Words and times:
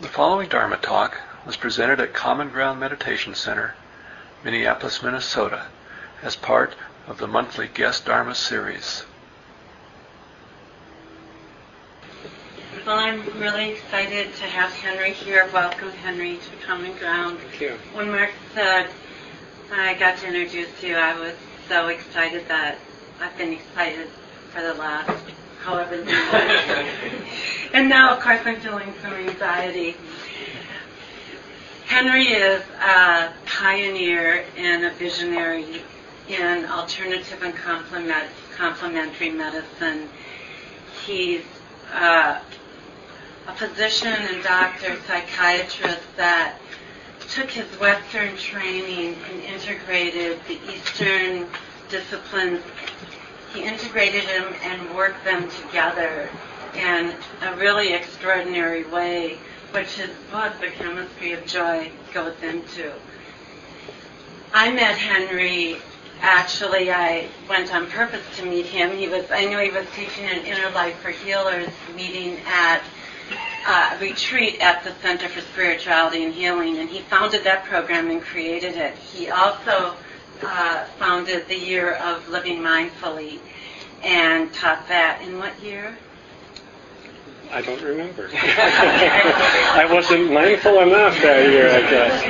The 0.00 0.08
following 0.08 0.48
Dharma 0.48 0.78
talk 0.78 1.20
was 1.44 1.58
presented 1.58 2.00
at 2.00 2.14
Common 2.14 2.48
Ground 2.48 2.80
Meditation 2.80 3.34
Center, 3.34 3.74
Minneapolis, 4.42 5.02
Minnesota, 5.02 5.66
as 6.22 6.36
part 6.36 6.74
of 7.06 7.18
the 7.18 7.26
monthly 7.26 7.68
Guest 7.68 8.06
Dharma 8.06 8.34
series. 8.34 9.04
Well, 12.86 12.98
I'm 12.98 13.20
really 13.38 13.72
excited 13.72 14.34
to 14.36 14.44
have 14.44 14.72
Henry 14.72 15.12
here. 15.12 15.46
Welcome, 15.52 15.90
Henry, 15.90 16.38
to 16.38 16.66
Common 16.66 16.96
Ground. 16.96 17.38
Thank 17.38 17.60
you. 17.60 17.78
When 17.92 18.10
Mark 18.10 18.30
said 18.54 18.88
I 19.70 19.92
got 19.92 20.16
to 20.18 20.28
introduce 20.28 20.82
you, 20.82 20.96
I 20.96 21.20
was 21.20 21.34
so 21.68 21.88
excited 21.88 22.48
that 22.48 22.78
I've 23.20 23.36
been 23.36 23.52
excited 23.52 24.08
for 24.50 24.62
the 24.62 24.72
last 24.72 25.24
however 25.62 25.94
and 27.72 27.88
now, 27.88 28.14
of 28.16 28.20
course, 28.20 28.40
I'm 28.44 28.60
feeling 28.60 28.92
some 29.00 29.12
anxiety. 29.12 29.96
Henry 31.86 32.26
is 32.26 32.62
a 32.80 33.32
pioneer 33.46 34.44
and 34.56 34.84
a 34.84 34.90
visionary 34.92 35.82
in 36.28 36.64
alternative 36.66 37.42
and 37.42 37.54
complement, 37.54 38.28
complementary 38.56 39.30
medicine. 39.30 40.08
He's 41.04 41.42
uh, 41.92 42.40
a 43.46 43.54
physician 43.54 44.08
and 44.08 44.42
doctor, 44.42 44.96
psychiatrist 45.06 46.16
that 46.16 46.56
took 47.28 47.50
his 47.50 47.66
Western 47.78 48.36
training 48.36 49.16
and 49.30 49.42
integrated 49.42 50.38
the 50.48 50.58
Eastern 50.72 51.46
disciplines. 51.88 52.62
He 53.54 53.64
integrated 53.64 54.26
them 54.28 54.54
and 54.62 54.94
worked 54.94 55.24
them 55.24 55.48
together 55.50 56.28
in 56.74 57.14
a 57.42 57.56
really 57.56 57.92
extraordinary 57.92 58.84
way, 58.84 59.38
which 59.72 59.98
is 59.98 60.10
what 60.30 60.60
the 60.60 60.68
chemistry 60.68 61.32
of 61.32 61.44
joy 61.46 61.90
goes 62.12 62.36
into. 62.42 62.92
I 64.52 64.72
met 64.72 64.96
Henry. 64.96 65.76
Actually, 66.22 66.92
I 66.92 67.28
went 67.48 67.74
on 67.74 67.86
purpose 67.86 68.24
to 68.36 68.44
meet 68.44 68.66
him. 68.66 68.96
He 68.96 69.08
was, 69.08 69.24
I 69.30 69.46
knew 69.46 69.58
he 69.58 69.70
was 69.70 69.86
teaching 69.96 70.26
an 70.26 70.44
Inner 70.44 70.70
Life 70.70 70.98
for 70.98 71.10
Healers 71.10 71.70
meeting 71.96 72.38
at 72.46 72.82
uh, 73.66 73.96
retreat 74.00 74.60
at 74.60 74.84
the 74.84 74.92
Center 75.00 75.28
for 75.28 75.40
Spirituality 75.40 76.24
and 76.24 76.34
Healing, 76.34 76.78
and 76.78 76.90
he 76.90 77.00
founded 77.00 77.44
that 77.44 77.64
program 77.64 78.10
and 78.10 78.20
created 78.20 78.76
it. 78.76 78.96
He 78.96 79.30
also 79.30 79.94
uh, 80.42 80.84
founded 80.98 81.48
the 81.48 81.58
Year 81.58 81.94
of 81.94 82.28
Living 82.28 82.58
Mindfully 82.58 83.38
and 84.02 84.52
taught 84.52 84.86
that 84.88 85.22
in 85.22 85.38
what 85.38 85.58
year? 85.62 85.96
I 87.52 87.62
don't 87.62 87.82
remember. 87.82 88.30
I 88.32 89.88
wasn't 89.90 90.32
mindful 90.32 90.80
enough 90.80 91.20
that 91.20 91.50
year, 91.50 91.68
I 91.68 91.80
guess. 91.90 92.22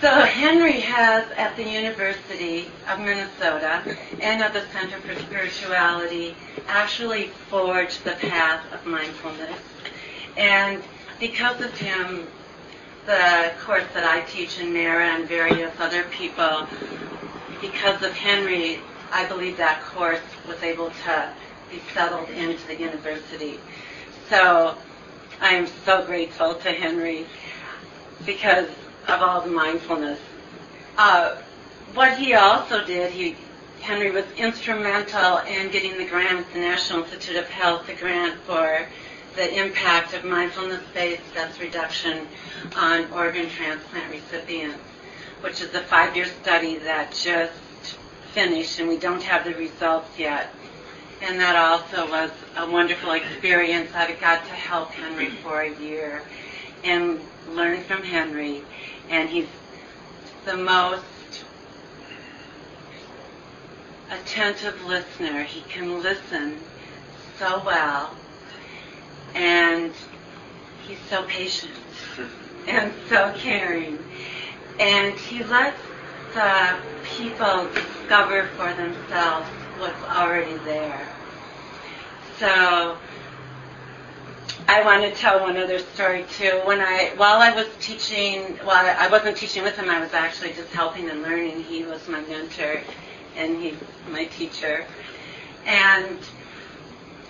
so 0.00 0.08
Henry 0.08 0.78
has 0.80 1.28
at 1.32 1.56
the 1.56 1.68
University 1.68 2.70
of 2.88 3.00
Minnesota 3.00 3.96
and 4.20 4.40
at 4.40 4.52
the 4.52 4.62
Center 4.72 5.00
for 5.00 5.16
Spirituality 5.22 6.36
actually 6.68 7.32
forged 7.48 8.04
the 8.04 8.12
path 8.12 8.64
of 8.72 8.86
mindfulness. 8.86 9.58
And 10.36 10.80
because 11.18 11.60
of 11.60 11.76
him, 11.76 12.28
the 13.10 13.50
course 13.58 13.86
that 13.92 14.04
I 14.04 14.20
teach 14.20 14.60
in 14.60 14.72
Mara 14.72 15.04
and 15.04 15.26
various 15.26 15.72
other 15.80 16.04
people, 16.04 16.68
because 17.60 18.04
of 18.04 18.12
Henry, 18.12 18.78
I 19.10 19.26
believe 19.26 19.56
that 19.56 19.82
course 19.82 20.20
was 20.46 20.62
able 20.62 20.90
to 20.90 21.32
be 21.72 21.80
settled 21.92 22.30
into 22.30 22.64
the 22.68 22.78
university. 22.78 23.58
So 24.28 24.76
I 25.40 25.54
am 25.54 25.66
so 25.84 26.06
grateful 26.06 26.54
to 26.54 26.70
Henry 26.70 27.26
because 28.24 28.68
of 29.08 29.22
all 29.22 29.40
the 29.40 29.50
mindfulness. 29.50 30.20
Uh, 30.96 31.38
what 31.94 32.16
he 32.16 32.34
also 32.34 32.84
did, 32.84 33.10
he 33.10 33.34
Henry 33.80 34.12
was 34.12 34.26
instrumental 34.36 35.38
in 35.38 35.68
getting 35.72 35.98
the 35.98 36.04
grant, 36.04 36.46
the 36.52 36.60
National 36.60 37.02
Institute 37.02 37.36
of 37.36 37.48
Health, 37.48 37.88
the 37.88 37.94
grant 37.94 38.38
for 38.42 38.86
the 39.36 39.54
impact 39.58 40.14
of 40.14 40.24
mindfulness-based 40.24 41.22
stress 41.30 41.60
reduction 41.60 42.26
on 42.76 43.10
organ 43.12 43.48
transplant 43.48 44.10
recipients, 44.10 44.78
which 45.40 45.60
is 45.60 45.74
a 45.74 45.80
five-year 45.80 46.26
study 46.26 46.78
that 46.78 47.12
just 47.12 47.52
finished, 48.32 48.78
and 48.78 48.88
we 48.88 48.96
don't 48.96 49.22
have 49.22 49.44
the 49.44 49.54
results 49.54 50.18
yet. 50.18 50.50
And 51.22 51.38
that 51.38 51.56
also 51.56 52.08
was 52.10 52.30
a 52.56 52.70
wonderful 52.70 53.12
experience. 53.12 53.90
I 53.94 54.12
got 54.12 54.44
to 54.44 54.52
help 54.52 54.90
Henry 54.90 55.28
for 55.42 55.60
a 55.60 55.74
year 55.78 56.22
and 56.82 57.20
learn 57.50 57.82
from 57.82 58.02
Henry. 58.02 58.62
And 59.10 59.28
he's 59.28 59.48
the 60.46 60.56
most 60.56 61.04
attentive 64.10 64.82
listener. 64.84 65.42
He 65.42 65.60
can 65.62 66.02
listen 66.02 66.58
so 67.38 67.62
well. 67.64 68.14
And 69.34 69.92
he's 70.86 70.98
so 71.08 71.22
patient 71.24 71.72
and 72.66 72.92
so 73.08 73.32
caring. 73.36 73.98
And 74.78 75.18
he 75.18 75.44
lets 75.44 75.80
the 76.34 76.76
people 77.16 77.68
discover 77.72 78.46
for 78.56 78.72
themselves 78.74 79.46
what's 79.78 80.02
already 80.04 80.56
there. 80.64 81.06
So 82.38 82.96
I 84.68 84.82
want 84.84 85.02
to 85.02 85.10
tell 85.10 85.40
one 85.40 85.56
other 85.56 85.80
story 85.80 86.24
too. 86.38 86.60
When 86.64 86.80
I, 86.80 87.12
while 87.16 87.40
I 87.40 87.52
was 87.52 87.66
teaching, 87.80 88.56
while 88.64 88.86
I 88.86 89.08
wasn't 89.08 89.36
teaching 89.36 89.62
with 89.62 89.76
him, 89.76 89.90
I 89.90 90.00
was 90.00 90.12
actually 90.12 90.52
just 90.52 90.70
helping 90.72 91.10
and 91.10 91.22
learning. 91.22 91.64
He 91.64 91.82
was 91.84 92.06
my 92.08 92.20
mentor, 92.22 92.80
and 93.36 93.60
he's 93.60 93.74
my 94.08 94.26
teacher. 94.26 94.86
And 95.66 96.18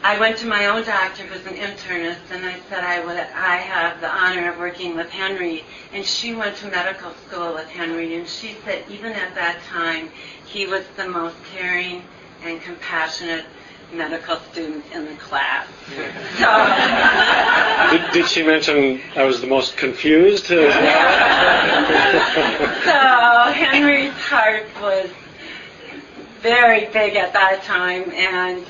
I 0.02 0.18
went 0.18 0.38
to 0.38 0.46
my 0.46 0.66
own 0.66 0.84
doctor, 0.84 1.24
who's 1.24 1.44
an 1.46 1.58
internist, 1.58 2.30
and 2.30 2.46
I 2.46 2.58
said 2.70 2.82
I 2.82 3.04
would, 3.04 3.18
I 3.18 3.56
have 3.56 4.00
the 4.00 4.08
honor 4.08 4.50
of 4.50 4.58
working 4.58 4.96
with 4.96 5.10
Henry. 5.10 5.62
And 5.92 6.06
she 6.06 6.34
went 6.34 6.56
to 6.56 6.68
medical 6.68 7.12
school 7.26 7.52
with 7.52 7.68
Henry, 7.68 8.14
and 8.14 8.26
she 8.26 8.56
said 8.64 8.84
even 8.88 9.12
at 9.12 9.34
that 9.34 9.60
time, 9.68 10.08
he 10.46 10.66
was 10.66 10.84
the 10.96 11.06
most 11.06 11.36
caring 11.54 12.02
and 12.42 12.62
compassionate 12.62 13.44
medical 13.92 14.36
student 14.52 14.84
in 14.94 15.04
the 15.04 15.14
class. 15.16 15.66
So, 16.38 17.98
did, 17.98 18.12
did, 18.12 18.26
she 18.26 18.42
mention 18.42 19.02
I 19.16 19.24
was 19.24 19.42
the 19.42 19.48
most 19.48 19.76
confused? 19.76 20.46
so 20.46 20.56
Henry's 23.52 24.12
heart 24.12 24.64
was 24.80 25.10
very 26.40 26.86
big 26.86 27.16
at 27.16 27.34
that 27.34 27.62
time, 27.64 28.10
and 28.12 28.64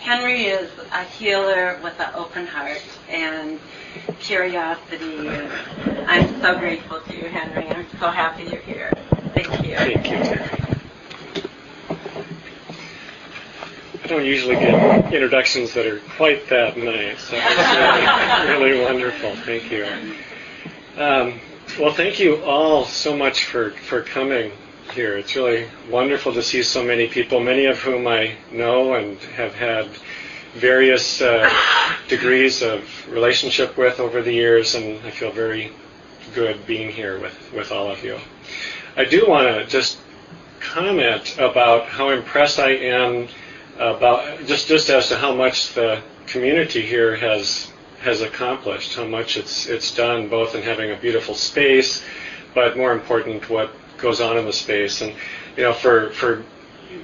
Henry 0.00 0.44
is 0.46 0.70
a 0.92 1.04
healer 1.04 1.78
with 1.82 1.98
an 2.00 2.10
open 2.14 2.46
heart 2.46 2.80
and 3.10 3.60
curiosity. 4.18 5.28
And 5.28 5.52
I'm 6.08 6.40
so 6.40 6.58
grateful 6.58 7.00
to 7.00 7.16
you, 7.16 7.24
Henry. 7.28 7.68
I'm 7.68 7.86
so 7.98 8.10
happy 8.10 8.44
you're 8.44 8.62
here. 8.62 8.90
Thank 9.34 9.66
you. 9.66 9.76
Thank 9.76 9.96
you. 10.10 10.16
Terry. 10.16 10.50
I 14.02 14.06
don't 14.06 14.24
usually 14.24 14.56
get 14.56 15.12
introductions 15.12 15.74
that 15.74 15.86
are 15.86 16.00
quite 16.16 16.48
that 16.48 16.78
nice. 16.78 17.30
That 17.30 18.48
was 18.48 18.56
really, 18.56 18.70
really 18.72 18.84
wonderful. 18.84 19.36
Thank 19.44 19.70
you. 19.70 19.84
Um, 20.96 21.38
well, 21.78 21.92
thank 21.92 22.18
you 22.18 22.42
all 22.42 22.86
so 22.86 23.14
much 23.16 23.44
for, 23.44 23.72
for 23.72 24.02
coming 24.02 24.50
here. 24.92 25.16
It's 25.16 25.36
really 25.36 25.66
wonderful 25.90 26.32
to 26.34 26.42
see 26.42 26.62
so 26.62 26.84
many 26.84 27.06
people, 27.06 27.40
many 27.40 27.66
of 27.66 27.78
whom 27.78 28.06
I 28.06 28.36
know 28.52 28.94
and 28.94 29.18
have 29.36 29.54
had 29.54 29.88
various 30.54 31.22
uh, 31.22 31.48
degrees 32.08 32.62
of 32.62 32.82
relationship 33.08 33.76
with 33.76 34.00
over 34.00 34.22
the 34.22 34.32
years, 34.32 34.74
and 34.74 34.98
I 35.04 35.10
feel 35.10 35.30
very 35.30 35.72
good 36.34 36.66
being 36.66 36.90
here 36.90 37.18
with, 37.20 37.52
with 37.52 37.72
all 37.72 37.90
of 37.90 38.04
you. 38.04 38.18
I 38.96 39.04
do 39.04 39.26
want 39.28 39.46
to 39.48 39.66
just 39.66 39.98
comment 40.60 41.36
about 41.38 41.86
how 41.86 42.10
impressed 42.10 42.58
I 42.58 42.70
am 42.70 43.28
about 43.78 44.46
just 44.46 44.68
just 44.68 44.90
as 44.90 45.08
to 45.08 45.16
how 45.16 45.34
much 45.34 45.72
the 45.72 46.02
community 46.26 46.82
here 46.82 47.16
has 47.16 47.70
has 48.00 48.20
accomplished, 48.20 48.94
how 48.94 49.06
much 49.06 49.36
it's 49.36 49.66
it's 49.66 49.94
done, 49.94 50.28
both 50.28 50.54
in 50.54 50.62
having 50.62 50.90
a 50.90 50.96
beautiful 50.96 51.34
space, 51.34 52.04
but 52.54 52.76
more 52.76 52.92
important, 52.92 53.48
what 53.48 53.72
goes 54.00 54.20
on 54.20 54.36
in 54.36 54.44
the 54.44 54.52
space. 54.52 55.00
And 55.00 55.14
you 55.56 55.64
know, 55.64 55.72
for 55.72 56.10
for 56.10 56.42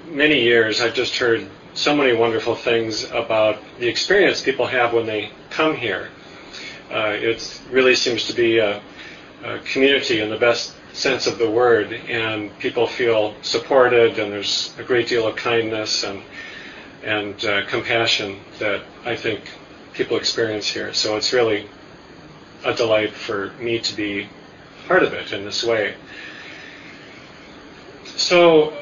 many 0.08 0.42
years, 0.42 0.80
I've 0.80 0.94
just 0.94 1.16
heard 1.16 1.46
so 1.74 1.94
many 1.94 2.14
wonderful 2.14 2.54
things 2.54 3.04
about 3.10 3.58
the 3.78 3.88
experience 3.88 4.42
people 4.42 4.66
have 4.66 4.92
when 4.92 5.06
they 5.06 5.30
come 5.50 5.76
here. 5.76 6.08
Uh, 6.90 7.12
it 7.14 7.60
really 7.70 7.94
seems 7.94 8.26
to 8.28 8.32
be 8.32 8.58
a, 8.58 8.80
a 9.44 9.58
community 9.60 10.20
in 10.20 10.30
the 10.30 10.38
best 10.38 10.74
sense 10.92 11.26
of 11.26 11.36
the 11.38 11.50
word, 11.50 11.92
and 11.92 12.56
people 12.58 12.86
feel 12.86 13.34
supported, 13.42 14.18
and 14.18 14.32
there's 14.32 14.74
a 14.78 14.82
great 14.82 15.08
deal 15.08 15.26
of 15.26 15.36
kindness 15.36 16.04
and 16.04 16.22
and 17.02 17.44
uh, 17.44 17.64
compassion 17.66 18.40
that 18.58 18.82
I 19.04 19.14
think 19.14 19.48
people 19.92 20.16
experience 20.16 20.66
here. 20.66 20.92
So 20.92 21.16
it's 21.16 21.32
really 21.32 21.68
a 22.64 22.74
delight 22.74 23.12
for 23.12 23.52
me 23.60 23.78
to 23.78 23.94
be 23.94 24.28
part 24.88 25.02
of 25.02 25.12
it 25.12 25.32
in 25.32 25.44
this 25.44 25.62
way. 25.62 25.94
So 28.26 28.72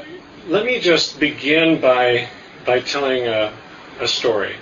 let 0.48 0.64
me 0.64 0.80
just 0.80 1.20
begin 1.20 1.78
by 1.78 2.30
by 2.64 2.80
telling 2.80 3.26
a, 3.26 3.52
a 4.00 4.08
story. 4.08 4.56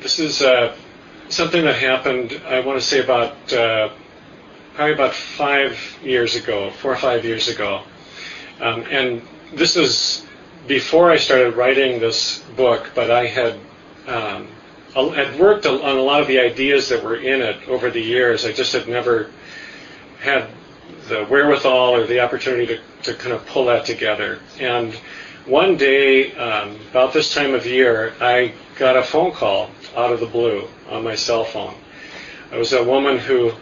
This 0.00 0.18
is 0.18 0.40
uh, 0.40 0.74
something 1.28 1.66
that 1.66 1.74
happened. 1.74 2.40
I 2.46 2.60
want 2.60 2.80
to 2.80 2.86
say 2.86 3.04
about 3.04 3.52
uh, 3.52 3.90
probably 4.72 4.94
about 4.94 5.12
five 5.12 5.78
years 6.02 6.34
ago, 6.34 6.70
four 6.70 6.92
or 6.92 6.96
five 6.96 7.26
years 7.26 7.48
ago, 7.48 7.82
um, 8.62 8.86
and 8.90 9.20
this 9.52 9.76
is 9.76 10.24
before 10.66 11.10
I 11.10 11.18
started 11.18 11.56
writing 11.56 12.00
this 12.00 12.38
book. 12.56 12.90
But 12.94 13.10
I 13.10 13.26
had 13.26 13.58
um, 14.06 14.48
had 15.12 15.38
worked 15.38 15.66
on 15.66 15.98
a 15.98 16.00
lot 16.00 16.22
of 16.22 16.26
the 16.26 16.38
ideas 16.38 16.88
that 16.88 17.04
were 17.04 17.16
in 17.16 17.42
it 17.42 17.68
over 17.68 17.90
the 17.90 18.00
years. 18.00 18.46
I 18.46 18.52
just 18.52 18.72
had 18.72 18.88
never 18.88 19.30
had 20.20 20.48
the 21.08 21.24
wherewithal 21.24 21.94
or 21.94 22.06
the 22.06 22.20
opportunity 22.20 22.66
to, 22.66 22.80
to 23.02 23.14
kind 23.14 23.32
of 23.32 23.44
pull 23.46 23.66
that 23.66 23.84
together. 23.84 24.40
And 24.58 24.94
one 25.46 25.76
day, 25.76 26.34
um, 26.36 26.78
about 26.90 27.12
this 27.12 27.34
time 27.34 27.54
of 27.54 27.66
year, 27.66 28.14
I 28.20 28.54
got 28.76 28.96
a 28.96 29.02
phone 29.02 29.32
call 29.32 29.70
out 29.96 30.12
of 30.12 30.20
the 30.20 30.26
blue 30.26 30.66
on 30.88 31.04
my 31.04 31.14
cell 31.14 31.44
phone. 31.44 31.74
It 32.52 32.56
was 32.56 32.72
a 32.72 32.82
woman 32.82 33.18
who 33.18 33.52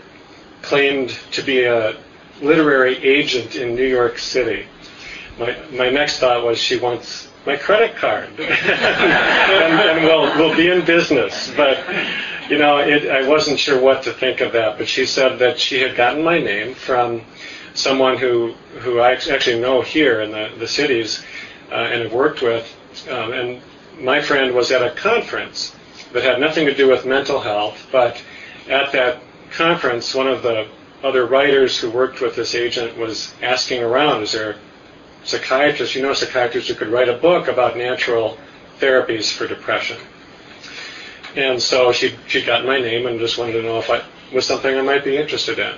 claimed 0.62 1.10
to 1.32 1.42
be 1.42 1.64
a 1.64 1.98
literary 2.40 2.96
agent 2.98 3.56
in 3.56 3.74
New 3.74 3.86
York 3.86 4.18
City. 4.18 4.66
My, 5.38 5.56
my 5.72 5.90
next 5.90 6.18
thought 6.18 6.44
was 6.44 6.58
she 6.58 6.78
wants 6.78 7.28
my 7.46 7.56
credit 7.56 7.96
card, 7.96 8.28
and, 8.38 9.80
and 9.80 10.04
we'll, 10.04 10.36
we'll 10.36 10.56
be 10.56 10.70
in 10.70 10.84
business. 10.84 11.52
But 11.56 11.78
you 12.48 12.58
know, 12.58 12.78
it, 12.78 13.08
I 13.08 13.28
wasn't 13.28 13.58
sure 13.58 13.80
what 13.80 14.02
to 14.04 14.12
think 14.12 14.40
of 14.40 14.52
that. 14.52 14.78
But 14.78 14.88
she 14.88 15.06
said 15.06 15.38
that 15.38 15.58
she 15.58 15.80
had 15.80 15.96
gotten 15.96 16.22
my 16.22 16.38
name 16.38 16.74
from 16.74 17.22
someone 17.74 18.18
who 18.18 18.52
who 18.80 19.00
I 19.00 19.12
actually 19.12 19.60
know 19.60 19.82
here 19.82 20.20
in 20.20 20.30
the 20.30 20.50
the 20.58 20.68
cities 20.68 21.24
uh, 21.70 21.74
and 21.74 22.02
have 22.02 22.12
worked 22.12 22.42
with. 22.42 22.76
Um, 23.10 23.32
and 23.32 23.62
my 23.98 24.20
friend 24.20 24.54
was 24.54 24.70
at 24.70 24.82
a 24.82 24.90
conference 24.94 25.74
that 26.12 26.22
had 26.22 26.40
nothing 26.40 26.66
to 26.66 26.74
do 26.74 26.88
with 26.88 27.06
mental 27.06 27.40
health, 27.40 27.86
but 27.90 28.22
at 28.68 28.92
that 28.92 29.22
conference, 29.50 30.14
one 30.14 30.28
of 30.28 30.42
the 30.42 30.66
other 31.02 31.26
writers 31.26 31.78
who 31.78 31.90
worked 31.90 32.20
with 32.20 32.36
this 32.36 32.54
agent 32.54 32.96
was 32.96 33.34
asking 33.42 33.82
around, 33.82 34.22
is 34.22 34.32
there 34.32 34.56
psychiatrists, 35.24 35.94
you 35.94 36.02
know 36.02 36.12
psychiatrists 36.12 36.68
who 36.68 36.74
could 36.74 36.88
write 36.88 37.08
a 37.08 37.16
book 37.16 37.48
about 37.48 37.76
natural 37.76 38.38
therapies 38.78 39.32
for 39.32 39.46
depression. 39.46 39.96
And 41.36 41.62
so 41.62 41.92
she 41.92 42.14
she 42.26 42.42
got 42.42 42.64
my 42.66 42.78
name 42.78 43.06
and 43.06 43.18
just 43.18 43.38
wanted 43.38 43.52
to 43.52 43.62
know 43.62 43.78
if 43.78 43.90
I 43.90 44.02
was 44.32 44.46
something 44.46 44.76
I 44.76 44.82
might 44.82 45.04
be 45.04 45.16
interested 45.16 45.58
in. 45.58 45.74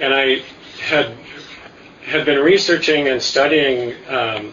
And 0.00 0.14
I 0.14 0.42
had 0.80 1.14
had 2.04 2.24
been 2.24 2.40
researching 2.40 3.08
and 3.08 3.22
studying 3.22 3.94
um, 4.08 4.52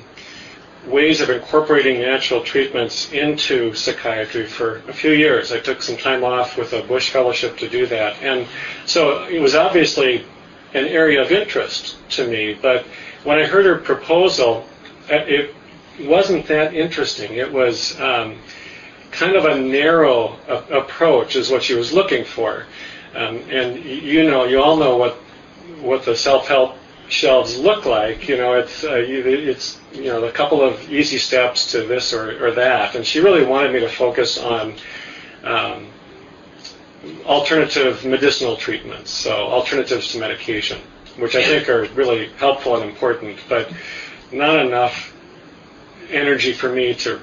ways 0.85 1.21
of 1.21 1.29
incorporating 1.29 1.99
natural 1.99 2.41
treatments 2.41 3.11
into 3.11 3.73
psychiatry 3.73 4.45
for 4.45 4.77
a 4.87 4.93
few 4.93 5.11
years. 5.11 5.51
I 5.51 5.59
took 5.59 5.81
some 5.81 5.97
time 5.97 6.23
off 6.23 6.57
with 6.57 6.73
a 6.73 6.81
Bush 6.83 7.09
Fellowship 7.09 7.57
to 7.57 7.69
do 7.69 7.85
that. 7.87 8.21
And 8.21 8.47
so 8.85 9.23
it 9.25 9.39
was 9.39 9.55
obviously 9.55 10.25
an 10.73 10.85
area 10.85 11.21
of 11.21 11.31
interest 11.31 11.97
to 12.11 12.27
me. 12.27 12.53
But 12.53 12.85
when 13.23 13.37
I 13.39 13.45
heard 13.45 13.65
her 13.65 13.77
proposal, 13.77 14.65
it 15.09 15.53
wasn't 16.01 16.47
that 16.47 16.73
interesting. 16.73 17.33
It 17.33 17.51
was 17.51 17.99
um, 17.99 18.37
kind 19.11 19.35
of 19.35 19.45
a 19.45 19.59
narrow 19.59 20.37
a- 20.47 20.79
approach, 20.79 21.35
is 21.35 21.49
what 21.49 21.63
she 21.63 21.73
was 21.73 21.93
looking 21.93 22.23
for. 22.23 22.65
Um, 23.15 23.37
and 23.49 23.83
you 23.83 24.23
know, 24.29 24.45
you 24.45 24.61
all 24.61 24.77
know 24.77 24.97
what 24.97 25.15
what 25.81 26.05
the 26.05 26.15
self-help 26.15 26.75
shelves 27.09 27.57
look 27.57 27.85
like. 27.85 28.27
You 28.27 28.37
know, 28.37 28.53
it's 28.53 28.83
uh, 28.83 28.95
it's 28.95 29.79
you 29.93 30.05
know 30.05 30.23
a 30.23 30.31
couple 30.31 30.61
of 30.61 30.91
easy 30.91 31.17
steps 31.17 31.71
to 31.71 31.83
this 31.83 32.13
or, 32.13 32.45
or 32.45 32.51
that, 32.51 32.95
and 32.95 33.05
she 33.05 33.19
really 33.19 33.45
wanted 33.45 33.73
me 33.73 33.79
to 33.79 33.89
focus 33.89 34.37
on 34.37 34.75
um, 35.43 35.87
alternative 37.25 38.05
medicinal 38.05 38.55
treatments, 38.55 39.11
so 39.11 39.31
alternatives 39.31 40.11
to 40.11 40.19
medication, 40.19 40.79
which 41.17 41.35
I 41.35 41.43
think 41.43 41.69
are 41.69 41.85
really 41.95 42.29
helpful 42.37 42.75
and 42.75 42.89
important, 42.89 43.37
but 43.47 43.71
not 44.31 44.65
enough 44.65 45.13
energy 46.09 46.53
for 46.53 46.71
me 46.71 46.93
to 46.93 47.19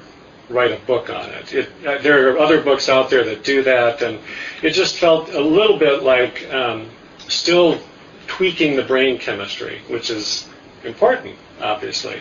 write 0.49 0.73
a 0.73 0.87
book 0.87 1.11
on 1.11 1.31
it. 1.31 1.55
it 1.55 1.69
uh, 1.87 1.99
there 1.99 2.31
are 2.31 2.39
other 2.39 2.63
books 2.63 2.89
out 2.89 3.11
there 3.11 3.25
that 3.25 3.45
do 3.45 3.63
that, 3.63 4.03
and 4.03 4.19
it 4.63 4.71
just 4.71 4.97
felt 4.97 5.31
a 5.31 5.41
little 5.41 5.79
bit 5.79 6.03
like 6.03 6.47
um, 6.53 6.89
still 7.29 7.81
tweaking 8.27 8.77
the 8.77 8.83
brain 8.83 9.19
chemistry, 9.19 9.81
which 9.89 10.11
is 10.11 10.49
important, 10.85 11.37
obviously, 11.61 12.21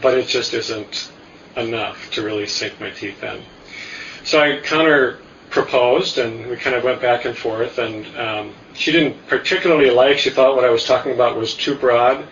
but 0.00 0.16
it 0.16 0.26
just 0.26 0.54
isn't 0.54 1.10
enough 1.56 2.10
to 2.10 2.22
really 2.22 2.46
sink 2.46 2.78
my 2.80 2.90
teeth 2.90 3.22
in. 3.22 3.42
So 4.24 4.40
I 4.40 4.60
counter 4.60 5.18
proposed, 5.50 6.18
and 6.18 6.46
we 6.48 6.56
kind 6.56 6.74
of 6.74 6.84
went 6.84 7.00
back 7.00 7.24
and 7.24 7.36
forth, 7.36 7.78
and 7.78 8.06
um, 8.16 8.54
she 8.74 8.92
didn't 8.92 9.26
particularly 9.26 9.90
like, 9.90 10.18
she 10.18 10.30
thought 10.30 10.56
what 10.56 10.64
I 10.64 10.70
was 10.70 10.84
talking 10.84 11.12
about 11.12 11.36
was 11.36 11.54
too 11.54 11.74
broad, 11.74 12.26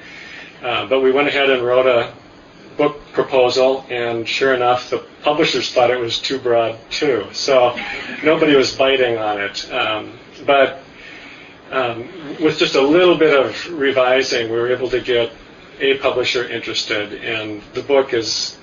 uh, 0.62 0.87
but 0.87 1.00
we 1.00 1.12
went 1.12 1.28
ahead 1.28 1.50
and 1.50 1.62
wrote 1.62 1.87
a 1.87 2.12
book 2.80 2.98
proposal, 3.12 3.84
and 3.90 4.26
sure 4.26 4.54
enough, 4.54 4.88
the 4.88 5.04
publishers 5.22 5.70
thought 5.70 5.90
it 5.90 6.00
was 6.00 6.18
too 6.18 6.38
broad 6.38 6.78
too. 6.88 7.26
So 7.32 7.78
nobody 8.24 8.56
was 8.56 8.74
biting 8.74 9.18
on 9.18 9.38
it. 9.38 9.70
Um, 9.70 10.18
but 10.46 10.80
um, 11.70 12.08
with 12.40 12.56
just 12.56 12.76
a 12.76 12.80
little 12.80 13.18
bit 13.18 13.38
of 13.38 13.78
revising, 13.78 14.50
we 14.50 14.56
were 14.56 14.72
able 14.72 14.88
to 14.88 15.00
get 15.02 15.30
a 15.78 15.98
publisher 15.98 16.48
interested, 16.48 17.22
and 17.22 17.60
the 17.74 17.82
book 17.82 18.14
is 18.14 18.56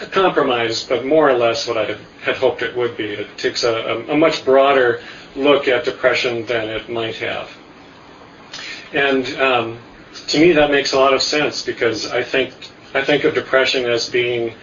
a 0.00 0.06
compromise, 0.06 0.84
but 0.84 1.04
more 1.04 1.28
or 1.28 1.36
less 1.36 1.66
what 1.66 1.76
I 1.76 1.96
had, 2.22 2.36
hoped 2.36 2.62
it 2.62 2.76
would 2.76 2.96
be. 2.96 3.06
It 3.06 3.36
takes 3.36 3.64
a, 3.64 3.74
a, 3.74 4.12
a, 4.12 4.16
much 4.16 4.44
broader 4.44 5.02
look 5.34 5.66
at 5.66 5.84
depression 5.84 6.46
than 6.46 6.68
it 6.68 6.88
might 6.88 7.16
have. 7.16 7.50
And 8.92 9.26
um, 9.40 9.78
to 10.28 10.38
me, 10.38 10.52
that 10.52 10.70
makes 10.70 10.92
a 10.92 10.96
lot 10.96 11.12
of 11.12 11.22
sense 11.22 11.62
because 11.62 12.06
I 12.12 12.22
think 12.22 12.54
I 12.94 13.02
think 13.02 13.24
of 13.24 13.34
depression 13.34 13.86
as 13.86 14.08
being 14.08 14.54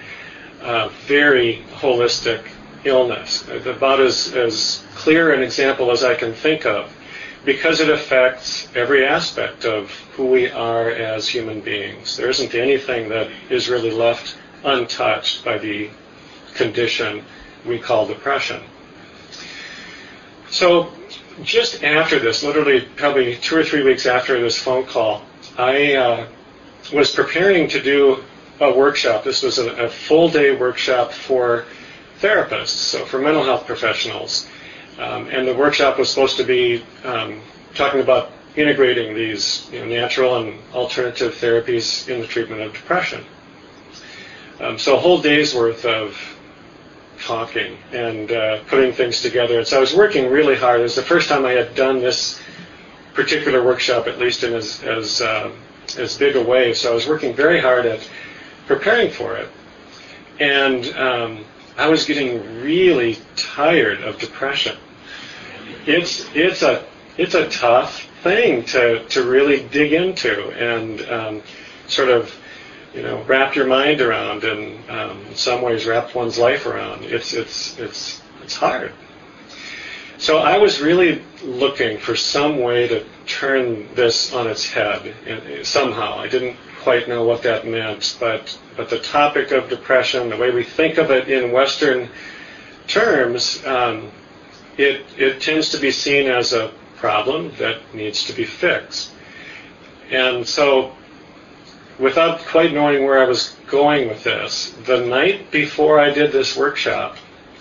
a 0.61 0.89
very 1.05 1.63
holistic 1.73 2.47
illness, 2.85 3.45
about 3.65 3.99
as, 3.99 4.33
as 4.33 4.83
clear 4.95 5.33
an 5.33 5.43
example 5.43 5.91
as 5.91 6.03
I 6.03 6.15
can 6.15 6.33
think 6.33 6.65
of 6.65 6.91
because 7.43 7.81
it 7.81 7.89
affects 7.89 8.67
every 8.75 9.05
aspect 9.05 9.65
of 9.65 9.89
who 10.15 10.27
we 10.27 10.49
are 10.49 10.91
as 10.91 11.27
human 11.27 11.59
beings. 11.59 12.15
There 12.15 12.29
isn't 12.29 12.53
anything 12.53 13.09
that 13.09 13.29
is 13.49 13.67
really 13.67 13.91
left 13.91 14.37
untouched 14.63 15.43
by 15.43 15.57
the 15.57 15.89
condition 16.53 17.23
we 17.65 17.79
call 17.79 18.07
depression. 18.07 18.61
So, 20.49 20.91
just 21.43 21.83
after 21.83 22.19
this, 22.19 22.43
literally 22.43 22.81
probably 22.95 23.35
two 23.37 23.57
or 23.57 23.63
three 23.63 23.83
weeks 23.83 24.05
after 24.05 24.39
this 24.39 24.57
phone 24.57 24.85
call, 24.85 25.23
I 25.57 25.95
uh, 25.95 26.27
was 26.93 27.11
preparing 27.11 27.67
to 27.69 27.81
do 27.81 28.23
a 28.59 28.73
workshop. 28.73 29.23
This 29.23 29.43
was 29.43 29.57
a, 29.57 29.85
a 29.85 29.89
full 29.89 30.29
day 30.29 30.55
workshop 30.55 31.11
for 31.11 31.65
therapists, 32.19 32.67
so 32.67 33.05
for 33.05 33.19
mental 33.19 33.43
health 33.43 33.65
professionals. 33.65 34.47
Um, 34.99 35.27
and 35.29 35.47
the 35.47 35.55
workshop 35.55 35.97
was 35.97 36.09
supposed 36.09 36.37
to 36.37 36.43
be 36.43 36.83
um, 37.03 37.41
talking 37.73 38.01
about 38.01 38.31
integrating 38.55 39.15
these 39.15 39.69
you 39.71 39.79
know, 39.79 39.85
natural 39.85 40.37
and 40.37 40.59
alternative 40.73 41.33
therapies 41.33 42.07
in 42.09 42.21
the 42.21 42.27
treatment 42.27 42.61
of 42.61 42.73
depression. 42.73 43.23
Um, 44.59 44.77
so 44.77 44.95
a 44.95 44.99
whole 44.99 45.21
day's 45.21 45.55
worth 45.55 45.85
of 45.85 46.17
talking 47.19 47.77
and 47.93 48.31
uh, 48.31 48.63
putting 48.67 48.91
things 48.93 49.21
together. 49.21 49.59
And 49.59 49.67
so 49.67 49.77
I 49.77 49.79
was 49.79 49.95
working 49.95 50.29
really 50.29 50.55
hard. 50.55 50.79
It 50.79 50.83
was 50.83 50.95
the 50.95 51.01
first 51.01 51.29
time 51.29 51.45
I 51.45 51.51
had 51.51 51.73
done 51.75 51.99
this 51.99 52.39
particular 53.13 53.63
workshop, 53.63 54.07
at 54.07 54.19
least 54.19 54.43
in 54.43 54.53
as 54.53 54.83
as, 54.83 55.21
uh, 55.21 55.51
as 55.97 56.17
big 56.17 56.35
a 56.35 56.43
way. 56.43 56.73
So 56.73 56.91
I 56.91 56.95
was 56.95 57.07
working 57.07 57.33
very 57.33 57.59
hard 57.59 57.85
at 57.85 58.07
preparing 58.67 59.11
for 59.11 59.35
it. 59.37 59.49
And 60.39 60.85
um, 60.97 61.45
I 61.77 61.87
was 61.87 62.05
getting 62.05 62.61
really 62.61 63.17
tired 63.35 64.01
of 64.01 64.19
depression 64.19 64.77
it's 65.85 66.25
it's 66.35 66.61
a 66.61 66.85
it's 67.17 67.35
a 67.35 67.49
tough 67.49 68.03
thing 68.23 68.63
to 68.65 69.05
to 69.09 69.23
really 69.23 69.67
dig 69.69 69.93
into 69.93 70.49
and 70.51 71.01
um, 71.09 71.43
sort 71.87 72.09
of 72.09 72.35
you 72.93 73.01
know 73.01 73.23
wrap 73.23 73.55
your 73.55 73.67
mind 73.67 74.01
around 74.01 74.43
and 74.43 74.89
um, 74.89 75.25
in 75.27 75.35
some 75.35 75.61
ways 75.61 75.85
wrap 75.85 76.13
one's 76.15 76.37
life 76.37 76.65
around. 76.65 77.03
It's 77.03 77.33
it's 77.33 77.77
it's 77.79 78.21
it's 78.43 78.55
hard. 78.55 78.93
So 80.17 80.37
I 80.37 80.57
was 80.59 80.79
really 80.79 81.23
looking 81.43 81.97
for 81.97 82.15
some 82.15 82.59
way 82.59 82.87
to 82.87 83.03
turn 83.31 83.87
this 83.95 84.33
on 84.33 84.47
its 84.47 84.65
head 84.65 85.13
somehow. 85.63 86.17
I 86.17 86.27
didn't 86.27 86.57
quite 86.81 87.07
know 87.07 87.23
what 87.23 87.43
that 87.43 87.65
meant, 87.65 88.17
but 88.19 88.57
but 88.75 88.89
the 88.89 88.99
topic 88.99 89.51
of 89.51 89.69
depression, 89.69 90.29
the 90.29 90.37
way 90.37 90.51
we 90.51 90.63
think 90.63 90.97
of 90.97 91.11
it 91.11 91.29
in 91.29 91.51
Western 91.51 92.09
terms, 92.87 93.65
um, 93.65 94.11
it, 94.77 95.05
it 95.17 95.41
tends 95.41 95.69
to 95.69 95.77
be 95.77 95.91
seen 95.91 96.27
as 96.27 96.53
a 96.53 96.71
problem 96.95 97.51
that 97.57 97.79
needs 97.93 98.25
to 98.25 98.33
be 98.33 98.45
fixed. 98.45 99.11
And 100.09 100.47
so, 100.47 100.95
without 101.99 102.39
quite 102.39 102.73
knowing 102.73 103.05
where 103.05 103.21
I 103.21 103.27
was 103.27 103.55
going 103.67 104.07
with 104.07 104.23
this, 104.23 104.71
the 104.85 105.05
night 105.05 105.51
before 105.51 105.99
I 105.99 106.11
did 106.11 106.31
this 106.31 106.57
workshop, 106.57 107.17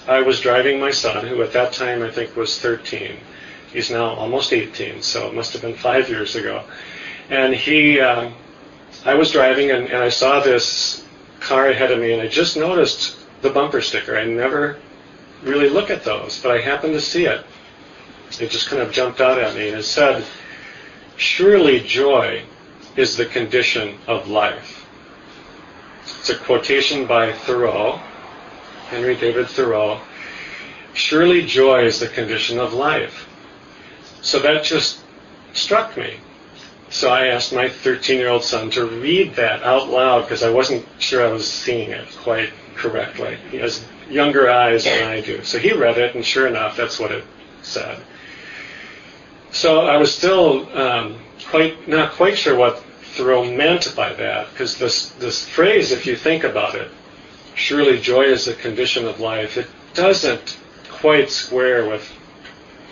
I 0.09 0.23
was 0.23 0.41
driving 0.41 0.81
my 0.81 0.91
son, 0.91 1.27
who 1.27 1.43
at 1.43 1.53
that 1.53 1.73
time 1.73 2.03
I 2.03 2.11
think 2.11 2.37
was 2.37 2.59
13. 2.59 3.17
He's 3.73 3.91
now 3.91 4.15
almost 4.15 4.53
18, 4.53 5.03
so 5.03 5.29
it 5.29 5.35
must 5.35 5.53
have 5.53 5.63
been 5.63 5.75
five 5.75 6.09
years 6.09 6.35
ago. 6.35 6.65
And 7.29 7.55
he, 7.55 8.01
uh, 8.01 8.31
I 9.05 9.15
was 9.15 9.31
driving 9.31 9.71
and, 9.71 9.87
and 9.87 9.99
I 9.99 10.09
saw 10.09 10.41
this 10.41 11.07
car 11.39 11.69
ahead 11.69 11.93
of 11.93 12.01
me, 12.01 12.13
and 12.13 12.21
I 12.21 12.29
just 12.29 12.57
noticed 12.57 13.17
the 13.43 13.51
bumper 13.51 13.81
sticker. 13.81 14.17
I 14.17 14.25
never 14.25 14.79
really 15.43 15.69
look 15.69 15.91
at 15.91 16.05
those, 16.05 16.41
but 16.43 16.51
I 16.51 16.61
happened 16.61 16.95
to 16.95 17.01
see 17.01 17.27
it. 17.27 17.45
It 18.41 18.51
just 18.51 18.69
kind 18.69 18.83
of 18.83 18.93
jumped 18.93 19.21
out 19.21 19.39
at 19.39 19.55
me, 19.55 19.69
and 19.69 19.79
it 19.79 19.85
said, 19.85 20.25
Surely 21.17 21.81
joy 21.81 22.43
is 22.97 23.17
the 23.17 23.27
condition 23.27 23.99
of 24.07 24.29
life. 24.29 24.87
It's 26.03 26.31
a 26.31 26.37
quotation 26.37 27.07
by 27.07 27.33
Thoreau, 27.33 28.01
Henry 28.89 29.17
David 29.17 29.49
Thoreau. 29.49 30.01
Surely 30.93 31.47
joy 31.47 31.85
is 31.85 32.01
the 32.01 32.09
condition 32.09 32.59
of 32.59 32.73
life. 32.73 33.30
So 34.23 34.39
that 34.41 34.65
just 34.65 35.01
struck 35.53 35.97
me. 35.97 36.15
So 36.91 37.11
I 37.11 37.29
asked 37.29 37.53
my 37.53 37.69
13 37.69 38.19
year 38.19 38.29
old 38.29 38.43
son 38.43 38.71
to 38.71 38.85
read 38.85 39.37
that 39.37 39.63
out 39.63 39.89
loud 39.89 40.23
because 40.23 40.43
I 40.43 40.51
wasn't 40.51 40.87
sure 40.99 41.27
I 41.27 41.33
was 41.33 41.51
seeing 41.51 41.91
it 41.91 42.09
quite 42.19 42.51
correctly. 42.75 43.39
He 43.51 43.59
has 43.59 43.85
younger 44.09 44.51
eyes 44.51 44.85
than 44.85 45.07
I 45.07 45.21
do. 45.21 45.45
So 45.45 45.59
he 45.59 45.73
read 45.73 45.99
it, 45.99 46.15
and 46.15 46.25
sure 46.25 46.49
enough, 46.49 46.77
that's 46.77 46.99
what 46.99 47.13
it 47.13 47.25
said. 47.63 48.01
So 49.53 49.87
I 49.87 49.97
was 49.97 50.15
still 50.15 50.69
um, 50.77 51.19
quite 51.49 51.89
not 51.89 52.13
quite 52.13 52.37
sure 52.37 52.57
what 52.57 52.79
Thoreau 53.15 53.45
meant 53.45 53.95
by 53.97 54.13
that, 54.15 54.51
because 54.51 54.79
this 54.79 55.11
this 55.11 55.49
phrase, 55.49 55.93
if 55.93 56.07
you 56.07 56.17
think 56.17 56.45
about 56.45 56.75
it, 56.75 56.91
surely 57.55 58.01
joy 58.01 58.23
is 58.23 58.49
a 58.49 58.55
condition 58.55 59.07
of 59.07 59.21
life. 59.21 59.57
It 59.57 59.69
doesn't 59.95 60.59
quite 60.89 61.31
square 61.31 61.89
with 61.89 62.11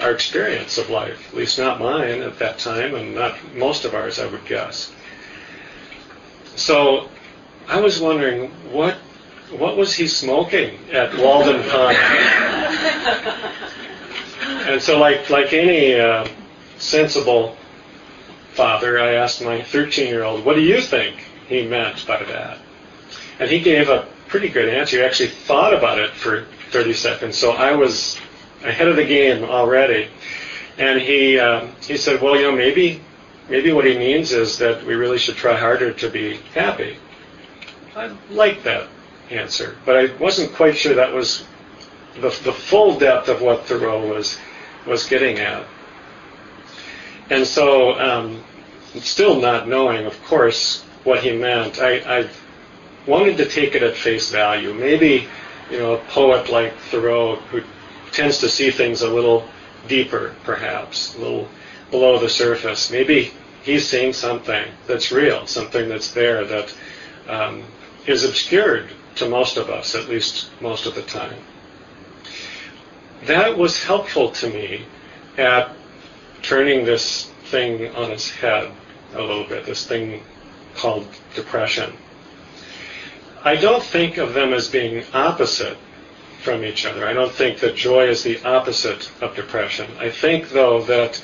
our 0.00 0.12
experience 0.12 0.78
of 0.78 0.90
life, 0.90 1.28
at 1.28 1.34
least 1.34 1.58
not 1.58 1.80
mine 1.80 2.22
at 2.22 2.38
that 2.38 2.58
time, 2.58 2.94
and 2.94 3.14
not 3.14 3.36
most 3.54 3.84
of 3.84 3.94
ours, 3.94 4.18
I 4.18 4.26
would 4.26 4.44
guess. 4.44 4.92
So 6.56 7.08
I 7.68 7.80
was 7.80 8.00
wondering 8.00 8.50
what 8.72 8.96
what 9.50 9.76
was 9.76 9.94
he 9.94 10.06
smoking 10.06 10.78
at 10.92 11.16
Walden 11.16 11.62
Pond? 11.70 11.96
and 14.68 14.82
so, 14.82 14.98
like 14.98 15.30
like 15.30 15.52
any 15.52 15.94
uh, 15.94 16.26
sensible 16.78 17.56
father, 18.52 18.98
I 19.00 19.14
asked 19.14 19.42
my 19.42 19.60
13-year-old, 19.60 20.44
"What 20.44 20.54
do 20.54 20.62
you 20.62 20.80
think 20.80 21.24
he 21.46 21.66
meant 21.66 22.06
by 22.06 22.22
that?" 22.24 22.58
And 23.38 23.50
he 23.50 23.60
gave 23.60 23.88
a 23.88 24.06
pretty 24.26 24.48
good 24.48 24.68
answer. 24.68 24.98
He 24.98 25.02
actually 25.02 25.30
thought 25.30 25.72
about 25.72 25.98
it 25.98 26.10
for 26.10 26.44
30 26.70 26.92
seconds. 26.92 27.38
So 27.38 27.52
I 27.52 27.72
was 27.72 28.18
ahead 28.62 28.88
of 28.88 28.96
the 28.96 29.04
game 29.04 29.44
already. 29.44 30.08
And 30.78 31.00
he 31.00 31.38
um, 31.38 31.72
he 31.82 31.96
said, 31.96 32.20
well, 32.20 32.36
you 32.36 32.42
know, 32.42 32.52
maybe 32.52 33.00
maybe 33.48 33.72
what 33.72 33.84
he 33.84 33.98
means 33.98 34.32
is 34.32 34.58
that 34.58 34.84
we 34.84 34.94
really 34.94 35.18
should 35.18 35.36
try 35.36 35.56
harder 35.56 35.92
to 35.92 36.08
be 36.08 36.36
happy. 36.54 36.96
I 37.96 38.16
liked 38.30 38.64
that 38.64 38.88
answer, 39.30 39.76
but 39.84 39.96
I 39.96 40.14
wasn't 40.16 40.54
quite 40.54 40.76
sure 40.76 40.94
that 40.94 41.12
was 41.12 41.44
the, 42.14 42.28
the 42.44 42.52
full 42.52 42.98
depth 42.98 43.28
of 43.28 43.42
what 43.42 43.66
Thoreau 43.66 44.14
was 44.14 44.38
was 44.86 45.06
getting 45.06 45.38
at. 45.38 45.64
And 47.30 47.46
so, 47.46 47.98
um, 47.98 48.42
still 49.00 49.40
not 49.40 49.68
knowing, 49.68 50.06
of 50.06 50.22
course, 50.24 50.82
what 51.04 51.20
he 51.22 51.32
meant, 51.32 51.78
I, 51.78 52.20
I 52.20 52.28
wanted 53.06 53.36
to 53.38 53.44
take 53.44 53.74
it 53.74 53.82
at 53.82 53.96
face 53.96 54.30
value. 54.30 54.72
Maybe, 54.72 55.28
you 55.70 55.78
know, 55.78 55.94
a 55.94 55.98
poet 55.98 56.48
like 56.48 56.74
Thoreau 56.90 57.36
who 57.36 57.62
tends 58.12 58.38
to 58.38 58.48
see 58.48 58.70
things 58.70 59.02
a 59.02 59.12
little 59.12 59.48
deeper, 59.86 60.34
perhaps, 60.44 61.16
a 61.16 61.20
little 61.20 61.48
below 61.90 62.18
the 62.18 62.28
surface. 62.28 62.90
Maybe 62.90 63.32
he's 63.62 63.88
seeing 63.88 64.12
something 64.12 64.64
that's 64.86 65.10
real, 65.12 65.46
something 65.46 65.88
that's 65.88 66.12
there 66.12 66.44
that 66.44 66.74
um, 67.28 67.62
is 68.06 68.24
obscured 68.24 68.90
to 69.16 69.28
most 69.28 69.56
of 69.56 69.70
us, 69.70 69.94
at 69.94 70.08
least 70.08 70.50
most 70.60 70.86
of 70.86 70.94
the 70.94 71.02
time. 71.02 71.38
That 73.26 73.58
was 73.58 73.82
helpful 73.82 74.30
to 74.30 74.48
me 74.48 74.82
at 75.36 75.70
turning 76.42 76.84
this 76.84 77.30
thing 77.44 77.94
on 77.94 78.10
its 78.12 78.30
head 78.30 78.70
a 79.14 79.20
little 79.20 79.44
bit, 79.44 79.64
this 79.64 79.86
thing 79.86 80.22
called 80.74 81.06
depression. 81.34 81.92
I 83.42 83.56
don't 83.56 83.82
think 83.82 84.18
of 84.18 84.34
them 84.34 84.52
as 84.52 84.68
being 84.68 85.04
opposite 85.12 85.76
from 86.42 86.64
each 86.64 86.86
other. 86.86 87.06
I 87.06 87.12
don't 87.12 87.32
think 87.32 87.58
that 87.60 87.74
joy 87.74 88.08
is 88.08 88.22
the 88.22 88.42
opposite 88.44 89.10
of 89.20 89.34
depression. 89.34 89.90
I 89.98 90.10
think, 90.10 90.50
though, 90.50 90.82
that 90.82 91.16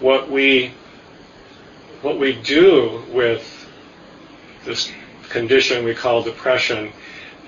what 0.00 0.30
we 0.30 0.72
what 2.02 2.18
we 2.18 2.34
do 2.34 3.02
with 3.10 3.66
this 4.64 4.92
condition 5.28 5.84
we 5.84 5.94
call 5.94 6.22
depression 6.22 6.92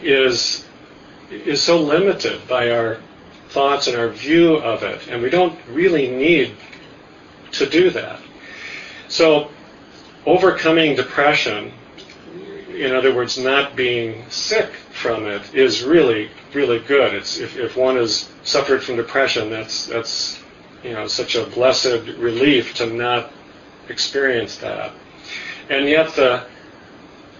is 0.01 0.65
is 1.31 1.63
so 1.63 1.81
limited 1.81 2.47
by 2.49 2.71
our 2.71 2.99
thoughts 3.51 3.87
and 3.87 3.97
our 3.97 4.09
view 4.09 4.57
of 4.57 4.83
it, 4.83 5.09
and 5.09 5.23
we 5.23 5.31
don't 5.31 5.59
really 5.71 6.11
need 6.11 6.55
to 7.53 7.67
do 7.67 7.91
that. 7.91 8.21
So, 9.09 9.51
overcoming 10.27 10.97
depression, 10.97 11.73
in 12.79 12.95
other 12.95 13.15
words, 13.15 13.37
not 13.37 13.75
being 13.75 14.25
sick 14.31 14.73
from 14.73 15.27
it, 15.27 15.55
is 15.55 15.83
really, 15.83 16.31
really 16.55 16.79
good. 16.79 17.15
It's 17.15 17.39
if, 17.39 17.57
if 17.57 17.77
one 17.77 17.97
has 17.97 18.31
suffered 18.45 18.83
from 18.83 18.97
depression, 18.97 19.51
that's 19.51 19.87
that's 19.87 20.41
you 20.85 20.93
know 20.93 21.07
such 21.07 21.35
a 21.35 21.45
blessed 21.45 22.07
relief 22.19 22.75
to 22.75 22.87
not 22.87 23.33
experience 23.89 24.57
that. 24.59 24.93
And 25.69 25.89
yet 25.89 26.15
the 26.15 26.45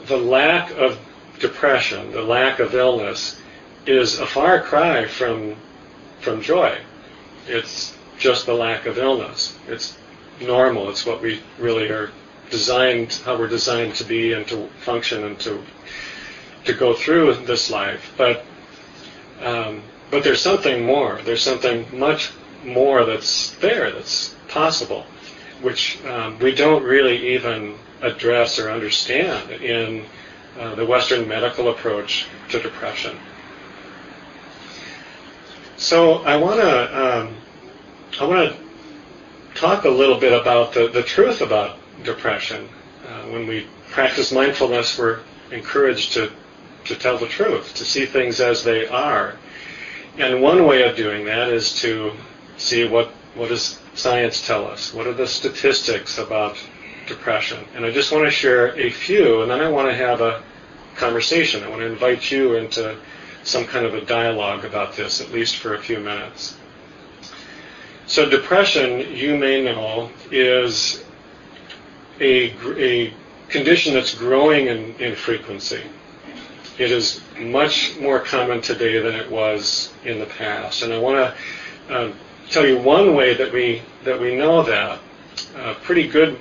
the 0.07 0.17
lack 0.17 0.71
of 0.73 0.99
depression, 1.39 2.13
the 2.13 2.23
lack 2.23 2.59
of 2.59 2.75
illness, 2.75 3.41
is 3.87 4.19
a 4.19 4.27
far 4.27 4.61
cry 4.63 5.07
from 5.07 5.57
from 6.21 6.43
joy. 6.43 6.79
It's 7.47 7.97
just 8.19 8.47
the 8.47 8.55
lack 8.55 8.87
of 8.87 8.99
illness. 8.99 9.57
It's 9.69 9.97
normal. 10.41 10.91
It's 10.91 11.07
what 11.07 11.23
we 11.23 11.41
really 11.59 11.89
are 11.89 12.11
designed, 12.51 13.13
how 13.25 13.39
we're 13.39 13.49
designed 13.49 13.95
to 13.97 14.05
be 14.05 14.33
and 14.33 14.47
to 14.49 14.69
function 14.81 15.25
and 15.25 15.39
to 15.41 15.63
to 16.65 16.75
go 16.75 16.93
through 16.93 17.35
this 17.47 17.71
life. 17.71 18.13
But 18.17 18.45
um, 19.43 19.83
but 20.11 20.25
there's 20.25 20.41
something 20.41 20.85
more. 20.85 21.21
There's 21.25 21.43
something 21.43 21.87
much 21.97 22.31
more 22.65 23.05
that's 23.05 23.55
there, 23.57 23.91
that's 23.91 24.35
possible, 24.49 25.07
which 25.63 26.03
um, 26.05 26.39
we 26.39 26.55
don't 26.55 26.83
really 26.83 27.35
even 27.35 27.77
address 28.03 28.59
or 28.59 28.71
understand 28.71 29.51
in 29.51 30.05
uh, 30.59 30.75
the 30.75 30.85
Western 30.85 31.29
medical 31.29 31.69
approach 31.69 32.27
to 32.49 32.61
depression. 32.61 33.17
So 35.77 36.25
I 36.25 36.37
want 36.37 36.61
to 36.61 37.19
um, 37.21 37.37
I 38.21 38.25
want 38.25 38.53
to 38.53 39.61
talk 39.61 39.85
a 39.85 39.89
little 39.89 40.19
bit 40.19 40.39
about 40.39 40.73
the, 40.73 40.89
the 40.89 41.03
truth 41.03 41.41
about 41.41 41.77
depression. 42.05 42.69
Uh, 43.07 43.23
when 43.31 43.47
we 43.47 43.67
practice 43.91 44.33
mindfulness, 44.33 44.99
we're 44.99 45.21
encouraged 45.51 46.13
to 46.15 46.31
to 46.85 46.95
tell 46.95 47.19
the 47.19 47.27
truth, 47.27 47.75
to 47.75 47.85
see 47.85 48.07
things 48.07 48.41
as 48.41 48.65
they 48.65 48.87
are. 48.89 49.37
And 50.17 50.41
one 50.43 50.65
way 50.65 50.89
of 50.89 50.97
doing 50.97 51.27
that 51.27 51.49
is 51.49 51.81
to 51.81 52.13
see 52.57 52.89
what 52.89 53.11
what 53.35 53.49
does 53.51 53.79
science 53.95 54.47
tell 54.47 54.67
us? 54.67 54.93
What 54.93 55.07
are 55.07 55.13
the 55.13 55.27
statistics 55.27 56.19
about 56.19 56.57
depression? 57.07 57.65
And 57.75 57.85
I 57.85 57.91
just 57.91 58.11
want 58.11 58.25
to 58.25 58.31
share 58.31 58.77
a 58.77 58.91
few, 58.91 59.43
and 59.43 59.51
then 59.51 59.61
I 59.61 59.69
want 59.69 59.89
to 59.89 59.95
have 59.95 60.21
a 60.21 60.43
conversation. 60.97 61.63
I 61.63 61.69
want 61.69 61.81
to 61.81 61.87
invite 61.87 62.31
you 62.31 62.57
into 62.57 62.97
some 63.45 63.65
kind 63.65 63.87
of 63.87 63.95
a 63.95 64.01
dialogue 64.01 64.65
about 64.65 64.97
this, 64.97 65.21
at 65.21 65.31
least 65.31 65.57
for 65.57 65.75
a 65.75 65.79
few 65.79 66.01
minutes. 66.01 66.57
So 68.07 68.29
depression, 68.29 69.15
you 69.15 69.37
may 69.37 69.63
know, 69.63 70.11
is 70.31 71.05
a, 72.21 72.53
a 72.79 73.13
condition 73.49 73.95
that's 73.95 74.15
growing 74.15 74.67
in, 74.67 74.95
in 74.97 75.15
frequency. 75.15 75.83
It 76.79 76.93
is 76.93 77.21
much 77.39 77.99
more 77.99 78.21
common 78.21 78.61
today 78.61 79.01
than 79.01 79.15
it 79.15 79.31
was 79.31 79.93
in 80.05 80.21
the 80.21 80.27
past. 80.27 80.83
And 80.83 80.93
I 80.93 80.99
want 80.99 81.35
to 81.89 81.95
uh, 81.95 82.13
tell 82.51 82.67
you 82.67 82.79
one 82.79 83.15
way 83.15 83.35
that 83.35 83.53
we 83.53 83.83
that 84.05 84.21
we 84.21 84.37
know 84.37 84.63
that, 84.63 85.01
a 85.57 85.75
pretty 85.75 86.07
good 86.07 86.39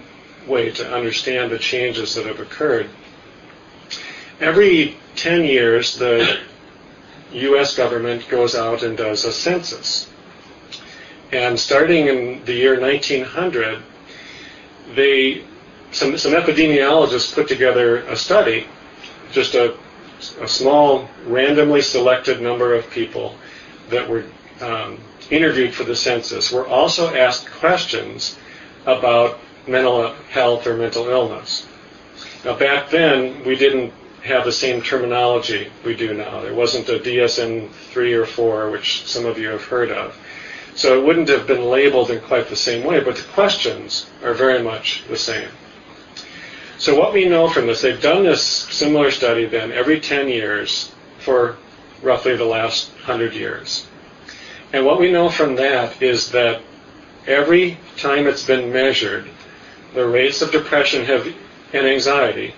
way 0.48 0.72
to 0.72 0.94
understand 0.94 1.52
the 1.52 1.60
changes 1.60 2.16
that 2.16 2.26
have 2.26 2.40
occurred. 2.40 2.90
Every 4.40 4.96
10 5.16 5.44
years, 5.44 5.98
the 5.98 6.40
U.S. 7.34 7.76
government 7.76 8.30
goes 8.30 8.56
out 8.56 8.84
and 8.84 8.96
does 8.96 9.26
a 9.26 9.32
census. 9.32 10.10
And 11.32 11.60
starting 11.60 12.08
in 12.08 12.46
the 12.46 12.54
year 12.54 12.80
1900, 12.80 13.82
they 14.96 15.44
some, 15.92 16.18
some 16.18 16.34
epidemiologists 16.34 17.34
put 17.34 17.48
together 17.48 17.98
a 18.08 18.16
study, 18.16 18.68
just 19.32 19.56
a, 19.56 19.76
a 20.42 20.48
small, 20.48 21.10
randomly 21.26 21.82
selected 21.82 22.42
number 22.42 22.74
of 22.74 22.90
people 22.90 23.36
that 23.90 24.08
were 24.08 24.26
um, 24.62 25.00
interviewed 25.30 25.74
for 25.74 25.84
the 25.84 25.96
census 25.96 26.52
were 26.52 26.68
also 26.68 27.14
asked 27.16 27.50
questions 27.52 28.38
about 28.86 29.40
mental 29.68 30.14
health 30.30 30.66
or 30.66 30.76
mental 30.76 31.10
illness. 31.10 31.68
Now, 32.46 32.58
back 32.58 32.90
then, 32.90 33.44
we 33.44 33.56
didn't 33.56 33.94
have 34.24 34.46
the 34.46 34.52
same 34.52 34.82
terminology 34.82 35.70
we 35.86 35.96
do 35.96 36.14
now. 36.14 36.42
There 36.42 36.54
wasn't 36.54 36.90
a 36.90 37.00
DSM 37.00 37.70
3 37.72 38.14
or 38.14 38.26
4, 38.26 38.70
which 38.70 39.06
some 39.06 39.26
of 39.26 39.38
you 39.38 39.50
have 39.50 39.64
heard 39.64 39.92
of. 39.92 40.18
So 40.76 41.00
it 41.00 41.06
wouldn't 41.06 41.30
have 41.30 41.48
been 41.48 41.66
labeled 41.66 42.12
in 42.12 42.22
quite 42.22 42.50
the 42.50 42.56
same 42.56 42.86
way, 42.86 43.00
but 43.00 43.16
the 43.16 43.24
questions 43.34 44.10
are 44.24 44.34
very 44.34 44.62
much 44.62 45.04
the 45.08 45.18
same. 45.18 45.50
So 46.80 46.98
what 46.98 47.12
we 47.14 47.26
know 47.26 47.50
from 47.50 47.66
this, 47.66 47.82
they've 47.82 48.02
done 48.02 48.24
this 48.24 48.44
similar 48.44 49.10
study 49.10 49.46
then 49.46 49.72
every 49.72 50.00
10 50.00 50.30
years 50.30 50.92
for 51.20 51.58
roughly 52.04 52.36
the 52.36 52.46
last 52.46 52.92
100 52.92 53.34
years. 53.34 53.88
And 54.74 54.86
what 54.86 55.00
we 55.00 55.12
know 55.12 55.30
from 55.30 55.56
that 55.56 56.02
is 56.02 56.32
that 56.32 56.62
every 57.26 57.80
time 57.96 58.28
it's 58.28 58.46
been 58.46 58.72
measured, 58.72 59.28
the 59.96 60.08
rates 60.08 60.42
of 60.42 60.52
depression 60.52 61.06
have, 61.06 61.26
and 61.74 61.88
anxiety 61.88 62.54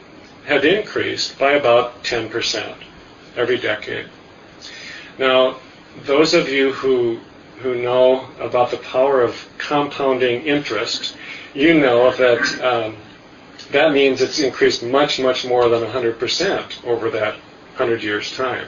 have 0.46 0.66
increased 0.66 1.40
by 1.40 1.52
about 1.54 2.04
10% 2.04 2.76
every 3.38 3.58
decade. 3.58 4.08
Now, 5.18 5.58
those 6.04 6.34
of 6.34 6.50
you 6.50 6.74
who, 6.74 7.20
who 7.60 7.76
know 7.76 8.28
about 8.40 8.72
the 8.72 8.78
power 8.78 9.22
of 9.22 9.48
compounding 9.58 10.42
interest, 10.42 11.16
you 11.54 11.80
know 11.80 12.12
that 12.12 12.62
um, 12.62 12.98
that 13.72 13.92
means 13.92 14.22
it's 14.22 14.40
increased 14.40 14.84
much, 14.84 15.20
much 15.20 15.46
more 15.46 15.70
than 15.70 15.84
100% 15.84 16.86
over 16.86 17.10
that 17.12 17.34
100 17.34 18.04
years' 18.04 18.36
time. 18.36 18.68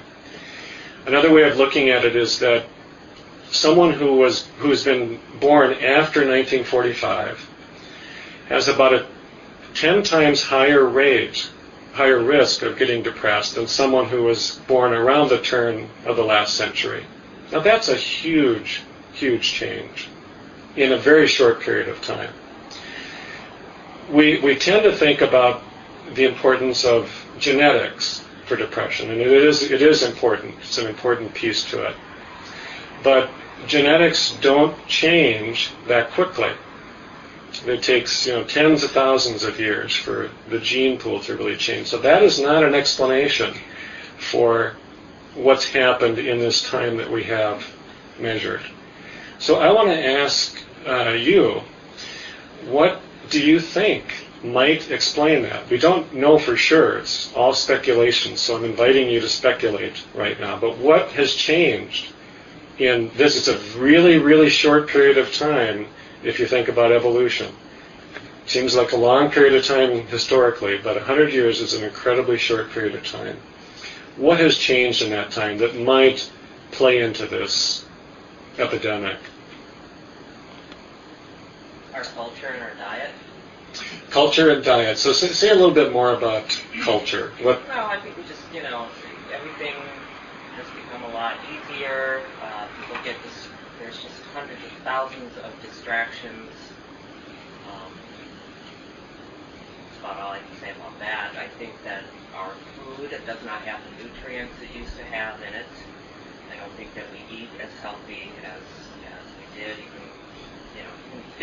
Another 1.06 1.34
way 1.34 1.50
of 1.50 1.58
looking 1.58 1.90
at 1.90 2.06
it 2.06 2.16
is 2.16 2.40
that 2.40 2.66
someone 3.50 3.92
who 3.92 4.16
was 4.16 4.48
who's 4.60 4.84
been 4.84 5.20
born 5.40 5.74
after 5.74 6.22
1945 6.22 7.50
has 8.50 8.68
about 8.68 8.94
a 8.94 9.06
10 9.74 10.04
times 10.04 10.44
higher 10.44 10.86
rate, 10.86 11.50
higher 11.94 12.20
risk 12.20 12.62
of 12.62 12.78
getting 12.78 13.02
depressed 13.02 13.56
than 13.56 13.68
someone 13.68 14.08
who 14.08 14.24
was 14.24 14.60
born 14.68 14.94
around 14.94 15.30
the 15.30 15.42
turn 15.42 15.90
of 16.06 16.16
the 16.16 16.24
last 16.24 16.56
century. 16.56 17.06
Now 17.52 17.60
that's 17.60 17.90
a 17.90 17.96
huge, 17.96 18.82
huge 19.14 19.52
change 19.52 20.08
in 20.76 20.92
a 20.92 20.98
very 20.98 21.28
short 21.28 21.60
period 21.62 21.90
of 21.90 22.02
time. 22.02 22.34
We, 24.12 24.40
we 24.40 24.56
tend 24.56 24.84
to 24.84 24.96
think 24.96 25.22
about 25.22 25.62
the 26.14 26.26
importance 26.26 26.84
of 26.84 27.10
genetics 27.40 28.24
for 28.46 28.58
depression, 28.58 29.10
and 29.10 29.22
it 29.22 29.28
is, 29.28 29.64
it 29.72 29.82
is 29.82 30.04
important. 30.04 30.56
It's 30.60 30.78
an 30.78 30.88
important 30.88 31.34
piece 31.34 31.70
to 31.72 31.88
it. 31.88 31.96
But 33.04 33.30
genetics 33.68 34.38
don't 34.42 34.76
change 34.88 35.72
that 35.88 36.12
quickly. 36.12 36.52
It 37.66 37.84
takes 37.84 38.26
you 38.26 38.34
know 38.34 38.44
tens 38.44 38.84
of 38.84 38.92
thousands 38.92 39.44
of 39.44 39.60
years 39.60 39.96
for 39.96 40.30
the 40.50 40.60
gene 40.60 40.98
pool 40.98 41.20
to 41.22 41.36
really 41.36 41.58
change. 41.58 41.88
So 41.88 41.98
that 42.00 42.24
is 42.24 42.40
not 42.40 42.64
an 42.64 42.74
explanation 42.74 43.54
for 44.18 44.76
what's 45.36 45.66
happened 45.66 46.18
in 46.18 46.40
this 46.40 46.68
time 46.70 46.98
that 46.98 47.10
we 47.10 47.24
have 47.24 47.66
measured. 48.20 48.62
So 49.40 49.60
I 49.60 49.72
want 49.72 49.90
to 49.90 50.08
ask 50.08 50.58
uh, 50.86 51.10
you, 51.10 51.62
what 52.66 53.02
do 53.32 53.44
you 53.44 53.60
think 53.60 54.28
might 54.44 54.92
explain 54.92 55.44
that? 55.44 55.70
We 55.70 55.78
don't 55.78 56.14
know 56.14 56.38
for 56.38 56.56
sure. 56.56 57.00
It's 57.00 57.34
all 57.34 57.54
speculation. 57.54 58.38
So 58.38 58.56
I'm 58.56 58.66
inviting 58.66 59.10
you 59.10 59.20
to 59.22 59.30
speculate 59.30 60.04
right 60.14 60.40
now. 60.40 60.60
But 60.60 60.78
what 60.78 61.12
has 61.14 61.34
changed 61.34 62.14
in 62.78 63.10
this, 63.16 63.38
it's 63.38 63.48
a 63.48 63.80
really, 63.80 64.18
really 64.18 64.50
short 64.50 64.90
period 64.90 65.18
of 65.18 65.34
time 65.34 65.88
if 66.24 66.40
you 66.40 66.46
think 66.46 66.68
about 66.68 66.92
evolution. 66.92 67.54
Seems 68.46 68.76
like 68.76 68.92
a 68.92 68.98
long 68.98 69.32
period 69.32 69.54
of 69.54 69.66
time 69.66 70.06
historically, 70.08 70.78
but 70.78 70.96
100 70.96 71.32
years 71.32 71.62
is 71.62 71.74
an 71.74 71.84
incredibly 71.84 72.38
short 72.38 72.72
period 72.72 72.96
of 72.96 73.06
time. 73.06 73.38
What 74.18 74.40
has 74.40 74.58
changed 74.58 75.02
in 75.02 75.10
that 75.12 75.32
time 75.32 75.58
that 75.60 75.76
might 75.78 76.30
play 76.72 77.00
into 77.02 77.28
this 77.28 77.86
epidemic? 78.58 79.18
Culture 82.10 82.48
and 82.48 82.64
our 82.64 82.74
diet. 82.76 83.12
Culture 84.10 84.50
and 84.52 84.64
diet. 84.64 84.98
So 84.98 85.14
say, 85.14 85.28
say 85.28 85.50
a 85.50 85.56
little 85.56 85.74
bit 85.74 85.92
more 85.94 86.14
about 86.14 86.60
culture. 86.84 87.32
What? 87.42 87.62
Well, 87.68 87.86
I 87.86 88.00
think 88.00 88.18
we 88.18 88.24
just, 88.24 88.42
you 88.54 88.64
know, 88.64 88.88
everything 89.34 89.74
has 90.58 90.68
become 90.76 91.04
a 91.10 91.14
lot 91.14 91.36
easier 91.48 92.22
people 92.92 93.04
get 93.04 93.16
this, 93.24 93.48
there's 93.80 93.96
just 94.02 94.20
hundreds 94.34 94.60
of 94.66 94.72
thousands 94.84 95.32
of 95.38 95.52
distractions. 95.62 96.52
Um, 97.72 97.92
that's 99.88 100.00
about 100.00 100.18
all 100.20 100.32
I 100.34 100.40
can 100.40 100.58
say 100.60 100.72
about 100.72 100.98
that. 101.00 101.32
I 101.38 101.48
think 101.56 101.72
that 101.84 102.04
our 102.36 102.52
food 102.76 103.14
it 103.14 103.26
does 103.26 103.40
not 103.46 103.62
have 103.64 103.80
the 103.86 104.04
nutrients 104.04 104.54
it 104.62 104.76
used 104.78 104.96
to 104.98 105.04
have 105.06 105.40
in 105.42 105.54
it. 105.54 105.72
I 106.52 106.60
don't 106.60 106.74
think 106.76 106.94
that 106.96 107.06
we 107.16 107.22
eat 107.32 107.50
as 107.64 107.72
healthy 107.82 108.28
as, 108.44 108.60
as 109.08 109.26
we 109.40 109.46
did 109.56 109.78
even, 109.80 110.01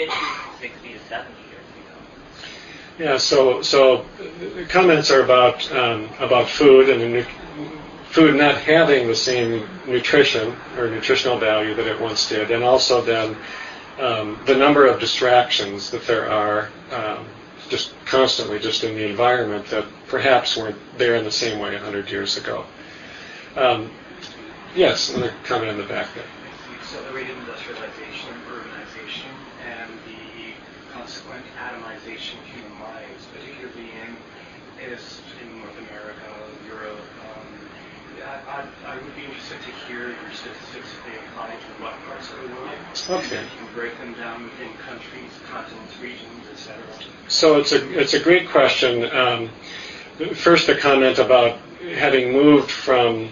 50, 0.06 0.14
60 0.60 0.92
to 0.92 0.98
70 1.08 1.30
years 1.50 1.64
ago. 1.74 3.04
Yeah, 3.04 3.16
so 3.18 3.62
so 3.62 4.04
comments 4.68 5.10
are 5.10 5.22
about 5.22 5.70
um, 5.72 6.08
about 6.20 6.48
food 6.48 6.88
and 6.88 7.14
the 7.14 7.26
food 8.10 8.36
not 8.36 8.56
having 8.56 9.08
the 9.08 9.16
same 9.16 9.68
nutrition 9.86 10.54
or 10.76 10.88
nutritional 10.88 11.38
value 11.38 11.74
that 11.74 11.86
it 11.86 12.00
once 12.00 12.28
did, 12.28 12.50
and 12.50 12.62
also 12.62 13.02
then 13.02 13.36
um, 13.98 14.38
the 14.46 14.54
number 14.54 14.86
of 14.86 15.00
distractions 15.00 15.90
that 15.90 16.06
there 16.06 16.30
are 16.30 16.70
um, 16.92 17.26
just 17.68 17.92
constantly 18.06 18.58
just 18.58 18.84
in 18.84 18.94
the 18.94 19.04
environment 19.04 19.66
that 19.66 19.84
perhaps 20.06 20.56
weren't 20.56 20.78
there 20.96 21.16
in 21.16 21.24
the 21.24 21.32
same 21.32 21.58
way 21.58 21.72
100 21.72 22.10
years 22.10 22.36
ago. 22.36 22.64
Um, 23.56 23.90
yes, 24.74 25.12
another 25.12 25.34
comment 25.44 25.70
in 25.70 25.78
the 25.78 25.84
back 25.84 26.08
there. 26.14 26.24
Industrialization, 26.88 28.30
urbanization, 28.48 29.28
and 29.66 29.90
the 30.06 30.92
consequent 30.92 31.44
atomization 31.58 32.38
of 32.38 32.46
human 32.54 32.78
minds, 32.78 33.26
particularly 33.34 33.90
in, 33.98 34.16
in 34.80 35.58
North 35.58 35.78
America, 35.78 36.30
Europe, 36.66 37.00
I, 38.48 38.66
I, 38.86 38.94
would 38.96 39.14
be 39.16 39.24
interested 39.24 39.58
to 39.62 39.70
hear 39.86 40.08
your 40.08 40.32
statistics 40.32 40.92
if 40.92 41.04
they 41.06 41.18
apply 41.18 41.48
to 41.50 41.82
what 41.82 41.94
parts 42.06 42.30
of 42.32 42.42
the 42.42 42.48
world. 42.54 43.24
Okay. 43.24 43.42
You 43.42 43.48
can 43.48 43.74
break 43.74 43.98
them 43.98 44.14
down 44.14 44.44
within 44.44 44.72
countries, 44.78 45.30
continents, 45.50 45.98
regions, 46.00 46.44
etc. 46.52 46.82
So 47.28 47.58
it's 47.58 47.72
a 47.72 47.98
it's 47.98 48.14
a 48.14 48.20
great 48.20 48.48
question. 48.48 49.04
Um, 49.12 49.50
first, 50.34 50.68
a 50.68 50.76
comment 50.76 51.18
about 51.18 51.58
having 51.94 52.32
moved 52.32 52.70
from 52.70 53.30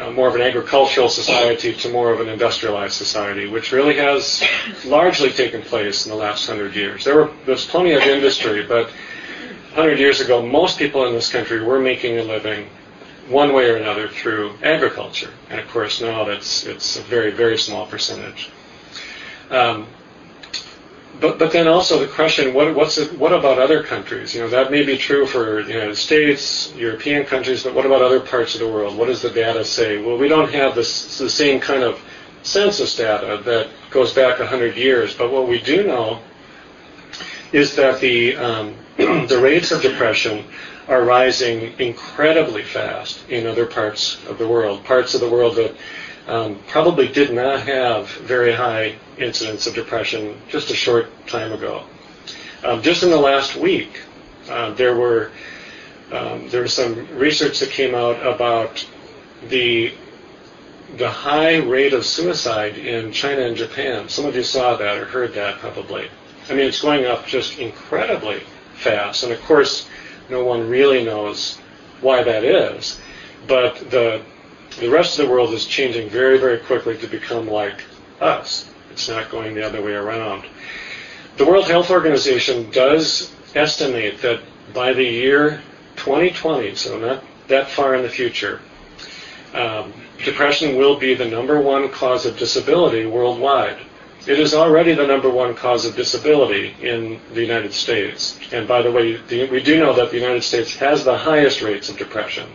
uh, 0.00 0.10
more 0.10 0.28
of 0.28 0.34
an 0.34 0.40
agricultural 0.40 1.08
society 1.08 1.74
to 1.74 1.90
more 1.90 2.12
of 2.12 2.20
an 2.20 2.28
industrialized 2.28 2.94
society, 2.94 3.46
which 3.48 3.72
really 3.72 3.96
has 3.96 4.42
largely 4.84 5.30
taken 5.30 5.62
place 5.62 6.06
in 6.06 6.10
the 6.10 6.16
last 6.16 6.46
hundred 6.46 6.74
years. 6.74 7.04
There 7.04 7.16
were 7.16 7.30
there's 7.46 7.66
plenty 7.66 7.92
of 7.92 8.02
industry, 8.02 8.64
but 8.64 8.86
100 9.74 9.98
years 9.98 10.20
ago, 10.20 10.44
most 10.44 10.78
people 10.78 11.06
in 11.06 11.14
this 11.14 11.30
country 11.30 11.62
were 11.62 11.80
making 11.80 12.18
a 12.18 12.22
living 12.22 12.68
one 13.28 13.52
way 13.52 13.70
or 13.70 13.76
another 13.76 14.08
through 14.08 14.52
agriculture. 14.62 15.30
And 15.48 15.60
of 15.60 15.68
course, 15.68 16.00
now 16.00 16.24
that's 16.24 16.66
it's 16.66 16.96
a 16.96 17.02
very 17.02 17.30
very 17.30 17.58
small 17.58 17.86
percentage. 17.86 18.50
Um, 19.50 19.86
but 21.20 21.38
but 21.38 21.52
then 21.52 21.68
also 21.68 21.98
the 21.98 22.06
question: 22.06 22.54
what 22.54 22.74
what's 22.74 22.98
it, 22.98 23.16
what 23.18 23.32
about 23.32 23.58
other 23.58 23.82
countries? 23.82 24.34
You 24.34 24.40
know, 24.42 24.48
that 24.48 24.70
may 24.70 24.82
be 24.84 24.96
true 24.96 25.26
for 25.26 25.62
the 25.62 25.72
United 25.72 25.96
States, 25.96 26.72
European 26.74 27.24
countries, 27.24 27.62
but 27.62 27.74
what 27.74 27.86
about 27.86 28.02
other 28.02 28.20
parts 28.20 28.54
of 28.54 28.60
the 28.60 28.68
world? 28.68 28.96
What 28.96 29.06
does 29.06 29.22
the 29.22 29.30
data 29.30 29.64
say? 29.64 30.02
Well, 30.02 30.16
we 30.16 30.28
don't 30.28 30.50
have 30.52 30.74
this 30.74 31.18
the 31.18 31.30
same 31.30 31.60
kind 31.60 31.82
of 31.82 32.00
census 32.42 32.96
data 32.96 33.40
that 33.44 33.68
goes 33.90 34.12
back 34.12 34.38
100 34.38 34.76
years, 34.76 35.14
but 35.14 35.30
what 35.30 35.48
we 35.48 35.60
do 35.60 35.86
know 35.86 36.20
is 37.52 37.76
that 37.76 38.00
the 38.00 38.36
um, 38.36 38.74
the 38.96 39.38
rates 39.40 39.70
of 39.70 39.82
depression 39.82 40.44
are 40.88 41.04
rising 41.04 41.72
incredibly 41.78 42.62
fast 42.62 43.28
in 43.30 43.46
other 43.46 43.66
parts 43.66 44.24
of 44.26 44.38
the 44.38 44.48
world, 44.48 44.84
parts 44.84 45.14
of 45.14 45.20
the 45.20 45.28
world 45.28 45.56
that 45.56 45.74
um, 46.26 46.58
probably 46.68 47.08
did 47.08 47.32
not 47.32 47.60
have 47.60 48.08
very 48.08 48.52
high 48.52 48.94
incidence 49.18 49.66
of 49.66 49.74
depression 49.74 50.40
just 50.48 50.70
a 50.70 50.74
short 50.74 51.08
time 51.26 51.52
ago. 51.52 51.84
Um, 52.64 52.82
just 52.82 53.02
in 53.02 53.10
the 53.10 53.18
last 53.18 53.56
week, 53.56 54.00
uh, 54.48 54.72
there 54.74 54.94
were 54.94 55.30
um, 56.12 56.48
there 56.50 56.62
was 56.62 56.74
some 56.74 57.08
research 57.16 57.60
that 57.60 57.70
came 57.70 57.94
out 57.94 58.24
about 58.24 58.86
the 59.48 59.94
the 60.96 61.08
high 61.08 61.56
rate 61.56 61.94
of 61.94 62.04
suicide 62.04 62.76
in 62.76 63.12
China 63.12 63.42
and 63.42 63.56
Japan. 63.56 64.08
Some 64.08 64.26
of 64.26 64.36
you 64.36 64.42
saw 64.42 64.76
that 64.76 64.98
or 64.98 65.06
heard 65.06 65.32
that 65.34 65.58
probably. 65.58 66.08
I 66.50 66.54
mean, 66.54 66.66
it's 66.66 66.82
going 66.82 67.06
up 67.06 67.26
just 67.26 67.58
incredibly 67.58 68.42
fast. 68.74 69.22
And 69.22 69.32
of 69.32 69.40
course, 69.42 69.88
no 70.28 70.44
one 70.44 70.68
really 70.68 71.04
knows 71.04 71.58
why 72.00 72.22
that 72.22 72.44
is. 72.44 73.00
But 73.46 73.90
the 73.90 74.22
the 74.78 74.90
rest 74.90 75.18
of 75.18 75.26
the 75.26 75.32
world 75.32 75.52
is 75.52 75.66
changing 75.66 76.08
very, 76.08 76.38
very 76.38 76.58
quickly 76.58 76.96
to 76.98 77.06
become 77.06 77.48
like 77.48 77.84
us. 78.20 78.70
It's 78.90 79.08
not 79.08 79.30
going 79.30 79.54
the 79.54 79.64
other 79.64 79.82
way 79.82 79.92
around. 79.92 80.44
The 81.36 81.46
World 81.46 81.66
Health 81.66 81.90
Organization 81.90 82.70
does 82.70 83.32
estimate 83.54 84.20
that 84.22 84.40
by 84.74 84.92
the 84.92 85.04
year 85.04 85.62
2020, 85.96 86.74
so 86.74 86.98
not 86.98 87.24
that 87.48 87.68
far 87.68 87.94
in 87.94 88.02
the 88.02 88.08
future, 88.08 88.60
um, 89.54 89.92
depression 90.24 90.76
will 90.76 90.98
be 90.98 91.14
the 91.14 91.28
number 91.28 91.60
one 91.60 91.88
cause 91.90 92.26
of 92.26 92.38
disability 92.38 93.06
worldwide. 93.06 93.78
It 94.26 94.38
is 94.38 94.54
already 94.54 94.94
the 94.94 95.06
number 95.06 95.28
one 95.28 95.54
cause 95.54 95.84
of 95.84 95.96
disability 95.96 96.76
in 96.80 97.20
the 97.34 97.40
United 97.40 97.72
States. 97.72 98.38
And 98.52 98.68
by 98.68 98.82
the 98.82 98.92
way, 98.92 99.16
the, 99.16 99.48
we 99.48 99.62
do 99.62 99.80
know 99.80 99.92
that 99.94 100.10
the 100.10 100.18
United 100.18 100.44
States 100.44 100.76
has 100.76 101.04
the 101.04 101.18
highest 101.18 101.60
rates 101.60 101.88
of 101.88 101.98
depression, 101.98 102.48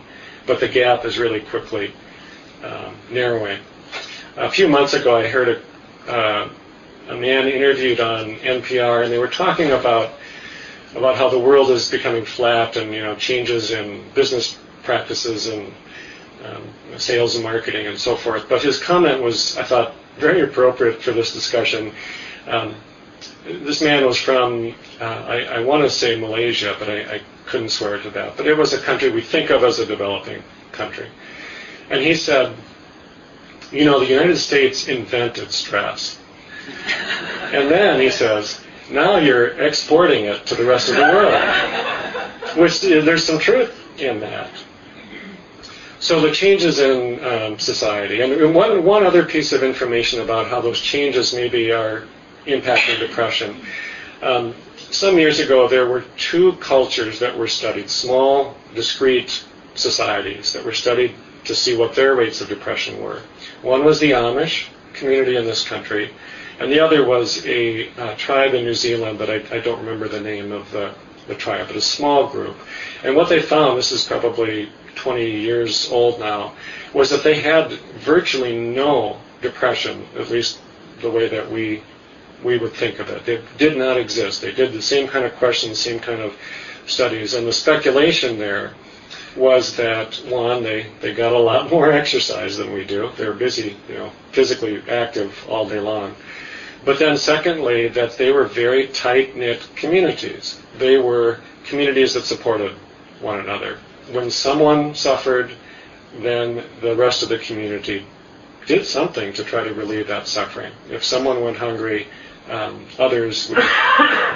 but 0.46 0.60
the 0.60 0.68
gap 0.68 1.04
is 1.04 1.18
really 1.18 1.40
quickly 1.40 1.92
um, 2.64 2.94
narrowing. 3.10 3.60
A 4.36 4.50
few 4.50 4.68
months 4.68 4.94
ago, 4.94 5.16
I 5.16 5.26
heard 5.26 5.48
a, 6.06 6.12
uh, 6.12 6.48
a 7.08 7.16
man 7.16 7.48
interviewed 7.48 8.00
on 8.00 8.36
NPR, 8.36 9.02
and 9.02 9.12
they 9.12 9.18
were 9.18 9.28
talking 9.28 9.72
about 9.72 10.12
about 10.94 11.16
how 11.16 11.28
the 11.28 11.38
world 11.38 11.70
is 11.70 11.90
becoming 11.90 12.24
flat 12.24 12.76
and 12.76 12.94
you 12.94 13.02
know 13.02 13.14
changes 13.14 13.70
in 13.72 14.02
business 14.14 14.58
practices 14.84 15.46
and 15.46 15.70
um, 16.44 16.62
sales 16.96 17.34
and 17.34 17.44
marketing 17.44 17.86
and 17.86 17.98
so 17.98 18.16
forth. 18.16 18.48
But 18.48 18.62
his 18.62 18.82
comment 18.82 19.22
was, 19.22 19.56
I 19.56 19.64
thought, 19.64 19.94
very 20.18 20.42
appropriate 20.42 21.02
for 21.02 21.12
this 21.12 21.32
discussion. 21.32 21.92
Um, 22.46 22.74
this 23.44 23.82
man 23.82 24.04
was 24.06 24.18
from, 24.18 24.74
uh, 25.00 25.04
I, 25.04 25.42
I 25.42 25.60
want 25.60 25.82
to 25.82 25.90
say 25.90 26.18
Malaysia, 26.18 26.76
but 26.78 26.88
I, 26.88 27.14
I 27.16 27.20
couldn't 27.46 27.70
swear 27.70 27.98
to 27.98 28.10
that. 28.10 28.36
But 28.36 28.46
it 28.46 28.56
was 28.56 28.72
a 28.72 28.80
country 28.80 29.10
we 29.10 29.22
think 29.22 29.50
of 29.50 29.64
as 29.64 29.78
a 29.78 29.86
developing 29.86 30.42
country. 30.72 31.08
And 31.90 32.02
he 32.02 32.14
said, 32.14 32.54
you 33.72 33.84
know, 33.84 34.00
the 34.00 34.06
United 34.06 34.36
States 34.38 34.88
invented 34.88 35.50
stress. 35.50 36.18
And 37.52 37.70
then 37.70 38.00
he 38.00 38.10
says, 38.10 38.62
now 38.90 39.16
you're 39.16 39.48
exporting 39.60 40.24
it 40.24 40.46
to 40.46 40.54
the 40.54 40.64
rest 40.64 40.88
of 40.88 40.96
the 40.96 41.02
world. 41.02 41.34
Which 42.56 42.80
there's 42.80 43.24
some 43.24 43.38
truth 43.38 44.00
in 44.00 44.20
that. 44.20 44.50
So 46.00 46.20
the 46.20 46.30
changes 46.30 46.78
in 46.78 47.24
um, 47.24 47.58
society, 47.58 48.20
and 48.20 48.54
one, 48.54 48.84
one 48.84 49.04
other 49.04 49.24
piece 49.24 49.52
of 49.52 49.64
information 49.64 50.20
about 50.20 50.46
how 50.46 50.60
those 50.60 50.80
changes 50.80 51.34
maybe 51.34 51.72
are 51.72 52.04
impacting 52.46 53.00
depression. 53.00 53.60
Um, 54.22 54.54
some 54.76 55.18
years 55.18 55.40
ago, 55.40 55.68
there 55.68 55.86
were 55.86 56.04
two 56.16 56.52
cultures 56.54 57.18
that 57.18 57.36
were 57.36 57.48
studied, 57.48 57.90
small, 57.90 58.56
discrete 58.74 59.44
societies 59.74 60.52
that 60.52 60.64
were 60.64 60.72
studied 60.72 61.14
to 61.48 61.54
see 61.54 61.76
what 61.76 61.94
their 61.94 62.14
rates 62.14 62.40
of 62.40 62.48
depression 62.48 63.02
were. 63.02 63.20
One 63.62 63.84
was 63.84 63.98
the 63.98 64.12
Amish 64.12 64.68
community 64.92 65.36
in 65.36 65.46
this 65.46 65.66
country, 65.66 66.10
and 66.60 66.70
the 66.70 66.80
other 66.80 67.04
was 67.04 67.44
a 67.46 67.88
uh, 67.98 68.14
tribe 68.16 68.54
in 68.54 68.64
New 68.64 68.74
Zealand, 68.74 69.18
but 69.18 69.30
I, 69.30 69.56
I 69.56 69.60
don't 69.60 69.80
remember 69.80 70.08
the 70.08 70.20
name 70.20 70.52
of 70.52 70.70
the, 70.70 70.94
the 71.26 71.34
tribe, 71.34 71.66
but 71.66 71.76
a 71.76 71.80
small 71.80 72.28
group. 72.28 72.56
And 73.02 73.16
what 73.16 73.28
they 73.28 73.40
found, 73.40 73.78
this 73.78 73.92
is 73.92 74.04
probably 74.04 74.70
20 74.94 75.30
years 75.30 75.90
old 75.90 76.20
now, 76.20 76.52
was 76.92 77.10
that 77.10 77.24
they 77.24 77.40
had 77.40 77.72
virtually 78.00 78.56
no 78.58 79.18
depression, 79.40 80.06
at 80.18 80.30
least 80.30 80.60
the 81.00 81.10
way 81.10 81.28
that 81.28 81.50
we 81.50 81.82
we 82.44 82.56
would 82.56 82.72
think 82.72 83.00
of 83.00 83.08
it. 83.08 83.28
It 83.28 83.42
did 83.58 83.76
not 83.76 83.96
exist. 83.96 84.42
They 84.42 84.52
did 84.52 84.72
the 84.72 84.80
same 84.80 85.08
kind 85.08 85.24
of 85.24 85.34
questions, 85.36 85.80
same 85.80 85.98
kind 85.98 86.20
of 86.20 86.36
studies, 86.86 87.34
and 87.34 87.44
the 87.44 87.52
speculation 87.52 88.38
there 88.38 88.74
was 89.36 89.76
that 89.76 90.14
one, 90.26 90.62
they, 90.62 90.86
they 91.00 91.14
got 91.14 91.32
a 91.32 91.38
lot 91.38 91.70
more 91.70 91.92
exercise 92.02 92.56
than 92.56 92.72
we 92.72 92.84
do. 92.84 93.10
They're 93.16 93.32
busy, 93.32 93.76
you 93.88 93.94
know, 93.94 94.12
physically 94.32 94.82
active 94.88 95.34
all 95.48 95.68
day 95.68 95.80
long. 95.80 96.14
But 96.84 96.98
then 96.98 97.16
secondly, 97.16 97.88
that 97.88 98.16
they 98.16 98.30
were 98.30 98.44
very 98.44 98.86
tight 98.88 99.36
knit 99.36 99.66
communities. 99.76 100.60
They 100.78 100.96
were 100.98 101.40
communities 101.64 102.14
that 102.14 102.24
supported 102.24 102.72
one 103.20 103.40
another 103.40 103.78
when 104.10 104.30
someone 104.30 104.94
suffered, 104.94 105.52
then 106.20 106.64
the 106.80 106.96
rest 106.96 107.22
of 107.22 107.28
the 107.28 107.38
community 107.38 108.04
did 108.66 108.84
something 108.84 109.32
to 109.34 109.44
try 109.44 109.64
to 109.64 109.74
relieve 109.74 110.08
that 110.08 110.26
suffering. 110.26 110.72
If 110.90 111.04
someone 111.04 111.42
went 111.42 111.56
hungry, 111.56 112.06
um, 112.50 112.86
others 112.98 113.48
would 113.50 113.58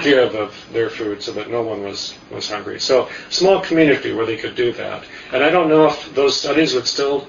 give 0.03 0.35
of 0.35 0.55
their 0.72 0.90
food 0.90 1.22
so 1.22 1.33
that 1.33 1.51
no 1.51 1.62
one 1.62 1.83
was, 1.83 2.16
was 2.31 2.51
hungry. 2.51 2.81
So 2.81 3.09
small 3.31 3.61
community 3.61 4.12
where 4.12 4.27
they 4.27 4.37
could 4.37 4.55
do 4.55 4.72
that. 4.72 5.05
And 5.33 5.42
I 5.42 5.51
don't 5.51 5.68
know 5.68 5.87
if 5.87 6.14
those 6.14 6.38
studies 6.38 6.75
would 6.75 6.87
still 6.87 7.27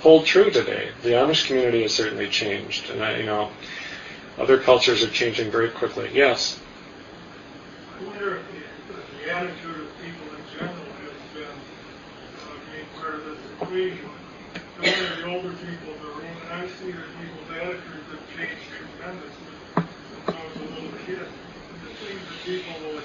hold 0.00 0.26
true 0.26 0.50
today. 0.50 0.90
The 1.02 1.10
Amish 1.10 1.46
community 1.46 1.82
has 1.82 1.94
certainly 1.94 2.28
changed, 2.28 2.90
and 2.90 3.02
I, 3.02 3.18
you 3.18 3.26
know, 3.26 3.50
other 4.38 4.58
cultures 4.58 5.02
are 5.02 5.10
changing 5.10 5.50
very 5.50 5.70
quickly. 5.70 6.10
Yes. 6.12 6.60
I 7.98 8.04
wonder 8.04 8.36
if 8.36 8.42
the 9.24 9.30
attitude 9.32 9.84
we, 13.74 13.90
some 13.90 14.86
of 14.86 15.18
the 15.18 15.26
older 15.26 15.50
people 15.50 15.94
in 15.94 15.98
the 15.98 16.08
room, 16.14 16.36
and 16.44 16.62
I 16.62 16.68
see 16.68 16.92
that 16.92 17.10
people's 17.18 17.50
attitudes 17.58 18.06
have 18.06 18.36
changed 18.36 18.62
tremendously 18.70 19.50
since 19.74 20.28
I 20.28 20.30
was 20.46 20.56
a 20.56 20.74
little 20.74 20.98
kid. 21.04 21.26
And 21.26 21.82
the 21.82 21.90
things 21.98 22.22
that 22.22 22.33
people 22.44 23.00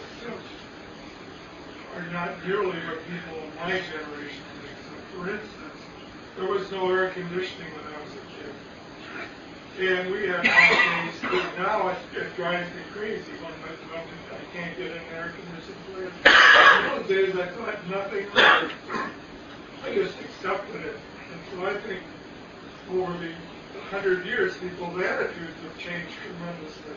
are 1.96 2.12
not 2.12 2.46
nearly 2.46 2.78
what 2.84 3.00
people 3.08 3.40
in 3.40 3.56
my 3.56 3.72
generation 3.72 4.44
accept. 4.68 5.06
For 5.16 5.30
instance, 5.30 5.80
there 6.36 6.48
was 6.50 6.70
no 6.72 6.92
air 6.92 7.10
conditioning 7.12 7.72
when 7.72 7.86
I 7.88 8.04
was 8.04 8.12
a 8.14 8.24
kid. 8.36 8.54
And 9.80 10.12
we 10.12 10.28
had 10.28 10.44
days, 10.44 11.32
now 11.58 11.88
it, 11.88 11.98
it 12.18 12.36
drives 12.36 12.68
me 12.76 12.82
crazy 12.92 13.32
when 13.40 13.54
I, 13.54 13.72
when 13.88 14.04
I 14.04 14.44
can't 14.54 14.78
get 14.78 14.92
an 14.92 15.04
air 15.16 15.32
conditioned 15.32 15.78
place. 15.94 16.12
In 16.26 16.98
those 16.98 17.08
days, 17.08 17.36
I 17.36 17.48
thought 17.56 17.90
nothing 17.90 18.28
I 18.36 19.94
just 19.94 20.20
accepted 20.20 20.82
it. 20.82 21.00
And 21.32 21.42
so 21.54 21.66
I 21.66 21.78
think 21.88 22.02
over 22.92 23.14
the 23.14 23.32
hundred 23.90 24.26
years, 24.26 24.58
people's 24.58 25.02
attitudes 25.02 25.56
have 25.64 25.78
changed 25.78 26.12
tremendously. 26.26 26.96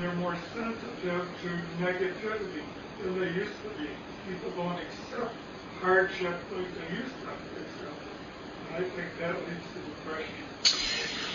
They're 0.00 0.12
more 0.14 0.36
sensitive 0.54 1.28
to 1.42 1.82
negativity 1.82 2.62
than 3.02 3.20
they 3.20 3.30
used 3.32 3.52
to 3.62 3.82
be. 3.82 3.88
People 4.28 4.50
don't 4.56 4.78
accept 4.78 5.34
hardship 5.80 6.38
like 6.52 6.66
they 6.74 6.96
used 6.96 7.14
to 7.22 7.28
accept. 7.28 8.02
And 8.74 8.84
I 8.84 8.88
think 8.88 9.06
that 9.20 9.34
leads 9.34 9.66
to 9.74 9.80
depression. 9.90 10.34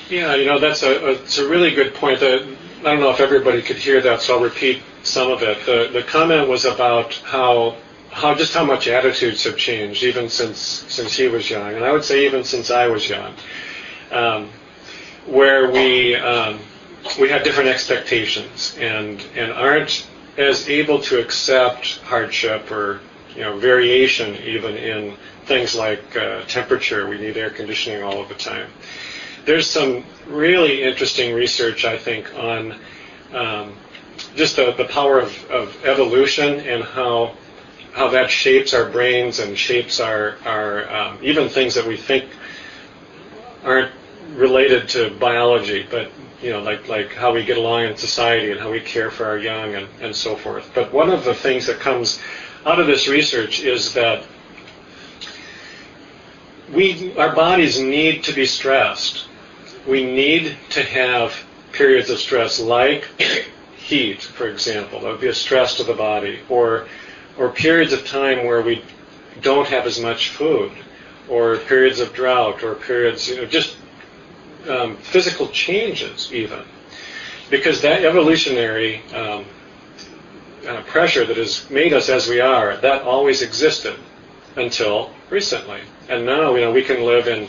Yeah, 0.10 0.36
you 0.36 0.46
know 0.46 0.60
that's 0.60 0.84
a, 0.84 1.06
a 1.06 1.12
it's 1.14 1.38
a 1.38 1.48
really 1.48 1.74
good 1.74 1.94
point. 1.94 2.20
That 2.20 2.44
I 2.82 2.84
don't 2.84 3.00
know 3.00 3.12
if 3.12 3.20
everybody 3.20 3.62
could 3.62 3.78
hear 3.78 4.02
that, 4.02 4.22
so 4.22 4.36
I'll 4.36 4.44
repeat 4.44 4.82
some 5.04 5.32
of 5.32 5.42
it. 5.42 5.66
The 5.66 5.90
the 5.92 6.04
comment 6.04 6.48
was 6.50 6.66
about 6.66 7.14
how 7.26 7.78
how 8.12 8.36
just 8.36 8.54
how 8.54 8.66
much 8.66 8.88
attitudes 8.88 9.44
have 9.46 9.58
changed 9.58 10.04
even 10.04 10.30
since 10.30 10.60
since 10.60 11.16
he 11.16 11.28
was 11.28 11.50
young, 11.50 11.74
and 11.74 11.86
I 11.86 11.92
would 11.92 12.04
say 12.04 12.26
even 12.26 12.44
since 12.44 12.70
I 12.70 12.88
was 12.88 13.10
young, 13.10 13.34
um, 14.12 14.50
where 15.26 15.72
we 15.72 16.16
um, 16.16 16.60
we 17.20 17.30
have 17.30 17.44
different 17.44 17.70
expectations 17.70 18.76
and 18.80 19.24
and 19.36 19.52
aren't 19.52 20.08
as 20.38 20.70
able 20.70 21.00
to 21.02 21.20
accept 21.20 21.98
hardship 22.00 22.72
or 22.72 23.02
you 23.36 23.42
know 23.42 23.58
variation 23.58 24.36
even 24.38 24.76
in 24.76 25.16
things 25.46 25.76
like 25.76 26.16
uh, 26.16 26.44
temperature. 26.44 27.08
We 27.08 27.18
need 27.18 27.38
air 27.38 27.50
conditioning 27.50 28.04
all 28.04 28.22
of 28.22 28.30
the 28.30 28.36
time. 28.36 28.70
There's 29.46 29.70
some 29.70 30.04
really 30.28 30.84
interesting 30.84 31.34
research 31.34 31.84
I 31.86 31.98
think 31.98 32.34
on 32.36 32.76
um, 33.34 33.74
just 34.36 34.56
the, 34.56 34.72
the 34.74 34.86
power 34.86 35.20
of, 35.20 35.52
of 35.52 35.86
evolution 35.86 36.60
and 36.62 36.84
how 36.84 37.36
how 37.94 38.10
that 38.10 38.30
shapes 38.30 38.74
our 38.74 38.90
brains 38.90 39.40
and 39.40 39.58
shapes 39.58 40.00
our, 40.00 40.38
our 40.46 40.90
um, 40.90 41.20
even 41.22 41.50
things 41.50 41.76
that 41.76 41.86
we 41.86 41.98
think 41.98 42.26
aren't 43.64 43.92
related 44.34 44.88
to 44.90 45.10
biology, 45.20 45.86
but 45.90 46.10
you 46.42 46.52
know, 46.52 46.62
like 46.62 46.88
like 46.88 47.14
how 47.14 47.34
we 47.34 47.44
get 47.44 47.58
along 47.58 47.86
in 47.86 47.98
society 47.98 48.52
and 48.52 48.60
how 48.60 48.72
we 48.72 48.80
care 48.80 49.12
for 49.12 49.26
our 49.26 49.38
young 49.38 49.76
and, 49.76 49.88
and 50.02 50.16
so 50.16 50.36
forth. 50.36 50.72
But 50.74 50.92
one 50.92 51.10
of 51.10 51.24
the 51.24 51.34
things 51.34 51.68
that 51.68 51.80
comes 51.80 52.20
out 52.66 52.80
of 52.80 52.88
this 52.88 53.08
research 53.08 53.62
is 53.62 53.94
that 53.94 54.24
we 56.74 57.16
our 57.18 57.36
bodies 57.36 57.80
need 57.80 58.24
to 58.24 58.34
be 58.34 58.46
stressed. 58.46 59.28
We 59.88 60.04
need 60.06 60.58
to 60.72 60.84
have 60.84 61.36
periods 61.72 62.10
of 62.10 62.20
stress 62.20 62.60
like 62.60 63.08
heat, 63.78 64.22
for 64.22 64.48
example. 64.48 65.02
That 65.02 65.12
would 65.12 65.22
be 65.22 65.28
a 65.28 65.34
stress 65.34 65.78
to 65.78 65.84
the 65.84 65.94
body, 65.94 66.40
or 66.50 66.88
or 67.38 67.50
periods 67.50 67.94
of 67.94 68.06
time 68.06 68.46
where 68.46 68.62
we 68.62 68.84
don't 69.42 69.68
have 69.68 69.86
as 69.86 70.00
much 70.00 70.30
food, 70.30 70.72
or 71.30 71.58
periods 71.58 72.00
of 72.00 72.14
drought, 72.14 72.64
or 72.64 72.76
periods, 72.76 73.28
you 73.28 73.38
know, 73.38 73.46
just 73.46 73.78
um, 74.70 74.98
physical 74.98 75.48
changes 75.48 76.32
even, 76.34 76.64
because 77.50 77.82
that 77.82 78.04
evolutionary 78.04 79.02
um, 79.14 79.46
uh, 80.68 80.82
pressure 80.84 81.26
that 81.26 81.38
has 81.38 81.70
made 81.70 81.94
us 81.94 82.10
as 82.10 82.28
we 82.28 82.40
are, 82.40 82.78
that 82.78 83.02
always 83.04 83.42
existed 83.42 83.96
until 84.56 85.12
recently. 85.30 85.80
And 86.10 86.26
now, 86.26 86.56
you 86.56 86.62
know, 86.62 86.72
we 86.72 86.84
can 86.84 87.04
live 87.04 87.28
in, 87.28 87.48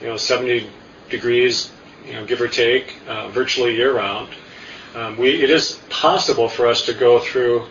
you 0.00 0.08
know, 0.08 0.16
70 0.16 0.68
degrees, 1.08 1.70
you 2.06 2.14
know, 2.14 2.26
give 2.26 2.40
or 2.40 2.48
take, 2.48 2.98
uh, 3.06 3.28
virtually 3.28 3.76
year 3.76 3.96
round. 3.96 4.28
Um, 4.94 5.16
we, 5.16 5.42
it 5.42 5.50
is 5.50 5.80
possible 5.88 6.48
for 6.48 6.66
us 6.66 6.84
to 6.86 6.94
go 6.94 7.18
through 7.18 7.66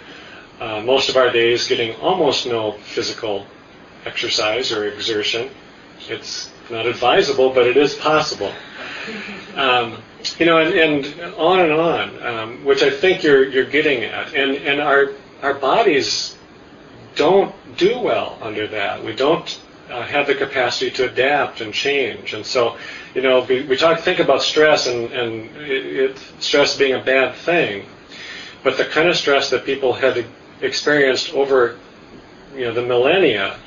uh, 0.60 0.82
most 0.82 1.10
of 1.10 1.18
our 1.18 1.32
days 1.32 1.68
getting 1.68 1.96
almost 1.96 2.46
no 2.46 2.74
physical 2.74 3.46
exercise 4.06 4.72
or 4.72 4.88
exertion. 4.88 5.50
It's 6.08 6.51
not 6.72 6.86
advisable, 6.86 7.50
but 7.50 7.68
it 7.68 7.78
is 7.78 7.96
possible. 7.96 8.52
Um, 9.56 9.98
you 10.38 10.46
know, 10.46 10.58
and, 10.58 10.74
and, 10.74 11.34
on 11.36 11.60
and 11.60 11.72
on, 11.72 12.24
um, 12.24 12.66
which 12.66 12.84
I 12.84 12.90
think 12.90 13.24
you're 13.24 13.48
you're 13.48 13.66
getting 13.66 14.04
at, 14.04 14.34
and 14.34 14.56
and 14.58 14.80
our 14.80 15.12
our 15.42 15.54
bodies 15.54 16.38
don't 17.16 17.54
do 17.78 18.00
well 18.00 18.38
under 18.42 18.68
that. 18.68 19.04
We 19.04 19.14
don't 19.14 19.60
uh, 19.90 20.04
have 20.04 20.28
the 20.28 20.36
capacity 20.36 20.92
to 20.92 21.10
adapt 21.12 21.62
and 21.62 21.74
change, 21.74 22.34
and 22.34 22.46
so 22.46 22.78
you 23.16 23.22
know 23.22 23.44
we, 23.44 23.64
we 23.64 23.76
talk 23.76 24.00
think 24.00 24.20
about 24.20 24.42
stress 24.42 24.88
and 24.88 25.12
and 25.12 25.56
it, 25.58 25.86
it, 25.86 26.18
stress 26.40 26.78
being 26.78 26.94
a 26.94 27.04
bad 27.04 27.36
thing, 27.36 27.86
but 28.64 28.78
the 28.78 28.86
kind 28.86 29.10
of 29.10 29.18
stress 29.18 29.50
that 29.50 29.66
people 29.66 29.94
had 29.94 30.26
experienced 30.62 31.34
over 31.34 31.80
you 32.56 32.66
know 32.66 32.74
the 32.74 32.82
millennia 32.84 33.58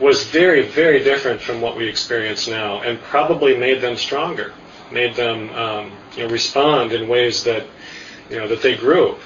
was 0.00 0.24
very, 0.24 0.62
very 0.62 1.02
different 1.02 1.40
from 1.40 1.60
what 1.60 1.76
we 1.76 1.88
experience 1.88 2.46
now, 2.46 2.82
and 2.82 3.00
probably 3.02 3.56
made 3.56 3.80
them 3.80 3.96
stronger, 3.96 4.52
made 4.92 5.14
them 5.14 5.50
um, 5.50 5.92
you 6.16 6.24
know, 6.24 6.30
respond 6.30 6.92
in 6.92 7.08
ways 7.08 7.44
that 7.44 7.66
you 8.30 8.36
know 8.38 8.46
that 8.48 8.62
they 8.62 8.76
grew. 8.76 9.16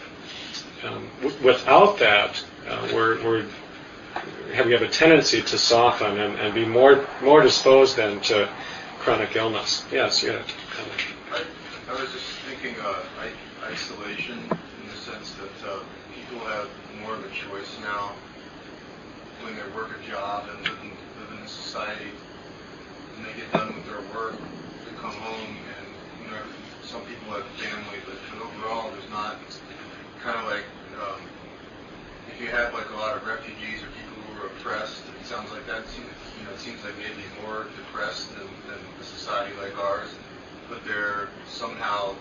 Um, 0.85 1.09
w- 1.21 1.45
without 1.45 1.99
that, 1.99 2.43
uh, 2.69 2.89
we're, 2.93 3.23
we're 3.23 3.47
have, 4.55 4.67
we 4.67 4.73
have 4.73 4.83
a 4.83 4.89
tendency 4.89 5.43
to 5.43 5.59
soften 5.59 6.19
and, 6.19 6.39
and 6.39 6.55
be 6.55 6.65
more 6.65 7.07
more 7.23 7.43
disposed 7.43 7.97
then 7.97 8.21
to 8.23 8.49
chronic 8.99 9.37
illness. 9.37 9.85
Yes, 9.93 10.23
yeah. 10.23 10.43
I, 11.33 11.43
I 11.91 12.01
was 12.01 12.13
just 12.13 12.25
thinking 12.49 12.81
uh, 12.83 13.03
isolation 13.65 14.39
in 14.39 14.89
the 14.89 14.97
sense 14.97 15.33
that 15.33 15.69
uh, 15.71 15.81
people 16.15 16.47
have 16.47 16.69
more 17.03 17.15
of 17.15 17.25
a 17.25 17.29
choice 17.31 17.79
now 17.81 18.13
when 19.43 19.55
they 19.59 19.67
work 19.75 19.91
a 19.91 20.01
job 20.07 20.47
and 20.51 20.63
live 20.63 20.79
in, 20.83 20.91
in 20.95 21.47
society, 21.47 22.11
and 23.17 23.27
they 23.27 23.35
get 23.35 23.51
done 23.53 23.75
with 23.75 23.87
their 23.91 24.03
work, 24.15 24.39
they 24.87 24.95
come 25.03 25.15
home, 25.19 25.51
and 25.51 25.87
you 26.23 26.31
know, 26.31 26.43
some 26.83 27.03
people 27.11 27.35
have 27.35 27.47
family, 27.59 27.99
but, 28.07 28.15
but 28.31 28.39
overall, 28.39 28.91
there's 28.95 29.11
not 29.11 29.37
kind 30.23 30.39
of 30.39 30.47
like 30.47 30.65
um, 31.03 31.21
if 32.31 32.41
you 32.41 32.47
have 32.47 32.73
like 32.75 32.89
a 32.91 32.99
lot 32.99 33.17
of 33.17 33.27
refugees 33.27 33.83
or 33.83 33.91
people 33.99 34.15
who 34.23 34.47
are 34.47 34.47
oppressed. 34.47 35.03
It 35.21 35.27
sounds 35.27 35.51
like 35.51 35.67
that. 35.67 35.87
Seems, 35.91 36.07
you 36.39 36.47
know, 36.47 36.55
it 36.55 36.63
seems 36.63 36.79
like 36.85 36.95
maybe 36.99 37.27
more 37.43 37.67
depressed 37.75 38.31
than, 38.39 38.47
than 38.71 38.79
a 38.79 39.05
society 39.05 39.55
like 39.59 39.77
ours, 39.79 40.15
but 40.71 40.85
they're 40.87 41.29
somehow 41.49 42.15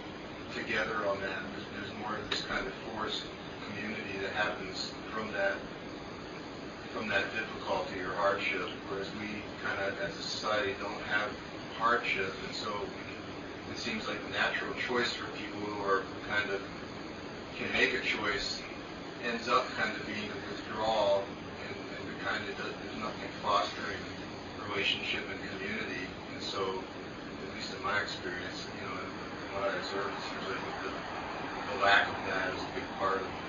together 0.58 1.06
on 1.06 1.22
that. 1.22 1.38
There's, 1.54 1.68
there's 1.78 1.94
more 2.02 2.18
of 2.18 2.26
this 2.30 2.42
kind 2.50 2.66
of 2.66 2.74
forced 2.90 3.24
community 3.70 4.18
that 4.26 4.34
happens 4.34 4.92
from 5.14 5.32
that 5.34 5.54
from 6.94 7.08
that 7.08 7.24
difficulty 7.34 8.00
or 8.02 8.14
hardship, 8.16 8.68
whereas 8.90 9.08
we 9.20 9.28
kind 9.64 9.80
of, 9.80 9.98
as 10.00 10.12
a 10.18 10.22
society, 10.22 10.76
don't 10.80 11.02
have 11.08 11.32
hardship, 11.80 12.34
and 12.46 12.56
so 12.56 12.70
it 13.72 13.78
seems 13.78 14.08
like 14.08 14.20
the 14.28 14.34
natural 14.36 14.74
choice 14.88 15.14
for 15.14 15.26
people 15.40 15.60
who 15.60 15.82
are 15.88 16.04
kind 16.28 16.50
of 16.52 16.60
can 17.58 17.72
make 17.74 17.94
a 17.94 18.02
choice 18.04 18.62
ends 19.24 19.48
up 19.48 19.68
kind 19.78 19.96
of 19.96 20.06
being 20.06 20.28
a 20.28 20.40
withdrawal, 20.52 21.24
and, 21.64 21.76
and 21.96 22.04
the 22.08 22.18
kind 22.24 22.44
of 22.50 22.58
there's 22.58 23.00
nothing 23.00 23.30
fostering 23.42 24.02
relationship 24.70 25.24
and 25.32 25.40
community, 25.56 26.06
and 26.34 26.42
so 26.44 26.84
at 27.48 27.56
least 27.56 27.74
in 27.74 27.82
my 27.84 28.00
experience, 28.02 28.68
you 28.76 28.84
know, 28.84 28.94
and 29.00 29.12
what 29.56 29.64
I 29.64 29.78
observed, 29.78 30.16
it 30.16 30.24
seems 30.28 30.44
like 30.48 30.60
the, 30.84 30.92
the 31.72 31.76
lack 31.84 32.08
of 32.08 32.20
that 32.28 32.54
is 32.54 32.64
a 32.64 32.72
big 32.76 32.88
part 33.00 33.22
of 33.22 33.41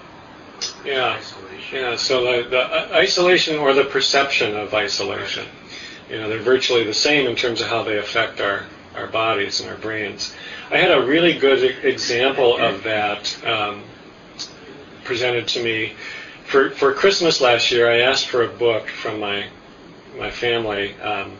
yeah. 0.85 1.16
Isolation. 1.18 1.79
Yeah. 1.79 1.96
So 1.96 2.42
the, 2.42 2.48
the 2.48 2.94
isolation 2.94 3.57
or 3.59 3.72
the 3.75 3.85
perception 3.85 4.57
of 4.57 4.75
isolation, 4.75 5.46
you 6.11 6.18
know, 6.18 6.29
they're 6.29 6.38
virtually 6.38 6.85
the 6.85 6.94
same 6.94 7.27
in 7.27 7.37
terms 7.37 7.61
of 7.61 7.68
how 7.68 7.83
they 7.83 7.98
affect 7.98 8.40
our 8.40 8.64
our 8.94 9.07
bodies 9.07 9.61
and 9.61 9.70
our 9.70 9.77
brains. 9.77 10.35
I 10.70 10.77
had 10.77 10.90
a 10.90 11.03
really 11.05 11.38
good 11.38 11.85
example 11.85 12.59
of 12.59 12.83
that 12.83 13.46
um, 13.46 13.83
presented 15.05 15.48
to 15.48 15.64
me 15.64 15.94
for 16.44 16.70
for 16.70 16.92
Christmas 16.92 17.40
last 17.40 17.70
year. 17.70 17.90
I 17.90 18.01
asked 18.01 18.29
for 18.29 18.42
a 18.42 18.48
book 18.48 18.88
from 18.88 19.20
my 19.20 19.46
my 20.18 20.31
family 20.31 20.94
um, 21.01 21.33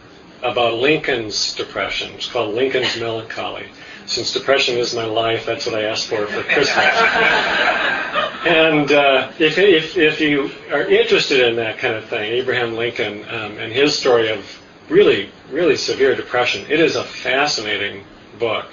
about 0.43 0.75
Lincoln's 0.75 1.55
depression. 1.55 2.13
It's 2.15 2.29
called 2.29 2.55
Lincoln's 2.55 2.99
Melancholy 2.99 3.67
since 4.07 4.33
depression 4.33 4.79
is 4.79 4.95
my 4.95 5.05
life, 5.05 5.47
that's 5.47 5.67
what 5.67 5.75
I 5.75 5.85
asked 5.85 6.09
for 6.09 6.27
for 6.27 6.43
Christmas. 6.43 6.77
and 8.45 8.91
uh, 8.91 9.33
if, 9.39 9.59
if, 9.59 9.97
if 9.97 10.21
you 10.21 10.51
are 10.71 10.83
interested 10.83 11.49
in 11.49 11.57
that 11.57 11.79
kind 11.79 11.95
of 11.95 12.05
thing, 12.07 12.33
Abraham 12.33 12.75
Lincoln 12.75 13.25
um, 13.29 13.59
and 13.59 13.73
his 13.73 13.97
story 13.97 14.31
of 14.31 14.61
really, 14.89 15.31
really 15.51 15.77
severe 15.77 16.15
depression, 16.15 16.65
it 16.69 16.81
is 16.81 16.97
a 16.97 17.05
fascinating 17.05 18.05
book. 18.39 18.67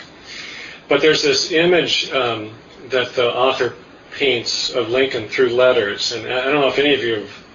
But 0.88 1.02
there's 1.02 1.22
this 1.22 1.52
image 1.52 2.12
um, 2.12 2.52
that 2.90 3.14
the 3.14 3.32
author 3.32 3.76
paints 4.12 4.72
of 4.72 4.90
Lincoln 4.90 5.28
through 5.28 5.50
letters, 5.50 6.12
and 6.12 6.26
I 6.26 6.46
don't 6.46 6.62
know 6.62 6.68
if 6.68 6.80
any 6.80 6.94
of 6.96 7.04
you 7.04 7.16
have 7.22 7.46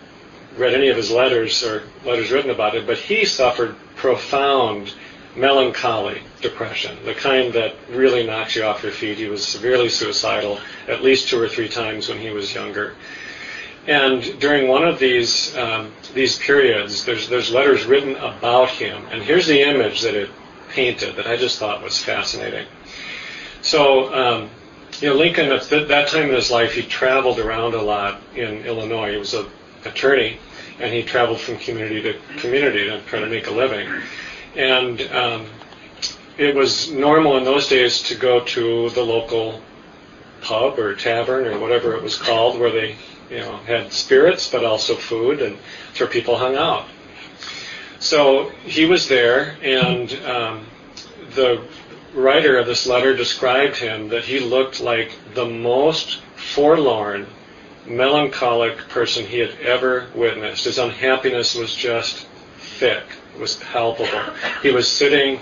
read 0.57 0.75
any 0.75 0.89
of 0.89 0.97
his 0.97 1.11
letters 1.11 1.65
or 1.65 1.83
letters 2.05 2.31
written 2.31 2.51
about 2.51 2.77
it, 2.77 2.87
but 2.87 2.97
he 2.97 3.25
suffered 3.25 3.75
profound 3.97 4.95
melancholy 5.37 6.23
depression, 6.41 6.97
the 7.05 7.15
kind 7.15 7.53
that 7.55 7.75
really 7.91 8.27
knocks 8.27 8.55
you 8.57 8.65
off 8.65 8.83
your 8.83 8.93
feet. 8.93 9.19
He 9.19 9.29
was 9.29 9.47
severely 9.47 9.89
suicidal 9.89 10.61
at 10.89 11.03
least 11.03 11.29
two 11.29 11.41
or 11.41 11.49
three 11.49 11.69
times 11.69 12.09
when 12.09 12.19
he 12.19 12.31
was 12.31 12.55
younger. 12.55 12.95
And 13.87 14.23
during 14.41 14.69
one 14.69 14.85
of 14.85 14.99
these 14.99 15.55
um, 15.57 15.93
these 16.15 16.39
periods, 16.39 17.05
there's 17.05 17.29
there's 17.29 17.51
letters 17.51 17.85
written 17.85 18.17
about 18.17 18.71
him, 18.71 19.05
and 19.11 19.23
here's 19.23 19.47
the 19.47 19.61
image 19.61 20.01
that 20.03 20.15
it 20.15 20.31
painted 20.71 21.17
that 21.17 21.27
I 21.27 21.37
just 21.37 21.59
thought 21.59 21.83
was 21.83 22.03
fascinating. 22.03 22.67
So, 23.61 24.13
um, 24.15 24.51
you 25.01 25.09
know, 25.09 25.15
Lincoln 25.15 25.53
at 25.53 25.63
th- 25.63 25.89
that 25.89 26.09
time 26.09 26.29
in 26.29 26.35
his 26.35 26.51
life, 26.51 26.73
he 26.73 26.83
traveled 26.83 27.39
around 27.39 27.75
a 27.75 27.83
lot 27.83 28.23
in 28.35 28.65
Illinois. 28.65 29.13
He 29.13 29.17
was 29.19 29.35
an 29.35 29.47
attorney, 29.85 30.39
and 30.81 30.93
he 30.93 31.03
traveled 31.03 31.41
from 31.41 31.59
community 31.59 32.01
to 32.03 32.19
community 32.39 32.85
to 32.87 33.01
try 33.03 33.21
to 33.21 33.27
make 33.27 33.49
a 33.49 33.51
living. 33.51 33.89
And 34.57 35.01
um, 35.13 35.47
it 36.39 36.55
was 36.55 36.91
normal 36.91 37.37
in 37.37 37.45
those 37.45 37.69
days 37.69 38.03
to 38.05 38.15
go 38.15 38.41
to 38.41 38.91
the 38.91 39.03
local 39.03 39.61
pub 40.43 40.79
or 40.79 40.95
tavern 40.95 41.47
or 41.47 41.59
whatever 41.59 41.95
it 41.97 42.03
was 42.03 42.17
called, 42.17 42.59
where 42.59 42.71
they, 42.71 42.97
you 43.31 43.39
know, 43.39 43.57
had 43.59 43.93
spirits 43.93 44.51
but 44.51 44.65
also 44.65 44.95
food, 44.95 45.43
and 45.43 45.57
where 45.99 46.09
people 46.09 46.37
hung 46.37 46.57
out. 46.57 46.87
So 47.99 48.51
he 48.65 48.85
was 48.85 49.09
there, 49.09 49.57
and 49.63 50.13
um, 50.27 50.67
the 51.35 51.63
writer 52.15 52.59
of 52.59 52.67
this 52.67 52.87
letter 52.87 53.17
described 53.17 53.77
him 53.77 54.09
that 54.11 54.25
he 54.25 54.39
looked 54.39 54.81
like 54.81 55.13
the 55.35 55.47
most 55.47 56.21
forlorn, 56.37 57.27
melancholic 57.87 58.77
person 58.89 59.27
he 59.27 59.39
had 59.39 59.59
ever 59.61 60.07
witnessed. 60.15 60.65
His 60.65 60.79
unhappiness 60.79 61.55
was 61.55 61.75
just 61.75 62.27
thick 62.57 63.05
was 63.39 63.57
palpable. 63.57 64.21
He 64.63 64.71
was 64.71 64.89
sitting, 64.89 65.41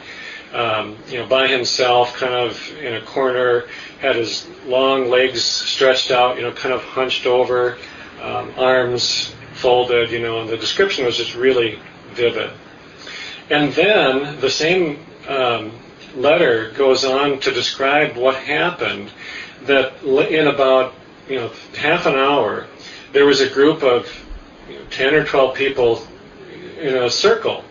um, 0.53 0.97
you 1.09 1.19
know, 1.19 1.27
by 1.27 1.49
himself, 1.49 2.15
kind 2.15 2.35
of 2.35 2.77
in 2.79 2.95
a 2.95 3.03
corner, 3.03 3.65
had 4.01 4.17
his 4.17 4.49
long 4.67 5.09
legs 5.09 5.43
stretched 5.43 6.11
out, 6.11 6.37
you 6.37 6.43
know, 6.43 6.53
kind 6.53 6.75
of 6.75 6.83
hunched 6.83 7.27
over, 7.27 7.79
um, 8.21 8.53
arms 8.57 9.35
folded, 9.55 10.11
you 10.11 10.21
know, 10.21 10.41
and 10.41 10.49
the 10.49 10.57
description 10.57 11.05
was 11.05 11.17
just 11.17 11.35
really 11.35 11.79
vivid. 12.13 12.51
And 13.51 13.73
then 13.73 14.41
the 14.41 14.51
same 14.51 15.05
um, 15.29 15.73
letter 16.17 16.71
goes 16.73 17.05
on 17.05 17.41
to 17.41 17.51
describe 17.51 18.17
what 18.17 18.37
happened. 18.37 19.11
That 19.65 20.03
in 20.03 20.49
about 20.49 20.95
you 21.29 21.37
know 21.37 21.53
half 21.77 22.07
an 22.07 22.15
hour, 22.15 22.67
there 23.13 23.25
was 23.25 23.41
a 23.41 23.49
group 23.49 23.85
of 23.85 24.09
you 24.69 24.77
know, 24.77 24.85
ten 24.91 25.15
or 25.15 25.25
twelve 25.25 25.55
people 25.55 26.05
in 26.81 26.97
a 26.97 27.11
circle 27.11 27.65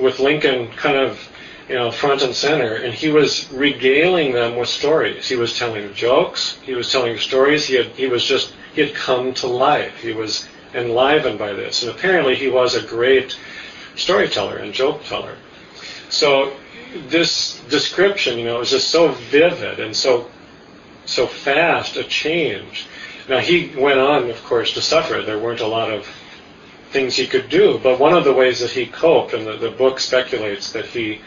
with 0.00 0.20
Lincoln 0.20 0.68
kind 0.72 0.96
of 0.96 1.20
you 1.68 1.76
know 1.76 1.90
front 1.90 2.22
and 2.22 2.34
center, 2.34 2.74
and 2.74 2.92
he 2.92 3.08
was 3.08 3.50
regaling 3.52 4.32
them 4.32 4.56
with 4.56 4.68
stories. 4.68 5.28
He 5.28 5.36
was 5.36 5.56
telling 5.56 5.94
jokes. 5.94 6.58
He 6.62 6.74
was 6.74 6.90
telling 6.90 7.16
stories. 7.18 7.66
He 7.66 7.76
had 7.76 7.86
he 7.86 8.06
was 8.06 8.24
just 8.24 8.54
he 8.74 8.80
had 8.80 8.94
come 8.94 9.34
to 9.34 9.46
life. 9.46 10.00
He 10.00 10.12
was 10.12 10.48
enlivened 10.74 11.38
by 11.38 11.52
this, 11.52 11.82
and 11.82 11.90
apparently 11.90 12.34
he 12.34 12.48
was 12.48 12.74
a 12.74 12.82
great 12.82 13.38
storyteller 13.96 14.56
and 14.56 14.72
joke 14.72 15.04
teller. 15.04 15.36
So 16.08 16.52
this 17.08 17.60
description, 17.68 18.38
you 18.38 18.46
know, 18.46 18.58
was 18.58 18.70
just 18.70 18.90
so 18.90 19.12
vivid 19.12 19.78
and 19.78 19.94
so 19.94 20.28
so 21.06 21.26
fast 21.26 21.96
a 21.96 22.04
change. 22.04 22.86
Now 23.28 23.38
he 23.38 23.72
went 23.76 24.00
on, 24.00 24.28
of 24.30 24.42
course, 24.44 24.72
to 24.74 24.82
suffer. 24.82 25.22
There 25.22 25.38
weren't 25.38 25.60
a 25.60 25.66
lot 25.66 25.92
of 25.92 26.06
things 26.90 27.16
he 27.16 27.26
could 27.26 27.48
do, 27.48 27.78
but 27.82 27.98
one 27.98 28.14
of 28.14 28.24
the 28.24 28.32
ways 28.32 28.60
that 28.60 28.70
he 28.70 28.86
coped, 28.86 29.32
and 29.32 29.46
the, 29.46 29.56
the 29.56 29.70
book 29.70 30.00
speculates 30.00 30.72
that 30.72 30.86
he 30.86 31.20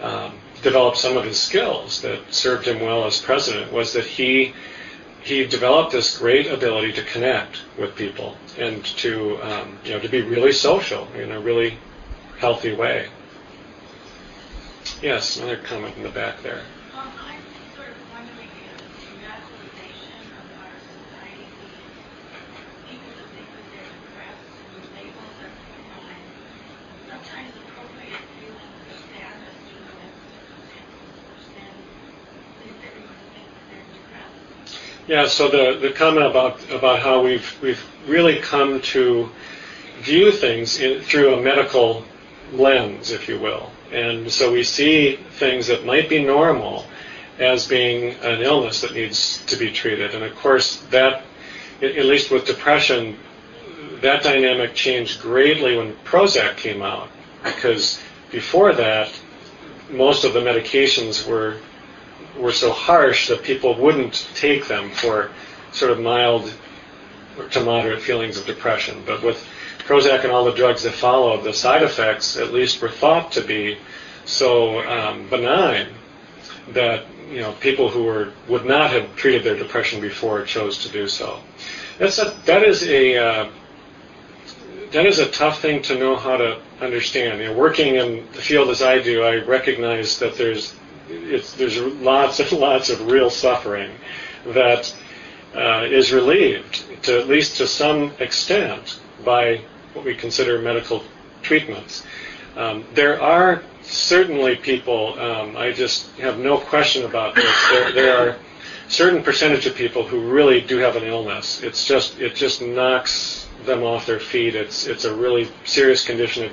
um, 0.00 0.34
developed 0.62 0.96
some 0.98 1.16
of 1.16 1.24
his 1.24 1.38
skills 1.38 2.02
that 2.02 2.20
served 2.32 2.66
him 2.66 2.80
well 2.80 3.04
as 3.04 3.20
president, 3.20 3.72
was 3.72 3.92
that 3.92 4.04
he 4.04 4.54
he 5.22 5.44
developed 5.46 5.92
this 5.92 6.16
great 6.16 6.46
ability 6.46 6.92
to 6.92 7.02
connect 7.02 7.58
with 7.78 7.94
people 7.94 8.36
and 8.58 8.82
to 8.84 9.36
um, 9.42 9.78
you 9.84 9.90
know 9.92 10.00
to 10.00 10.08
be 10.08 10.22
really 10.22 10.52
social 10.52 11.06
in 11.12 11.30
a 11.32 11.40
really 11.40 11.76
healthy 12.38 12.72
way. 12.72 13.06
Yes, 15.02 15.36
another 15.36 15.58
comment 15.58 15.96
in 15.96 16.02
the 16.02 16.08
back 16.10 16.42
there. 16.42 16.60
Um, 16.92 17.08
I'm 17.20 17.40
sort 17.76 17.88
of 17.88 17.96
wondering 18.12 18.48
if 18.48 18.80
the 18.80 19.12
medicalization 19.20 20.24
of 20.40 20.44
our 20.60 20.72
society, 20.76 21.48
people 22.88 23.12
that 23.16 23.28
think 23.32 23.48
that 23.48 23.66
they're 23.72 23.92
depressed 23.96 24.56
and 24.60 24.84
labels 24.96 25.36
are 25.40 25.52
put 25.72 25.84
on, 26.00 26.16
sometimes 27.08 27.52
appropriate 27.64 28.24
feelings 28.40 28.84
of 28.88 28.98
sadness 29.08 29.56
to 29.68 29.76
the 29.84 29.92
circumstances, 30.28 31.44
then 31.56 31.72
leads 32.60 32.80
everyone 32.88 33.16
to 33.20 33.28
think 33.36 33.48
that 33.52 33.64
they're 33.72 33.88
depressed. 33.88 34.76
Yeah, 35.10 35.26
so 35.26 35.48
the, 35.48 35.76
the 35.76 35.90
comment 35.90 36.24
about 36.24 36.60
about 36.70 37.00
how 37.00 37.20
we've 37.20 37.60
we've 37.60 37.84
really 38.06 38.38
come 38.38 38.80
to 38.94 39.28
view 40.02 40.30
things 40.30 40.78
in, 40.78 41.00
through 41.00 41.34
a 41.34 41.42
medical 41.42 42.04
lens, 42.52 43.10
if 43.10 43.28
you 43.28 43.40
will, 43.40 43.72
and 43.90 44.30
so 44.30 44.52
we 44.52 44.62
see 44.62 45.16
things 45.16 45.66
that 45.66 45.84
might 45.84 46.08
be 46.08 46.22
normal 46.22 46.86
as 47.40 47.66
being 47.66 48.14
an 48.22 48.40
illness 48.40 48.82
that 48.82 48.94
needs 48.94 49.44
to 49.46 49.56
be 49.56 49.72
treated, 49.72 50.14
and 50.14 50.22
of 50.22 50.36
course 50.36 50.76
that, 50.90 51.24
at 51.82 51.90
at 51.96 52.06
least 52.06 52.30
with 52.30 52.46
depression, 52.46 53.18
that 54.02 54.22
dynamic 54.22 54.74
changed 54.74 55.20
greatly 55.20 55.76
when 55.76 55.92
Prozac 56.04 56.56
came 56.56 56.82
out, 56.82 57.08
because 57.42 58.00
before 58.30 58.74
that, 58.74 59.10
most 59.90 60.22
of 60.22 60.34
the 60.34 60.40
medications 60.40 61.26
were 61.26 61.56
were 62.38 62.52
so 62.52 62.72
harsh 62.72 63.28
that 63.28 63.42
people 63.42 63.74
wouldn't 63.76 64.28
take 64.34 64.66
them 64.68 64.90
for 64.90 65.30
sort 65.72 65.90
of 65.90 66.00
mild 66.00 66.52
to 67.50 67.60
moderate 67.60 68.02
feelings 68.02 68.38
of 68.38 68.46
depression. 68.46 69.02
But 69.06 69.22
with 69.22 69.46
Prozac 69.80 70.22
and 70.22 70.32
all 70.32 70.44
the 70.44 70.54
drugs 70.54 70.82
that 70.82 70.92
followed, 70.92 71.44
the 71.44 71.52
side 71.52 71.82
effects 71.82 72.36
at 72.36 72.52
least 72.52 72.80
were 72.82 72.88
thought 72.88 73.32
to 73.32 73.40
be 73.40 73.78
so 74.24 74.86
um, 74.88 75.28
benign 75.28 75.88
that 76.68 77.04
you 77.30 77.40
know 77.40 77.52
people 77.52 77.88
who 77.88 78.04
were 78.04 78.32
would 78.48 78.64
not 78.64 78.90
have 78.90 79.16
treated 79.16 79.42
their 79.44 79.56
depression 79.56 80.00
before 80.00 80.44
chose 80.44 80.78
to 80.78 80.88
do 80.90 81.08
so. 81.08 81.40
That's 81.98 82.18
a, 82.18 82.30
that 82.46 82.62
is 82.62 82.86
a 82.86 83.16
uh, 83.16 83.50
that 84.92 85.06
is 85.06 85.18
a 85.18 85.30
tough 85.30 85.60
thing 85.60 85.82
to 85.82 85.98
know 85.98 86.16
how 86.16 86.36
to 86.36 86.60
understand. 86.80 87.40
You 87.40 87.48
know, 87.48 87.54
working 87.54 87.96
in 87.96 88.26
the 88.32 88.42
field 88.42 88.68
as 88.70 88.82
I 88.82 89.00
do, 89.00 89.22
I 89.22 89.36
recognize 89.36 90.18
that 90.18 90.36
there's 90.36 90.74
it's, 91.10 91.54
there's 91.54 91.78
lots 91.78 92.40
and 92.40 92.52
lots 92.60 92.90
of 92.90 93.10
real 93.10 93.30
suffering 93.30 93.90
that 94.46 94.94
uh, 95.54 95.86
is 95.88 96.12
relieved, 96.12 96.84
to 97.02 97.20
at 97.20 97.28
least 97.28 97.56
to 97.58 97.66
some 97.66 98.12
extent, 98.18 99.00
by 99.24 99.60
what 99.94 100.04
we 100.04 100.14
consider 100.14 100.60
medical 100.60 101.02
treatments. 101.42 102.04
Um, 102.56 102.84
there 102.94 103.20
are 103.20 103.62
certainly 103.82 104.56
people. 104.56 105.18
Um, 105.18 105.56
I 105.56 105.72
just 105.72 106.10
have 106.18 106.38
no 106.38 106.58
question 106.58 107.04
about 107.04 107.34
this. 107.34 107.68
There, 107.70 107.92
there 107.92 108.16
are 108.18 108.36
certain 108.88 109.22
percentage 109.22 109.66
of 109.66 109.74
people 109.74 110.04
who 110.04 110.30
really 110.30 110.60
do 110.60 110.78
have 110.78 110.96
an 110.96 111.04
illness. 111.04 111.62
It's 111.62 111.86
just 111.86 112.18
it 112.20 112.34
just 112.34 112.62
knocks 112.62 113.48
them 113.64 113.82
off 113.82 114.06
their 114.06 114.20
feet. 114.20 114.54
It's 114.54 114.86
it's 114.86 115.04
a 115.04 115.14
really 115.14 115.48
serious 115.64 116.04
condition. 116.04 116.44
It 116.44 116.52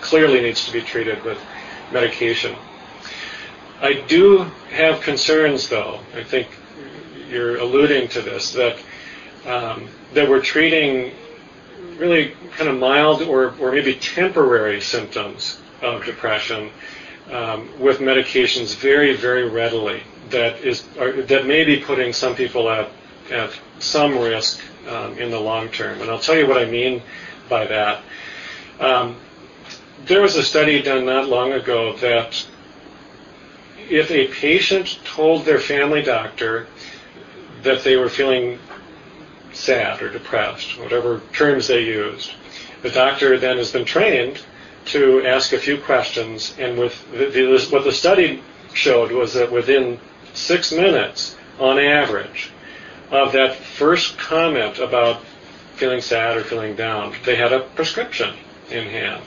clearly 0.00 0.40
needs 0.40 0.64
to 0.66 0.72
be 0.72 0.80
treated 0.80 1.22
with 1.24 1.38
medication. 1.92 2.54
I 3.80 4.04
do 4.08 4.38
have 4.70 5.00
concerns, 5.02 5.68
though. 5.68 6.00
I 6.14 6.24
think 6.24 6.48
you're 7.28 7.58
alluding 7.58 8.08
to 8.08 8.22
this 8.22 8.52
that 8.52 8.78
um, 9.46 9.88
that 10.14 10.28
we're 10.28 10.42
treating 10.42 11.12
really 11.96 12.34
kind 12.56 12.68
of 12.68 12.78
mild 12.78 13.22
or, 13.22 13.54
or 13.60 13.72
maybe 13.72 13.94
temporary 13.94 14.80
symptoms 14.80 15.60
of 15.82 16.04
depression 16.04 16.70
um, 17.30 17.68
with 17.78 17.98
medications 17.98 18.74
very, 18.76 19.14
very 19.14 19.48
readily. 19.48 20.02
That 20.30 20.60
is 20.60 20.84
are, 20.98 21.12
that 21.22 21.46
may 21.46 21.64
be 21.64 21.78
putting 21.78 22.12
some 22.12 22.34
people 22.34 22.68
at 22.68 22.90
at 23.30 23.52
some 23.78 24.18
risk 24.18 24.60
um, 24.88 25.16
in 25.18 25.30
the 25.30 25.38
long 25.40 25.68
term. 25.68 26.00
And 26.00 26.10
I'll 26.10 26.18
tell 26.18 26.36
you 26.36 26.48
what 26.48 26.58
I 26.58 26.64
mean 26.64 27.00
by 27.48 27.66
that. 27.66 28.02
Um, 28.80 29.16
there 30.04 30.22
was 30.22 30.36
a 30.36 30.42
study 30.42 30.82
done 30.82 31.04
not 31.04 31.28
long 31.28 31.52
ago 31.52 31.96
that 31.96 32.44
if 33.90 34.10
a 34.10 34.28
patient 34.28 34.98
told 35.04 35.44
their 35.44 35.58
family 35.58 36.02
doctor 36.02 36.66
that 37.62 37.82
they 37.82 37.96
were 37.96 38.08
feeling 38.08 38.58
sad 39.52 40.00
or 40.02 40.10
depressed, 40.10 40.78
whatever 40.78 41.20
terms 41.32 41.68
they 41.68 41.84
used, 41.84 42.32
the 42.82 42.90
doctor 42.90 43.38
then 43.38 43.56
has 43.56 43.72
been 43.72 43.84
trained 43.84 44.40
to 44.84 45.24
ask 45.26 45.52
a 45.52 45.58
few 45.58 45.78
questions, 45.78 46.54
and 46.58 46.78
with 46.78 47.10
the, 47.12 47.26
the, 47.26 47.68
what 47.70 47.84
the 47.84 47.92
study 47.92 48.42
showed 48.72 49.10
was 49.10 49.34
that 49.34 49.50
within 49.50 49.98
six 50.34 50.72
minutes, 50.72 51.36
on 51.58 51.78
average, 51.78 52.50
of 53.10 53.32
that 53.32 53.56
first 53.56 54.16
comment 54.18 54.78
about 54.78 55.22
feeling 55.74 56.00
sad 56.00 56.36
or 56.36 56.44
feeling 56.44 56.76
down, 56.76 57.14
they 57.24 57.36
had 57.36 57.52
a 57.52 57.60
prescription 57.60 58.34
in 58.70 58.86
hand 58.86 59.22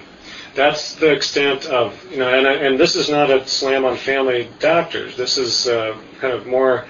that's 0.56 0.96
the 0.96 1.12
extent 1.12 1.66
of 1.66 2.12
you 2.12 2.18
know, 2.18 2.28
and, 2.28 2.46
and 2.46 2.80
this 2.80 2.96
is 2.96 3.10
not 3.10 3.30
a 3.30 3.48
slam 3.48 3.86
on 3.86 3.98
family 3.98 4.50
doctors. 4.60 5.16
This 5.16 5.38
is 5.38 5.68
uh, 5.68 5.98
kind 6.20 6.34
of 6.34 6.46
more 6.46 6.86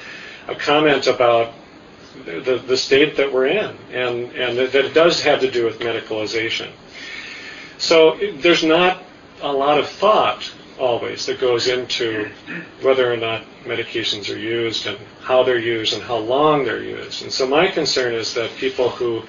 a 0.47 0.55
comment 0.55 1.07
about 1.07 1.53
the, 2.25 2.61
the 2.67 2.77
state 2.77 3.17
that 3.17 3.31
we're 3.31 3.47
in, 3.47 3.75
and 3.91 4.31
and 4.33 4.57
that 4.57 4.75
it 4.75 4.93
does 4.93 5.21
have 5.21 5.39
to 5.41 5.51
do 5.51 5.65
with 5.65 5.79
medicalization. 5.79 6.71
So 7.77 8.17
there's 8.35 8.63
not 8.63 9.03
a 9.41 9.51
lot 9.51 9.79
of 9.79 9.87
thought 9.87 10.51
always 10.79 11.25
that 11.27 11.39
goes 11.39 11.67
into 11.67 12.29
whether 12.81 13.11
or 13.11 13.17
not 13.17 13.43
medications 13.63 14.33
are 14.33 14.37
used 14.37 14.87
and 14.87 14.97
how 15.21 15.43
they're 15.43 15.59
used 15.59 15.93
and 15.93 16.01
how 16.01 16.17
long 16.17 16.63
they're 16.63 16.83
used. 16.83 17.21
And 17.23 17.31
so 17.31 17.47
my 17.47 17.67
concern 17.67 18.13
is 18.13 18.33
that 18.33 18.49
people 18.55 18.89
who 18.89 19.23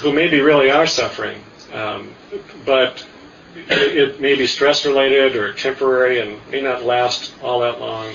who 0.00 0.12
maybe 0.12 0.40
really 0.40 0.70
are 0.70 0.86
suffering, 0.86 1.42
um, 1.72 2.14
but 2.64 3.04
it 3.54 4.20
may 4.20 4.34
be 4.34 4.46
stress 4.46 4.84
related 4.84 5.36
or 5.36 5.52
temporary 5.52 6.20
and 6.20 6.38
may 6.50 6.60
not 6.60 6.84
last 6.84 7.32
all 7.42 7.60
that 7.60 7.80
long. 7.80 8.12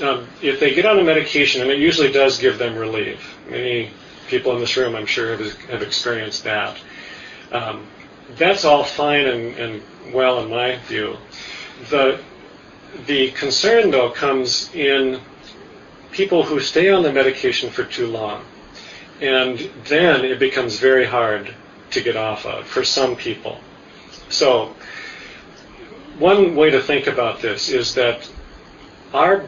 Um, 0.00 0.26
if 0.40 0.58
they 0.58 0.74
get 0.74 0.86
on 0.86 0.98
a 0.98 1.04
medication, 1.04 1.62
and 1.62 1.70
it 1.70 1.78
usually 1.78 2.10
does 2.10 2.38
give 2.38 2.58
them 2.58 2.76
relief, 2.76 3.36
many 3.48 3.90
people 4.28 4.54
in 4.54 4.60
this 4.60 4.76
room, 4.76 4.96
I'm 4.96 5.06
sure, 5.06 5.36
have, 5.36 5.56
have 5.64 5.82
experienced 5.82 6.44
that. 6.44 6.78
Um, 7.50 7.86
that's 8.36 8.64
all 8.64 8.84
fine 8.84 9.26
and, 9.26 9.56
and 9.56 9.82
well 10.12 10.42
in 10.42 10.50
my 10.50 10.78
view. 10.86 11.16
The 11.90 12.20
the 13.06 13.30
concern, 13.32 13.90
though, 13.90 14.10
comes 14.10 14.72
in 14.74 15.20
people 16.12 16.42
who 16.42 16.60
stay 16.60 16.90
on 16.90 17.02
the 17.02 17.12
medication 17.12 17.70
for 17.70 17.84
too 17.84 18.06
long, 18.06 18.44
and 19.20 19.58
then 19.86 20.24
it 20.24 20.38
becomes 20.38 20.78
very 20.78 21.06
hard 21.06 21.54
to 21.90 22.00
get 22.00 22.16
off 22.16 22.44
of 22.46 22.66
for 22.66 22.84
some 22.84 23.16
people. 23.16 23.60
So, 24.32 24.74
one 26.18 26.56
way 26.56 26.70
to 26.70 26.80
think 26.80 27.06
about 27.06 27.42
this 27.42 27.68
is 27.68 27.94
that 27.96 28.28
our 29.12 29.44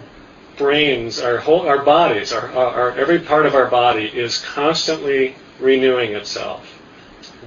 brains, 0.58 1.18
our 1.18 1.38
whole, 1.38 1.66
our 1.66 1.82
bodies, 1.82 2.34
our, 2.34 2.52
our, 2.52 2.92
every 2.92 3.18
part 3.18 3.46
of 3.46 3.54
our 3.54 3.66
body 3.66 4.04
is 4.04 4.38
constantly 4.38 5.36
renewing 5.58 6.12
itself. 6.12 6.82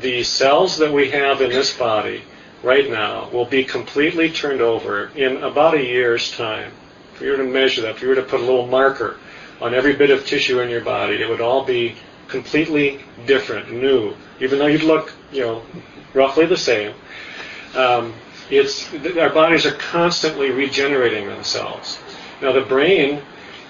The 0.02 0.24
cells 0.24 0.78
that 0.78 0.92
we 0.92 1.12
have 1.12 1.42
in 1.42 1.52
this 1.52 1.78
body 1.78 2.24
right 2.64 2.90
now 2.90 3.30
will 3.30 3.46
be 3.46 3.64
completely 3.64 4.32
turned 4.32 4.62
over 4.62 5.12
in 5.16 5.38
about 5.38 5.76
a 5.76 5.84
year's 5.84 6.36
time. 6.36 6.72
If 7.14 7.22
you 7.22 7.30
were 7.30 7.38
to 7.38 7.44
measure 7.44 7.82
that, 7.84 7.98
if 7.98 8.02
you 8.02 8.08
were 8.08 8.16
to 8.16 8.24
put 8.24 8.40
a 8.40 8.44
little 8.44 8.66
marker 8.66 9.18
on 9.62 9.76
every 9.76 9.94
bit 9.94 10.10
of 10.10 10.26
tissue 10.26 10.60
in 10.60 10.72
your 10.72 10.82
body, 10.82 11.22
it 11.22 11.30
would 11.30 11.42
all 11.42 11.64
be 11.64 11.98
completely 12.28 13.00
different, 13.28 13.72
new, 13.72 14.16
even 14.40 14.58
though 14.58 14.66
you'd 14.66 14.82
look, 14.82 15.14
you 15.32 15.42
know, 15.42 15.62
roughly 16.14 16.46
the 16.46 16.58
same 16.58 16.94
um, 17.76 18.14
it's 18.50 18.92
our 19.18 19.30
bodies 19.30 19.66
are 19.66 19.74
constantly 19.74 20.52
regenerating 20.52 21.28
themselves. 21.28 22.00
Now 22.42 22.52
the 22.52 22.62
brain 22.62 23.22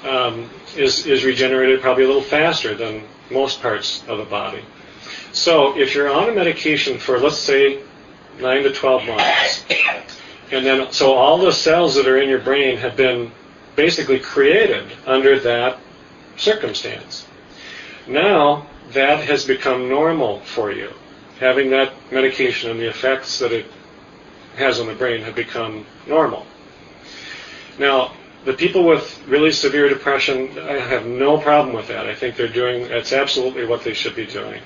um, 0.04 0.50
is 0.76 1.06
is 1.06 1.26
regenerated 1.26 1.82
probably 1.82 2.04
a 2.04 2.08
little 2.08 2.22
faster 2.22 2.76
than 2.76 3.04
most 3.32 3.62
parts 3.62 4.04
of 4.08 4.18
the 4.18 4.26
body. 4.26 4.64
So 5.32 5.78
if 5.78 5.96
you're 5.96 6.12
on 6.12 6.30
a 6.30 6.34
medication 6.34 6.98
for 6.98 7.20
let's 7.20 7.38
say 7.38 7.82
nine 8.40 8.64
to 8.64 8.72
twelve 8.72 9.06
months, 9.06 9.66
and 10.52 10.66
then 10.66 10.92
so 10.92 11.14
all 11.14 11.38
the 11.38 11.52
cells 11.52 11.96
that 11.96 12.08
are 12.08 12.18
in 12.18 12.30
your 12.30 12.42
brain 12.42 12.78
have 12.78 12.96
been 12.96 13.32
basically 13.76 14.20
created 14.20 14.86
under 15.06 15.40
that 15.40 15.80
circumstance. 16.38 17.28
Now 18.08 18.68
that 18.92 19.24
has 19.26 19.44
become 19.44 19.90
normal 19.90 20.40
for 20.42 20.72
you. 20.72 20.94
Having 21.40 21.70
that 21.72 21.94
medication 22.12 22.72
and 22.72 22.80
the 22.80 22.88
effects 22.88 23.40
that 23.40 23.52
it 23.52 23.66
has 24.56 24.80
on 24.80 24.88
the 24.88 24.94
brain 24.94 25.22
have 25.22 25.36
become 25.36 25.86
normal. 26.08 26.46
Now, 27.78 28.14
the 28.46 28.54
people 28.54 28.86
with 28.86 29.22
really 29.28 29.52
severe 29.52 29.90
depression, 29.90 30.58
I 30.58 30.80
have 30.80 31.06
no 31.06 31.38
problem 31.38 31.76
with 31.76 31.88
that. 31.90 32.08
I 32.08 32.16
think 32.16 32.36
they're 32.36 32.48
doing, 32.48 32.88
that's 32.88 33.14
absolutely 33.14 33.66
what 33.66 33.84
they 33.84 33.94
should 33.94 34.16
be 34.16 34.26
doing. 34.26 34.62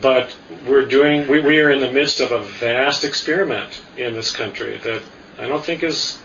But 0.00 0.34
we're 0.66 0.86
doing, 0.86 1.28
we, 1.28 1.40
we 1.40 1.60
are 1.60 1.70
in 1.70 1.80
the 1.80 1.92
midst 1.92 2.20
of 2.20 2.32
a 2.32 2.42
vast 2.42 3.04
experiment 3.04 3.80
in 3.96 4.14
this 4.14 4.34
country 4.34 4.78
that 4.78 5.02
I 5.38 5.46
don't 5.46 5.64
think 5.64 5.82
is 5.82 6.18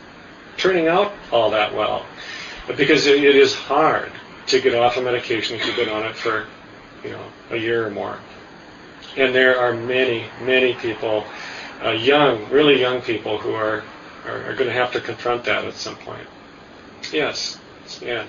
turning 0.57 0.87
out 0.87 1.11
all 1.31 1.51
that 1.51 1.75
well. 1.75 2.05
Because 2.75 3.05
it, 3.07 3.23
it 3.23 3.35
is 3.35 3.53
hard 3.53 4.11
to 4.47 4.61
get 4.61 4.73
off 4.73 4.97
a 4.97 5.01
medication 5.01 5.57
if 5.57 5.65
you've 5.65 5.75
been 5.75 5.89
on 5.89 6.05
it 6.05 6.15
for, 6.15 6.47
you 7.03 7.11
know, 7.11 7.25
a 7.51 7.57
year 7.57 7.85
or 7.85 7.91
more. 7.91 8.19
And 9.17 9.33
there 9.33 9.59
are 9.59 9.73
many, 9.73 10.25
many 10.43 10.73
people, 10.75 11.25
uh, 11.83 11.91
young, 11.91 12.49
really 12.49 12.79
young 12.79 13.01
people, 13.01 13.37
who 13.37 13.53
are, 13.53 13.83
are, 14.25 14.43
are 14.45 14.55
going 14.55 14.67
to 14.69 14.73
have 14.73 14.91
to 14.93 15.01
confront 15.01 15.43
that 15.45 15.65
at 15.65 15.73
some 15.73 15.95
point. 15.97 16.27
Yes, 17.11 17.57
yeah. 18.01 18.25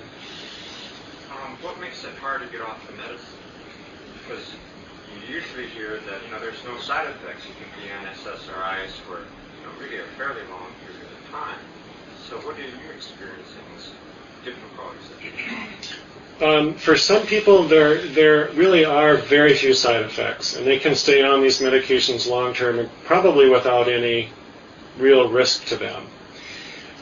Um, 1.31 1.57
what 1.61 1.79
makes 1.79 2.03
it 2.03 2.15
hard 2.15 2.41
to 2.41 2.47
get 2.47 2.61
off 2.61 2.85
the 2.87 2.93
medicine? 2.93 3.37
Because 4.17 4.43
you 5.13 5.35
usually 5.35 5.67
hear 5.67 5.99
that 6.09 6.23
you 6.25 6.31
know 6.31 6.39
there's 6.39 6.63
no 6.65 6.77
side 6.79 7.07
effects. 7.09 7.45
You 7.45 7.53
can 7.53 7.69
be 7.77 7.91
on 7.93 8.13
SSRIs 8.15 8.91
for 9.05 9.19
you 9.19 9.61
know 9.63 9.71
really 9.79 9.99
a 9.99 10.05
fairly 10.17 10.41
long 10.49 10.71
period 10.83 11.05
of 11.05 11.31
time. 11.31 11.59
So 12.27 12.37
what 12.37 12.57
are 12.57 12.61
you 12.61 12.89
experiencing 12.95 13.61
difficulties? 14.43 15.11
Um, 16.41 16.73
for 16.73 16.97
some 16.97 17.27
people, 17.27 17.67
there 17.67 18.01
there 18.07 18.49
really 18.53 18.83
are 18.83 19.15
very 19.15 19.53
few 19.53 19.75
side 19.75 20.01
effects, 20.01 20.55
and 20.55 20.65
they 20.65 20.79
can 20.79 20.95
stay 20.95 21.21
on 21.21 21.39
these 21.39 21.59
medications 21.59 22.27
long 22.27 22.53
term, 22.55 22.79
and 22.79 22.89
probably 23.05 23.47
without 23.47 23.87
any 23.87 24.29
real 24.97 25.29
risk 25.29 25.65
to 25.65 25.75
them. 25.75 26.07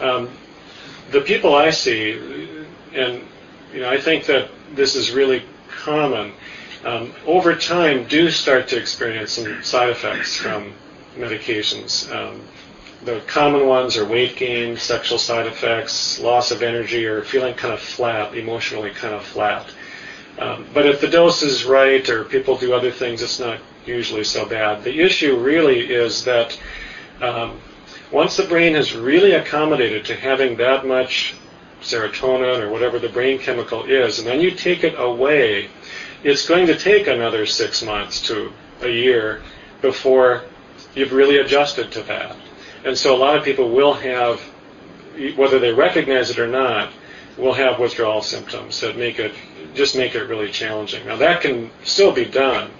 Um, 0.01 0.29
the 1.11 1.21
people 1.21 1.55
I 1.55 1.69
see, 1.69 2.19
and 2.93 3.23
you 3.73 3.79
know, 3.79 3.89
I 3.89 3.99
think 3.99 4.25
that 4.25 4.49
this 4.73 4.95
is 4.95 5.11
really 5.11 5.43
common. 5.69 6.33
Um, 6.83 7.13
over 7.25 7.55
time, 7.55 8.05
do 8.05 8.29
start 8.29 8.67
to 8.69 8.77
experience 8.77 9.31
some 9.31 9.63
side 9.63 9.89
effects 9.89 10.35
from 10.35 10.73
medications. 11.15 12.13
Um, 12.13 12.41
the 13.05 13.21
common 13.27 13.65
ones 13.65 13.95
are 13.97 14.05
weight 14.05 14.35
gain, 14.35 14.75
sexual 14.75 15.17
side 15.17 15.47
effects, 15.47 16.19
loss 16.19 16.51
of 16.51 16.61
energy, 16.61 17.05
or 17.05 17.23
feeling 17.23 17.53
kind 17.55 17.73
of 17.73 17.79
flat, 17.79 18.35
emotionally 18.35 18.91
kind 18.91 19.13
of 19.13 19.23
flat. 19.23 19.65
Um, 20.37 20.65
but 20.73 20.85
if 20.85 21.01
the 21.01 21.07
dose 21.07 21.41
is 21.41 21.65
right 21.65 22.07
or 22.09 22.23
people 22.23 22.57
do 22.57 22.73
other 22.73 22.91
things, 22.91 23.21
it's 23.21 23.39
not 23.39 23.59
usually 23.85 24.23
so 24.23 24.45
bad. 24.45 24.83
The 24.83 24.99
issue 24.99 25.37
really 25.37 25.91
is 25.91 26.23
that 26.25 26.59
um, 27.21 27.59
once 28.11 28.37
the 28.37 28.43
brain 28.43 28.75
has 28.75 28.95
really 28.95 29.33
accommodated 29.33 30.05
to 30.05 30.15
having 30.15 30.57
that 30.57 30.85
much 30.85 31.35
serotonin 31.81 32.59
or 32.59 32.69
whatever 32.69 32.99
the 32.99 33.09
brain 33.09 33.39
chemical 33.39 33.85
is, 33.85 34.19
and 34.19 34.27
then 34.27 34.41
you 34.41 34.51
take 34.51 34.83
it 34.83 34.95
away, 34.97 35.69
it's 36.23 36.47
going 36.47 36.67
to 36.67 36.77
take 36.77 37.07
another 37.07 37.45
six 37.45 37.81
months 37.81 38.21
to 38.27 38.51
a 38.81 38.89
year 38.89 39.41
before 39.81 40.43
you've 40.95 41.13
really 41.13 41.37
adjusted 41.37 41.91
to 41.91 42.01
that. 42.03 42.35
And 42.85 42.97
so 42.97 43.15
a 43.15 43.17
lot 43.17 43.37
of 43.37 43.43
people 43.43 43.69
will 43.69 43.93
have, 43.93 44.39
whether 45.35 45.59
they 45.59 45.73
recognize 45.73 46.29
it 46.29 46.39
or 46.39 46.47
not, 46.47 46.91
will 47.37 47.53
have 47.53 47.79
withdrawal 47.79 48.21
symptoms 48.21 48.79
that 48.81 48.97
make 48.97 49.19
it 49.19 49.33
just 49.73 49.95
make 49.95 50.15
it 50.15 50.23
really 50.23 50.51
challenging. 50.51 51.05
Now 51.05 51.17
that 51.17 51.41
can 51.41 51.71
still 51.83 52.11
be 52.11 52.25
done, 52.25 52.71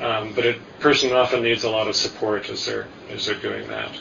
um, 0.00 0.32
but 0.34 0.44
a 0.46 0.58
person 0.80 1.12
often 1.12 1.42
needs 1.42 1.64
a 1.64 1.70
lot 1.70 1.88
of 1.88 1.96
support 1.96 2.50
as 2.50 2.66
they're 2.66 2.86
as 3.10 3.26
they're 3.26 3.36
doing 3.36 3.68
that. 3.68 3.92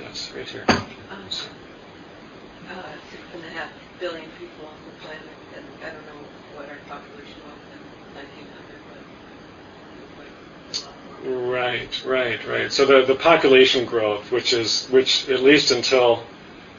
Yes, 0.00 0.32
right 0.34 0.48
here. 0.48 0.64
Um, 0.68 0.76
uh, 1.10 2.82
six 3.10 3.22
and 3.34 3.44
a 3.44 3.48
half 3.50 3.70
billion 4.00 4.30
people 4.38 4.66
on 4.66 4.76
the 4.84 5.06
planet, 5.06 5.22
and 5.56 5.64
I 5.82 5.90
don't 5.90 6.06
know 6.06 6.22
what 6.54 6.68
our 6.68 6.78
population 6.88 7.40
was 7.44 7.60
in 7.72 7.80
1900, 8.14 8.54
but 8.88 9.00
it 9.00 10.28
was 10.68 10.84
like 10.84 11.13
Right, 11.24 12.04
right, 12.04 12.46
right. 12.46 12.70
So 12.70 12.84
the, 12.84 13.06
the 13.06 13.14
population 13.14 13.86
growth, 13.86 14.30
which 14.30 14.52
is 14.52 14.86
which 14.88 15.28
at 15.30 15.40
least 15.42 15.70
until 15.70 16.22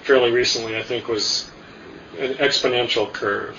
fairly 0.04 0.32
recently, 0.32 0.78
I 0.78 0.84
think 0.84 1.08
was 1.08 1.50
an 2.20 2.36
exponential 2.36 3.12
curve, 3.12 3.58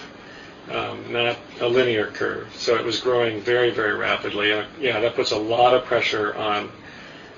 um, 0.71 1.13
not 1.13 1.37
a 1.61 1.69
linear 1.69 2.07
curve. 2.07 2.55
So 2.55 2.77
it 2.77 2.85
was 2.85 3.01
growing 3.01 3.41
very, 3.41 3.71
very 3.71 3.95
rapidly. 3.95 4.53
And 4.53 4.67
yeah, 4.81 5.01
that 5.01 5.17
puts 5.17 5.33
a 5.33 5.39
lot 5.39 5.75
of 5.75 5.85
pressure 5.85 6.37
on 6.37 6.71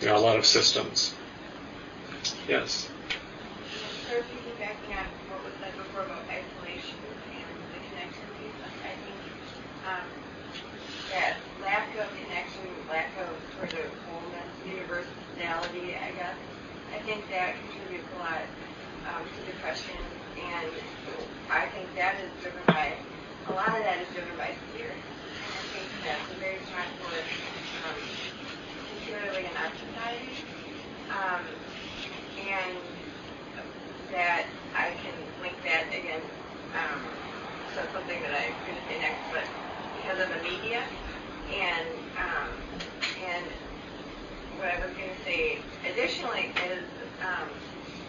you 0.03 0.09
know 0.09 0.16
a 0.18 0.20
lot 0.20 0.36
of 0.36 0.44
systems. 0.44 1.14
Yes. 2.46 2.90
Sort 4.09 4.20
of 4.20 4.26
piggybacking 4.26 4.92
on 4.92 5.07
what 5.32 5.44
was 5.44 5.55
said 5.61 5.72
before 5.74 6.03
about 6.03 6.20
isolation 6.28 6.96
and 7.32 7.49
the 7.72 7.80
connection 7.88 8.28
piece, 8.36 8.53
I 8.84 8.92
think 9.01 9.20
um, 9.88 10.05
that 11.12 11.36
lack 11.62 11.88
of 11.99 12.09
connection, 12.24 12.64
lack 12.88 13.11
of 13.20 13.28
sort 13.59 13.84
of 13.84 13.90
wholeness, 14.09 14.51
universality, 14.64 15.96
I 15.96 16.11
guess, 16.16 16.36
I 16.94 16.99
think 17.05 17.28
that 17.30 17.55
contributes 17.68 18.09
a 18.16 18.18
lot 18.18 18.42
um, 19.12 19.22
to 19.24 19.53
depression, 19.53 20.01
and 20.40 20.72
I 21.51 21.66
think 21.66 21.94
that 21.96 22.16
is 22.20 22.30
driven 22.42 22.62
by, 22.66 22.94
a 23.49 23.53
lot 23.69 23.77
of 23.77 23.85
that 23.85 24.01
is 24.01 24.09
driven 24.16 24.33
by 24.41 24.49
fear. 24.73 24.89
I 24.89 25.61
think 25.77 25.85
that's 26.01 26.25
a 26.33 26.39
very 26.41 26.57
strong 26.64 26.89
word, 27.05 27.29
um, 27.85 28.01
particularly 28.97 29.45
in 29.45 29.53
our 29.61 29.69
society. 29.77 30.33
Um, 31.12 31.45
and 32.49 32.81
that 34.09 34.49
I 34.73 34.97
can 35.05 35.12
link 35.45 35.57
that 35.69 35.85
again 35.93 36.25
um, 36.73 37.05
to 37.77 37.93
something 37.93 38.16
that 38.25 38.33
I 38.33 38.57
was 38.57 38.61
going 38.64 38.81
to 38.81 38.87
say 38.89 38.97
next, 39.05 39.21
but 39.29 39.45
because 40.01 40.16
of 40.16 40.33
the 40.33 40.41
media 40.41 40.81
and 41.53 41.89
um, 42.16 42.49
and 43.21 43.45
what 44.57 44.73
I 44.73 44.81
was 44.81 44.97
going 44.97 45.12
to 45.12 45.23
say 45.29 45.61
additionally 45.93 46.57
is 46.73 46.89
um, 47.21 47.53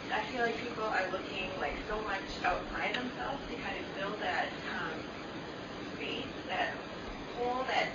I 0.07 0.24
feel 0.32 0.41
like 0.41 0.55
people 0.64 0.88
are 0.88 1.05
looking 1.12 1.51
like 1.60 1.76
so 1.88 1.99
much 2.07 2.26
outside 2.47 2.95
themselves 2.95 3.43
to 3.51 3.55
kind 3.60 3.76
of 3.78 3.86
fill 3.99 4.16
that 4.24 4.47
um, 4.72 4.88
space, 5.99 6.25
that 6.47 6.69
hole, 7.37 7.63
that 7.67 7.87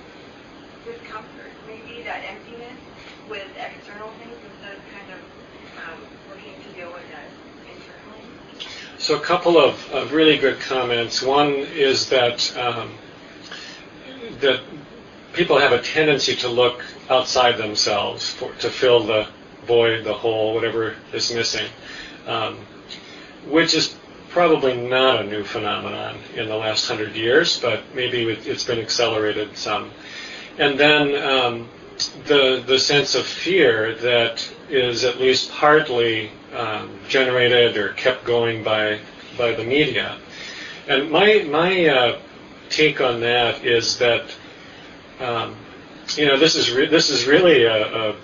discomfort, 0.84 1.50
maybe 1.66 2.02
that 2.02 2.22
emptiness 2.28 2.78
with 3.28 3.46
external 3.56 4.10
things 4.20 4.36
instead 4.52 4.76
of 4.76 4.82
kind 4.92 5.10
of 5.12 5.88
um, 5.88 6.00
working 6.28 6.52
to 6.62 6.78
deal 6.78 6.92
with 6.92 7.02
that. 7.10 7.24
So 8.98 9.16
a 9.16 9.20
couple 9.20 9.58
of, 9.58 9.90
of 9.92 10.12
really 10.12 10.38
good 10.38 10.60
comments. 10.60 11.22
One 11.22 11.50
is 11.50 12.08
that 12.08 12.56
um, 12.56 12.92
that 14.40 14.60
people 15.34 15.58
have 15.58 15.72
a 15.72 15.82
tendency 15.82 16.34
to 16.36 16.48
look 16.48 16.82
outside 17.10 17.58
themselves 17.58 18.30
for, 18.32 18.52
to 18.54 18.70
fill 18.70 19.04
the 19.04 19.28
void, 19.66 20.04
the 20.04 20.14
hole, 20.14 20.54
whatever 20.54 20.94
is 21.12 21.32
missing, 21.32 21.66
um, 22.26 22.56
which 23.46 23.74
is 23.74 23.96
probably 24.34 24.76
not 24.76 25.20
a 25.20 25.24
new 25.24 25.44
phenomenon 25.44 26.18
in 26.34 26.48
the 26.48 26.56
last 26.56 26.88
hundred 26.88 27.14
years, 27.14 27.60
but 27.60 27.80
maybe 27.94 28.24
it's 28.24 28.64
been 28.64 28.80
accelerated 28.80 29.56
some. 29.56 29.92
And 30.58 30.78
then 30.78 31.14
um, 31.22 31.68
the 32.26 32.62
the 32.66 32.78
sense 32.80 33.14
of 33.14 33.24
fear 33.24 33.94
that 33.94 34.46
is 34.68 35.04
at 35.04 35.20
least 35.20 35.52
partly 35.52 36.32
um, 36.52 36.98
generated 37.08 37.76
or 37.76 37.90
kept 37.92 38.24
going 38.24 38.64
by 38.64 38.98
by 39.38 39.52
the 39.52 39.62
media. 39.62 40.18
And 40.88 41.12
my 41.12 41.46
my 41.48 41.86
uh, 41.86 42.18
take 42.70 43.00
on 43.00 43.20
that 43.20 43.64
is 43.64 43.98
that 43.98 44.24
um, 45.20 45.54
you 46.16 46.26
know 46.26 46.36
this 46.36 46.56
is 46.56 46.72
re- 46.72 46.88
this 46.88 47.08
is 47.08 47.28
really 47.28 47.62
a, 47.62 48.10
a, 48.10 48.16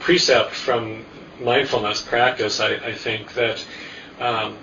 precept 0.00 0.52
from 0.52 1.04
mindfulness 1.38 2.00
practice. 2.00 2.60
I, 2.60 2.74
I 2.76 2.92
think 2.92 3.34
that 3.34 3.64
um, 4.18 4.56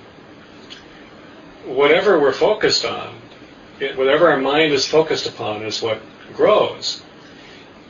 whatever 1.65 2.19
we're 2.19 2.33
focused 2.33 2.85
on, 2.85 3.15
it, 3.79 3.97
whatever 3.97 4.29
our 4.29 4.39
mind 4.39 4.73
is 4.73 4.85
focused 4.85 5.27
upon, 5.27 5.63
is 5.63 5.81
what 5.81 6.01
grows 6.33 7.01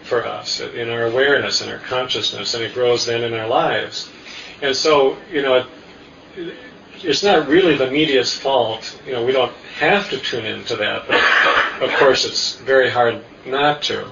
for 0.04 0.26
us 0.26 0.60
in 0.60 0.90
our 0.90 1.06
awareness 1.06 1.62
and 1.62 1.72
our 1.72 1.80
consciousness, 1.80 2.54
and 2.54 2.64
it 2.64 2.74
grows 2.74 3.06
then 3.06 3.24
in 3.24 3.34
our 3.34 3.48
lives. 3.48 4.10
And 4.62 4.76
so, 4.76 5.18
you 5.32 5.42
know, 5.42 5.66
it, 6.36 6.56
it's 7.02 7.24
not 7.24 7.48
really 7.48 7.76
the 7.76 7.90
media's 7.90 8.34
fault. 8.34 9.00
You 9.06 9.14
know, 9.14 9.26
we 9.26 9.32
don't 9.32 9.54
have 9.78 10.10
to 10.10 10.18
tune 10.18 10.46
into 10.46 10.76
that, 10.76 11.08
but 11.08 11.84
of 11.90 11.96
course, 11.98 12.26
it's 12.26 12.58
very 12.58 12.90
hard 12.90 13.24
not 13.46 13.82
to. 13.84 14.10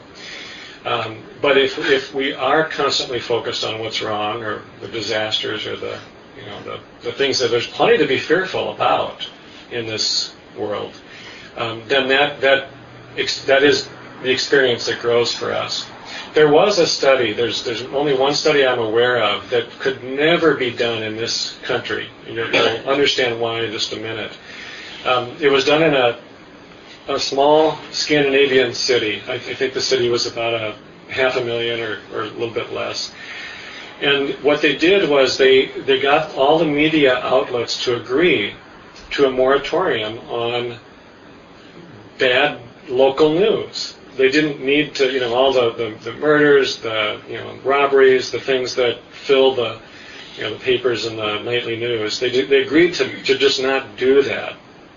Um, 0.85 1.21
but 1.41 1.57
if, 1.57 1.77
if 1.89 2.13
we 2.13 2.33
are 2.33 2.63
constantly 2.69 3.19
focused 3.19 3.63
on 3.63 3.79
what's 3.79 4.01
wrong 4.01 4.41
or 4.43 4.61
the 4.79 4.87
disasters 4.87 5.67
or 5.67 5.75
the 5.75 5.99
you 6.39 6.45
know 6.45 6.61
the, 6.63 6.79
the 7.01 7.11
things 7.11 7.39
that 7.39 7.49
there's 7.49 7.67
plenty 7.67 7.97
to 7.97 8.07
be 8.07 8.19
fearful 8.19 8.71
about 8.71 9.27
in 9.71 9.85
this 9.85 10.35
world, 10.57 10.93
um, 11.55 11.83
then 11.87 12.07
that 12.07 12.41
that 12.41 12.69
that 13.45 13.63
is 13.63 13.89
the 14.23 14.31
experience 14.31 14.85
that 14.87 14.99
grows 14.99 15.31
for 15.31 15.51
us. 15.53 15.85
There 16.33 16.51
was 16.51 16.79
a 16.79 16.87
study. 16.87 17.33
There's 17.33 17.63
there's 17.63 17.83
only 17.83 18.15
one 18.15 18.33
study 18.33 18.65
I'm 18.65 18.79
aware 18.79 19.21
of 19.21 19.49
that 19.49 19.69
could 19.79 20.03
never 20.03 20.55
be 20.55 20.71
done 20.71 21.03
in 21.03 21.15
this 21.15 21.57
country. 21.63 22.09
You'll, 22.27 22.53
you'll 22.53 22.89
understand 22.89 23.39
why 23.39 23.61
in 23.61 23.71
just 23.71 23.93
a 23.93 23.97
minute. 23.97 24.31
Um, 25.05 25.35
it 25.39 25.49
was 25.49 25.65
done 25.65 25.83
in 25.83 25.93
a 25.93 26.19
a 27.07 27.19
small 27.19 27.77
Scandinavian 27.91 28.73
city. 28.73 29.21
I, 29.27 29.35
I 29.35 29.39
think 29.39 29.73
the 29.73 29.81
city 29.81 30.09
was 30.09 30.25
about 30.25 30.53
a 30.53 30.75
half 31.09 31.37
a 31.37 31.43
million 31.43 31.79
or, 31.79 31.99
or 32.13 32.23
a 32.23 32.29
little 32.29 32.53
bit 32.53 32.71
less. 32.73 33.13
And 34.01 34.31
what 34.43 34.61
they 34.61 34.75
did 34.75 35.09
was 35.09 35.37
they, 35.37 35.67
they 35.67 35.99
got 35.99 36.35
all 36.35 36.59
the 36.59 36.65
media 36.65 37.17
outlets 37.17 37.83
to 37.85 37.95
agree 37.95 38.53
to 39.11 39.25
a 39.25 39.31
moratorium 39.31 40.19
on 40.29 40.77
bad 42.17 42.59
local 42.87 43.33
news. 43.33 43.95
They 44.15 44.31
didn't 44.31 44.63
need 44.63 44.95
to, 44.95 45.11
you 45.11 45.19
know, 45.19 45.33
all 45.35 45.53
the, 45.53 45.71
the, 45.71 45.95
the 46.03 46.13
murders, 46.13 46.77
the, 46.77 47.21
you 47.27 47.35
know, 47.35 47.57
robberies, 47.63 48.31
the 48.31 48.39
things 48.39 48.73
that 48.75 48.99
fill 49.11 49.53
the, 49.53 49.79
you 50.35 50.43
know, 50.43 50.53
the 50.53 50.59
papers 50.59 51.05
and 51.05 51.17
the 51.17 51.39
nightly 51.43 51.77
news. 51.77 52.19
They, 52.19 52.29
they 52.45 52.63
agreed 52.63 52.95
to, 52.95 53.23
to 53.23 53.37
just 53.37 53.61
not 53.61 53.97
do 53.97 54.23
that 54.23 54.55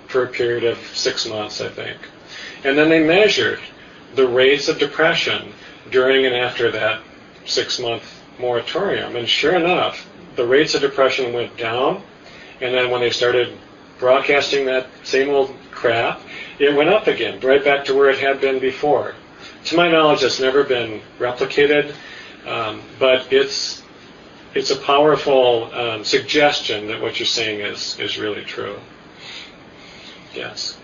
for 0.08 0.24
a 0.24 0.28
period 0.28 0.64
of 0.64 0.78
six 0.94 1.26
months, 1.26 1.60
I 1.60 1.68
think. 1.68 1.98
And 2.64 2.76
then 2.76 2.88
they 2.88 3.02
measured 3.02 3.60
the 4.14 4.26
rates 4.26 4.68
of 4.68 4.78
depression 4.78 5.52
during 5.90 6.26
and 6.26 6.34
after 6.34 6.70
that 6.70 7.02
six 7.44 7.78
month 7.78 8.22
moratorium. 8.38 9.16
And 9.16 9.28
sure 9.28 9.54
enough, 9.54 10.08
the 10.36 10.46
rates 10.46 10.74
of 10.74 10.80
depression 10.80 11.32
went 11.32 11.56
down. 11.56 12.02
And 12.60 12.74
then 12.74 12.90
when 12.90 13.00
they 13.00 13.10
started 13.10 13.56
broadcasting 14.00 14.64
that 14.66 14.88
same 15.04 15.28
old 15.28 15.54
crap, 15.70 16.20
it 16.58 16.74
went 16.74 16.88
up 16.88 17.06
again, 17.06 17.38
right 17.40 17.62
back 17.62 17.84
to 17.84 17.94
where 17.94 18.10
it 18.10 18.18
had 18.18 18.40
been 18.40 18.58
before. 18.58 19.14
To 19.66 19.76
my 19.76 19.90
knowledge, 19.90 20.22
it's 20.22 20.40
never 20.40 20.64
been 20.64 21.00
replicated, 21.18 21.94
um, 22.46 22.82
but 22.98 23.32
it's 23.32 23.82
it's 24.54 24.70
a 24.70 24.76
powerful 24.76 25.72
um, 25.72 26.04
suggestion 26.04 26.88
that 26.88 27.00
what 27.00 27.20
you're 27.20 27.26
saying 27.26 27.60
is 27.60 27.98
is 28.00 28.18
really 28.18 28.42
true. 28.42 28.78
Yes. 30.34 30.78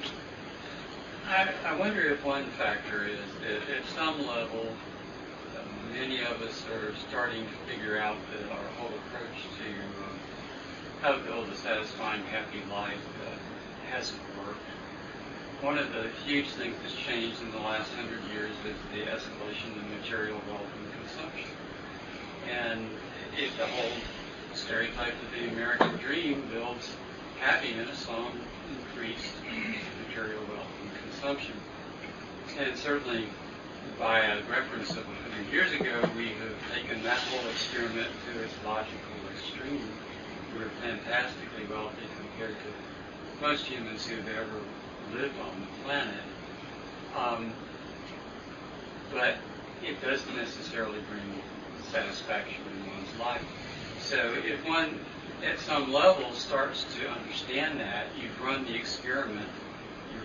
I, 1.26 1.48
I 1.64 1.74
wonder 1.76 2.02
if 2.02 2.24
one 2.24 2.44
factor 2.50 3.06
is 3.06 3.18
that 3.40 3.76
at 3.76 3.84
some 3.96 4.26
level, 4.26 4.66
many 5.92 6.20
of 6.20 6.40
us 6.42 6.64
are 6.72 6.94
starting 7.08 7.44
to 7.44 7.72
figure 7.72 7.98
out 7.98 8.16
that 8.32 8.50
our 8.52 8.64
whole 8.78 8.92
approach 9.08 9.38
how 11.06 11.12
to 11.12 11.22
build 11.22 11.48
a 11.48 11.54
satisfying, 11.54 12.20
happy 12.34 12.58
life 12.68 12.98
uh, 13.22 13.94
hasn't 13.94 14.20
worked. 14.38 14.58
One 15.62 15.78
of 15.78 15.92
the 15.92 16.10
huge 16.26 16.48
things 16.48 16.74
that's 16.82 16.96
changed 16.96 17.40
in 17.42 17.52
the 17.52 17.58
last 17.58 17.92
hundred 17.92 18.18
years 18.34 18.50
is 18.66 18.74
the 18.90 19.08
escalation 19.08 19.70
of 19.76 19.88
material 20.02 20.40
wealth 20.50 20.66
and 20.66 20.92
consumption. 20.98 21.48
And 22.50 22.88
if 23.38 23.56
the 23.56 23.66
whole 23.66 23.92
stereotype 24.52 25.12
of 25.12 25.30
the 25.30 25.46
American 25.46 25.96
dream 25.98 26.42
builds 26.52 26.90
happiness 27.38 28.08
on 28.08 28.32
increased 28.76 29.34
material 30.08 30.42
wealth 30.48 30.66
and 30.82 30.90
consumption. 31.04 31.54
And 32.58 32.76
certainly, 32.76 33.28
by 33.96 34.22
a 34.22 34.42
reference 34.50 34.90
of 34.90 35.06
100 35.06 35.52
years 35.52 35.72
ago, 35.72 36.10
we 36.16 36.30
have 36.30 36.74
taken 36.74 37.00
that 37.04 37.18
whole 37.18 37.48
experiment 37.48 38.10
to 38.26 38.42
its 38.42 38.54
logical 38.64 39.14
extreme. 39.30 39.88
We're 40.56 40.70
fantastically 40.80 41.66
wealthy 41.68 42.06
compared 42.16 42.56
to 42.56 43.42
most 43.42 43.66
humans 43.66 44.06
who've 44.06 44.26
ever 44.26 44.60
lived 45.14 45.38
on 45.38 45.60
the 45.60 45.84
planet. 45.84 46.22
Um, 47.14 47.52
but 49.12 49.36
it 49.84 50.00
doesn't 50.00 50.34
necessarily 50.34 51.00
bring 51.10 51.42
satisfaction 51.92 52.62
in 52.72 52.90
one's 52.90 53.20
life. 53.20 53.44
So 54.00 54.34
if 54.46 54.66
one 54.66 54.98
at 55.44 55.58
some 55.58 55.92
level 55.92 56.32
starts 56.32 56.86
to 56.98 57.10
understand 57.10 57.78
that, 57.80 58.06
you've 58.18 58.40
run 58.42 58.64
the 58.64 58.74
experiment, 58.74 59.48
your 60.14 60.22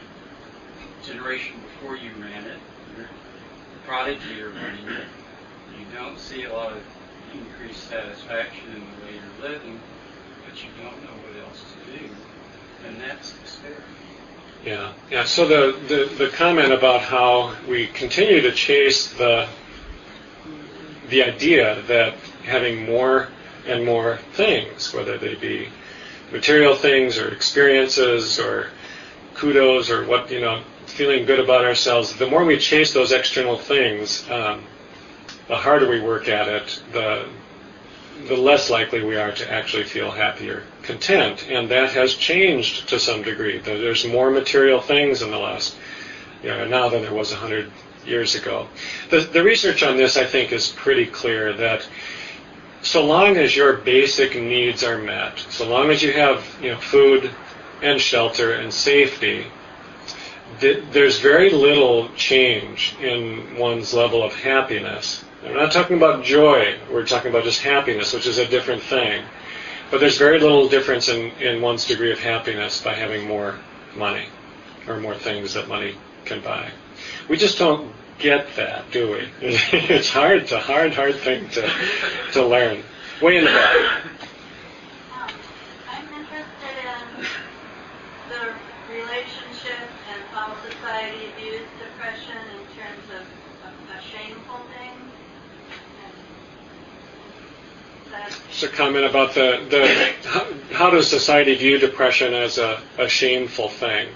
generation 1.04 1.60
before 1.62 1.98
you 1.98 2.12
ran 2.22 2.46
it, 2.46 2.60
your 2.98 3.08
prodigy 3.86 4.42
are 4.42 4.50
running 4.50 4.88
it, 4.88 5.08
you 5.78 5.86
don't 5.94 6.18
see 6.18 6.46
a 6.46 6.54
lot 6.54 6.72
of 6.72 6.84
increased 7.34 7.90
satisfaction 7.90 8.72
in 8.74 8.80
the 8.80 9.06
way 9.06 9.14
you're 9.16 9.52
living, 9.52 9.80
but 10.48 10.64
you 10.64 10.70
don't 10.82 11.04
know 11.04 11.12
what 11.24 11.48
else 11.48 11.64
to 11.74 12.00
do, 12.00 12.06
and 12.88 13.02
that's 13.02 13.34
despair. 13.39 13.78
Yeah, 14.66 14.94
yeah. 15.10 15.24
So 15.26 15.48
the, 15.48 15.78
the, 15.88 16.26
the 16.26 16.30
comment 16.30 16.72
about 16.72 17.02
how 17.02 17.56
we 17.68 17.88
continue 17.88 18.42
to 18.42 18.52
chase 18.52 19.14
the 19.14 19.48
the 21.10 21.24
idea 21.24 21.82
that 21.88 22.14
having 22.44 22.86
more 22.86 23.28
and 23.68 23.86
more 23.86 24.18
things, 24.34 24.94
whether 24.94 25.18
they 25.18 25.36
be 25.36 25.68
material 26.32 26.76
things 26.76 27.18
or 27.18 27.30
experiences 27.30 28.39
or 28.39 28.70
kudos 29.36 29.89
or 29.89 30.06
what, 30.06 30.32
you 30.32 30.39
know, 30.39 30.64
feeling 30.86 31.26
good 31.26 31.39
about 31.39 31.66
ourselves, 31.66 32.16
the 32.16 32.28
more 32.28 32.46
we 32.46 32.58
chase 32.58 32.94
those 32.94 33.12
external 33.12 33.58
things, 33.58 34.30
um, 34.30 34.64
the 35.48 35.56
harder 35.56 35.89
we 35.89 36.00
work 36.00 36.28
at 36.28 36.48
it, 36.48 36.82
the, 36.94 37.28
the 38.28 38.38
less 38.38 38.70
likely 38.70 39.03
we 39.03 39.16
are 39.16 39.32
to 39.32 39.51
actually 39.51 39.84
feel 39.84 40.12
happy 40.12 40.49
or 40.49 40.64
content. 40.84 41.47
And 41.49 41.70
that 41.70 41.91
has 41.91 42.14
changed 42.14 42.89
to 42.89 42.99
some 42.99 43.24
degree. 43.24 43.57
There's 43.59 44.05
more 44.05 44.32
material 44.32 44.82
things 44.82 45.22
in 45.22 45.32
the 45.32 45.38
last, 45.38 45.76
you 46.43 46.49
know, 46.49 46.68
now 46.68 46.89
than 46.89 47.01
there 47.01 47.14
was 47.14 47.32
hundred 47.32 47.72
years 48.05 48.36
ago. 48.36 48.68
The, 49.09 49.22
the 49.22 49.43
research 49.43 49.84
on 49.84 49.97
this, 49.97 50.18
I 50.18 50.26
think, 50.26 50.51
is 50.51 50.70
pretty 50.70 51.05
clear 51.05 51.53
that 51.53 51.88
so 52.82 53.05
long 53.05 53.38
as 53.38 53.55
your 53.55 53.74
basic 53.74 54.36
needs 54.36 54.84
are 54.84 54.97
met, 54.97 55.38
so 55.49 55.68
long 55.68 55.91
as 55.91 56.01
you 56.01 56.14
have 56.14 56.45
you 56.62 56.72
know, 56.72 56.80
food 56.80 57.30
and 57.82 58.01
shelter 58.01 58.53
and 58.53 58.74
safety, 58.74 59.45
th- 60.59 60.84
there's 60.91 61.20
very 61.20 61.51
little 61.51 62.09
change 62.16 62.95
in 63.01 63.55
one's 63.57 63.93
level 63.93 64.24
of 64.24 64.34
happiness. 64.34 65.24
I'm 65.44 65.56
not 65.56 65.72
talking 65.72 65.98
about 65.98 66.24
joy, 66.24 66.78
we're 66.92 67.06
talking 67.06 67.32
about 67.32 67.44
just 67.44 67.62
happiness, 67.62 68.14
which 68.14 68.28
is 68.28 68.38
a 68.38 68.48
different 68.48 68.84
thing. 68.84 69.24
But 69.89 70.00
there's 70.00 70.18
very 70.18 70.39
little 70.39 70.70
difference 70.70 71.10
in, 71.10 71.32
in 71.42 71.62
one's 71.62 71.86
degree 71.86 72.12
of 72.12 72.20
happiness 72.20 72.82
by 72.82 72.94
having 72.94 73.28
more 73.28 73.60
money 73.96 74.28
or 74.88 74.98
more 74.98 75.16
things 75.16 75.56
that 75.56 75.68
money 75.68 75.96
can 76.26 76.42
buy. 76.42 76.70
We 77.28 77.38
just 77.38 77.58
don't 77.58 77.92
get 78.20 78.56
that, 78.56 78.89
do 78.92 79.12
we? 79.12 79.28
it's 79.42 80.10
hard, 80.10 80.44
it's 80.44 80.52
a 80.52 80.60
hard, 80.60 80.94
hard 80.94 81.16
thing 81.16 81.50
to, 81.50 81.70
to 82.34 82.46
learn. 82.46 82.84
Way 83.22 83.38
in 83.38 83.46
the 83.46 83.52
back. 83.52 84.06
Um, 84.06 85.30
I'm 85.89 86.06
interested 86.14 86.76
in 86.86 87.26
the 88.30 88.54
relationship 88.94 89.89
and 90.14 90.22
how 90.32 90.56
society 90.70 91.34
views 91.38 91.68
depression 91.80 92.38
in 92.56 92.64
terms 92.78 93.06
of 93.20 93.26
a, 93.66 93.98
a 93.98 94.02
shameful 94.02 94.58
thing. 94.78 95.12
That 98.12 98.64
a 98.64 98.68
comment 98.68 99.05
about 99.05 99.34
the, 99.34 99.66
the 99.70 100.30
how, 100.30 100.47
how 100.74 100.89
does 100.89 101.09
society 101.09 101.55
view 101.55 101.78
depression 101.78 102.34
as 102.34 102.57
a, 102.57 102.82
a 102.97 103.07
shameful 103.07 103.70
thing? 103.70 104.09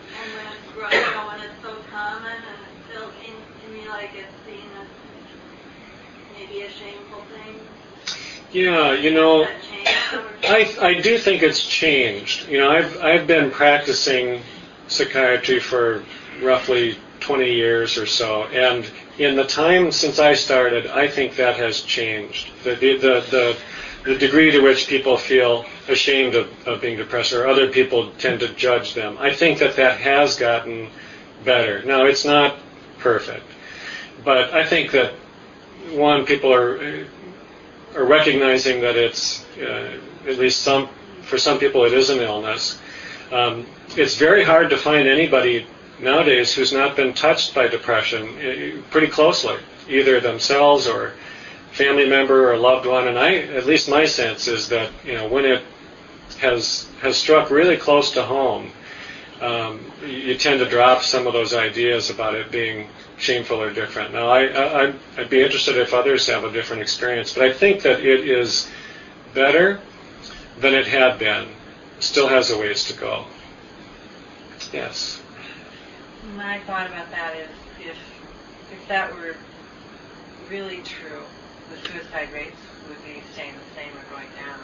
Yeah, 8.56 8.94
you 8.94 9.12
know, 9.14 9.46
I, 10.44 10.78
I 10.82 11.02
do 11.02 11.18
think 11.18 11.44
it's 11.44 11.66
changed. 11.66 12.48
You 12.48 12.60
know, 12.60 12.72
I've, 12.72 13.02
I've 13.02 13.28
been 13.28 13.52
practicing 13.52 14.42
psychiatry 14.88 15.60
for 15.60 16.06
roughly 16.42 16.98
20 17.20 17.52
years 17.52 17.98
or 17.98 18.06
so, 18.06 18.44
and 18.46 18.90
in 19.18 19.36
the 19.36 19.46
time 19.46 19.92
since 19.92 20.20
I 20.20 20.34
started, 20.34 20.88
I 20.88 21.08
think 21.08 21.36
that 21.38 21.56
has 21.58 21.82
changed. 21.82 22.52
The, 22.64 22.76
the, 22.76 22.98
the, 22.98 23.58
the, 24.04 24.18
degree 24.18 24.52
to 24.52 24.62
which 24.62 24.88
people 24.88 25.18
feel 25.18 25.66
ashamed 25.88 26.36
of, 26.36 26.68
of 26.68 26.82
being 26.82 26.98
depressed, 26.98 27.34
or 27.34 27.48
other 27.48 27.70
people 27.70 28.12
tend 28.18 28.42
to 28.42 28.50
judge 28.54 28.94
them, 28.94 29.18
I 29.20 29.34
think 29.34 29.60
that 29.60 29.76
that 29.78 30.00
has 30.00 30.36
gotten 30.36 30.90
better. 31.44 31.84
Now, 31.84 32.06
it's 32.06 32.26
not 32.26 32.58
perfect, 33.00 33.46
but 34.24 34.54
I 34.54 34.66
think 34.66 34.92
that, 34.92 35.14
one, 35.92 36.26
people 36.26 36.52
are 36.54 37.06
are 37.96 38.06
recognizing 38.06 38.82
that 38.82 38.96
it's 38.96 39.46
uh, 39.58 39.98
at 40.28 40.38
least 40.38 40.62
some 40.62 40.90
for 41.22 41.38
some 41.38 41.58
people 41.60 41.86
it 41.86 41.94
is 41.94 42.10
an 42.10 42.20
illness. 42.20 42.80
Um, 43.32 43.66
it's 43.96 44.16
very 44.16 44.44
hard 44.44 44.70
to 44.72 44.78
find 44.78 45.08
anybody 45.08 45.66
nowadays 46.00 46.54
who's 46.54 46.74
not 46.74 46.96
been 46.96 47.14
touched 47.14 47.54
by 47.54 47.68
depression 47.68 48.38
eh, 48.40 48.72
pretty 48.90 49.08
closely, 49.08 49.58
either 49.90 50.20
themselves 50.20 50.88
or 50.88 51.14
family 51.72 52.08
member 52.08 52.52
or 52.52 52.58
loved 52.58 52.86
one. 52.86 53.08
And 53.08 53.18
I, 53.18 53.36
at 53.36 53.66
least 53.66 53.90
my 53.90 54.06
sense 54.06 54.48
is 54.48 54.70
that 54.70 54.92
you 55.04 55.14
know 55.14 55.28
when 55.28 55.46
it 55.46 55.64
has 56.40 56.88
has 57.02 57.18
struck 57.18 57.50
really 57.50 57.78
close 57.78 58.12
to 58.12 58.24
home, 58.24 58.72
um, 59.42 59.80
you 60.06 60.38
tend 60.38 60.60
to 60.60 60.70
drop 60.70 61.02
some 61.02 61.28
of 61.28 61.34
those 61.34 61.54
ideas 61.54 62.10
about 62.10 62.36
it 62.36 62.52
being 62.52 62.88
shameful 63.18 63.62
or 63.62 63.72
different. 63.72 64.14
Now, 64.14 64.30
I, 64.30 64.88
I, 64.88 64.94
I'd 65.18 65.30
be 65.30 65.42
interested 65.42 65.78
if 65.78 65.94
others 65.94 66.28
have 66.28 66.44
a 66.44 66.52
different 66.52 66.82
experience, 66.82 67.34
but 67.34 67.44
I 67.44 67.54
think 67.54 67.82
that 67.84 68.00
it 68.02 68.28
is 68.28 68.70
better 69.34 69.80
than 70.60 70.74
it 70.74 70.88
had 70.88 71.20
been. 71.20 71.48
Still 72.00 72.28
has 72.28 72.52
a 72.52 72.58
ways 72.58 72.86
to 72.86 72.94
go. 72.94 73.26
Yes. 74.74 75.22
My 76.34 76.60
thought 76.62 76.88
about 76.88 77.12
that 77.12 77.36
is 77.36 77.50
if 77.80 77.98
if 78.72 78.88
that 78.88 79.14
were 79.14 79.36
really 80.50 80.82
true, 80.82 81.22
the 81.70 81.78
suicide 81.88 82.32
rates 82.34 82.58
would 82.90 82.98
be 83.04 83.22
staying 83.34 83.54
the 83.54 83.80
same 83.80 83.92
or 83.92 84.04
going 84.10 84.30
down, 84.36 84.60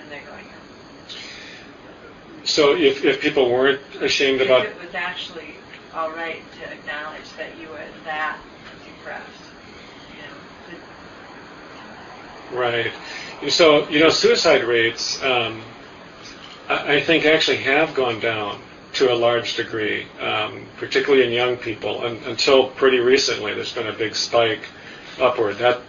and 0.00 0.10
they're 0.10 0.22
going 0.30 0.44
up. 0.46 0.68
So 2.44 2.76
if, 2.76 3.04
if 3.04 3.20
people 3.20 3.50
weren't 3.50 3.80
ashamed 4.00 4.40
about 4.40 4.64
If 4.66 4.76
it 4.76 4.84
was 4.86 4.94
actually 4.94 5.54
all 5.94 6.10
right 6.10 6.40
to 6.60 6.72
acknowledge 6.72 7.30
that 7.36 7.58
you 7.60 7.68
were 7.68 7.84
that 8.04 8.38
depressed, 8.84 9.26
you 10.16 10.76
know, 12.56 12.58
Right. 12.58 12.92
So, 13.50 13.88
you 13.88 14.00
know, 14.00 14.08
suicide 14.10 14.64
rates, 14.64 15.22
um, 15.22 15.60
I, 16.68 16.94
I 16.94 17.00
think 17.00 17.26
actually 17.26 17.58
have 17.58 17.94
gone 17.94 18.20
down 18.20 18.60
to 18.98 19.12
a 19.12 19.14
large 19.14 19.56
degree, 19.56 20.06
um, 20.20 20.66
particularly 20.76 21.24
in 21.24 21.32
young 21.32 21.56
people. 21.56 22.04
And 22.04 22.20
until 22.26 22.68
pretty 22.70 22.98
recently, 22.98 23.54
there's 23.54 23.72
been 23.72 23.86
a 23.86 23.92
big 23.92 24.16
spike 24.16 24.62
upward. 25.20 25.58
That 25.58 25.80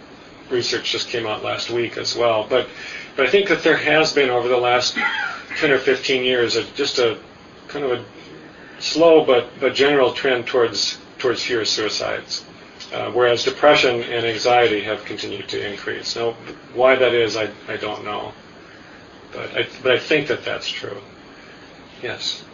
research 0.48 0.92
just 0.92 1.08
came 1.08 1.26
out 1.26 1.42
last 1.42 1.70
week 1.70 1.96
as 1.96 2.14
well. 2.14 2.46
But, 2.48 2.68
but 3.16 3.26
I 3.26 3.30
think 3.30 3.48
that 3.48 3.64
there 3.64 3.76
has 3.76 4.12
been 4.12 4.30
over 4.30 4.46
the 4.46 4.56
last 4.56 4.96
10 5.58 5.72
or 5.72 5.78
15 5.78 6.22
years 6.22 6.54
a, 6.54 6.62
just 6.74 6.98
a 6.98 7.18
kind 7.66 7.84
of 7.84 7.92
a 7.92 8.04
slow 8.80 9.24
but, 9.24 9.48
but 9.58 9.74
general 9.74 10.12
trend 10.12 10.46
towards, 10.46 10.98
towards 11.18 11.42
fewer 11.42 11.64
suicides. 11.64 12.44
Uh, 12.92 13.10
whereas 13.10 13.44
depression 13.44 14.02
and 14.02 14.26
anxiety 14.26 14.82
have 14.82 15.04
continued 15.04 15.48
to 15.48 15.70
increase. 15.70 16.14
Now, 16.16 16.32
why 16.74 16.96
that 16.96 17.14
is, 17.14 17.36
I, 17.36 17.48
I 17.68 17.76
don't 17.76 18.04
know. 18.04 18.32
But 19.32 19.56
I, 19.56 19.68
but 19.82 19.92
I 19.92 19.98
think 19.98 20.28
that 20.28 20.44
that's 20.44 20.68
true. 20.68 21.00
Yes. 22.02 22.44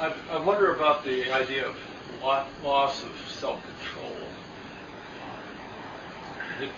I, 0.00 0.14
I 0.30 0.40
wonder 0.40 0.74
about 0.74 1.04
the 1.04 1.30
idea 1.30 1.68
of 1.68 1.76
loss 2.64 3.04
of 3.04 3.12
self-control. 3.28 4.16
The, 6.58 6.68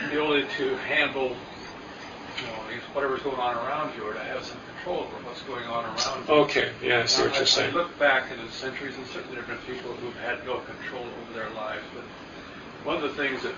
the 0.00 0.06
ability 0.08 0.48
to 0.58 0.76
handle, 0.78 1.28
you 1.28 2.46
know, 2.46 2.80
whatever's 2.92 3.22
going 3.22 3.36
on 3.36 3.56
around 3.56 3.94
you, 3.96 4.02
or 4.02 4.14
to 4.14 4.18
have 4.18 4.42
some 4.44 4.58
control 4.74 5.04
over 5.04 5.14
what's 5.24 5.42
going 5.42 5.64
on 5.66 5.84
around 5.84 6.26
you. 6.26 6.34
Okay. 6.34 6.72
Yeah, 6.82 7.02
I 7.02 7.06
see 7.06 7.22
what 7.22 7.30
Now, 7.30 7.36
you're 7.38 7.46
saying. 7.46 7.72
I 7.72 7.76
look 7.76 7.96
back 8.00 8.32
into 8.32 8.44
the 8.44 8.52
centuries, 8.52 8.96
and 8.96 9.06
certainly 9.06 9.36
there 9.36 9.44
have 9.44 9.64
been 9.64 9.76
people 9.76 9.92
who've 9.94 10.16
had 10.16 10.44
no 10.44 10.58
control 10.58 11.04
over 11.04 11.38
their 11.38 11.50
lives. 11.50 11.84
But 11.94 12.04
one 12.84 12.96
of 12.96 13.02
the 13.02 13.14
things 13.16 13.42
that 13.42 13.54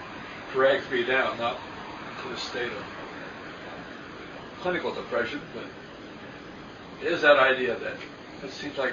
drags 0.52 0.88
me 0.90 1.02
down, 1.02 1.38
not 1.38 1.58
to 2.22 2.28
the 2.28 2.36
state 2.36 2.70
of 2.70 2.84
clinical 4.60 4.92
depression, 4.94 5.40
but 5.54 7.06
is 7.06 7.22
that 7.22 7.38
idea 7.38 7.78
that 7.78 7.94
it 8.42 8.50
seems 8.50 8.76
like 8.76 8.92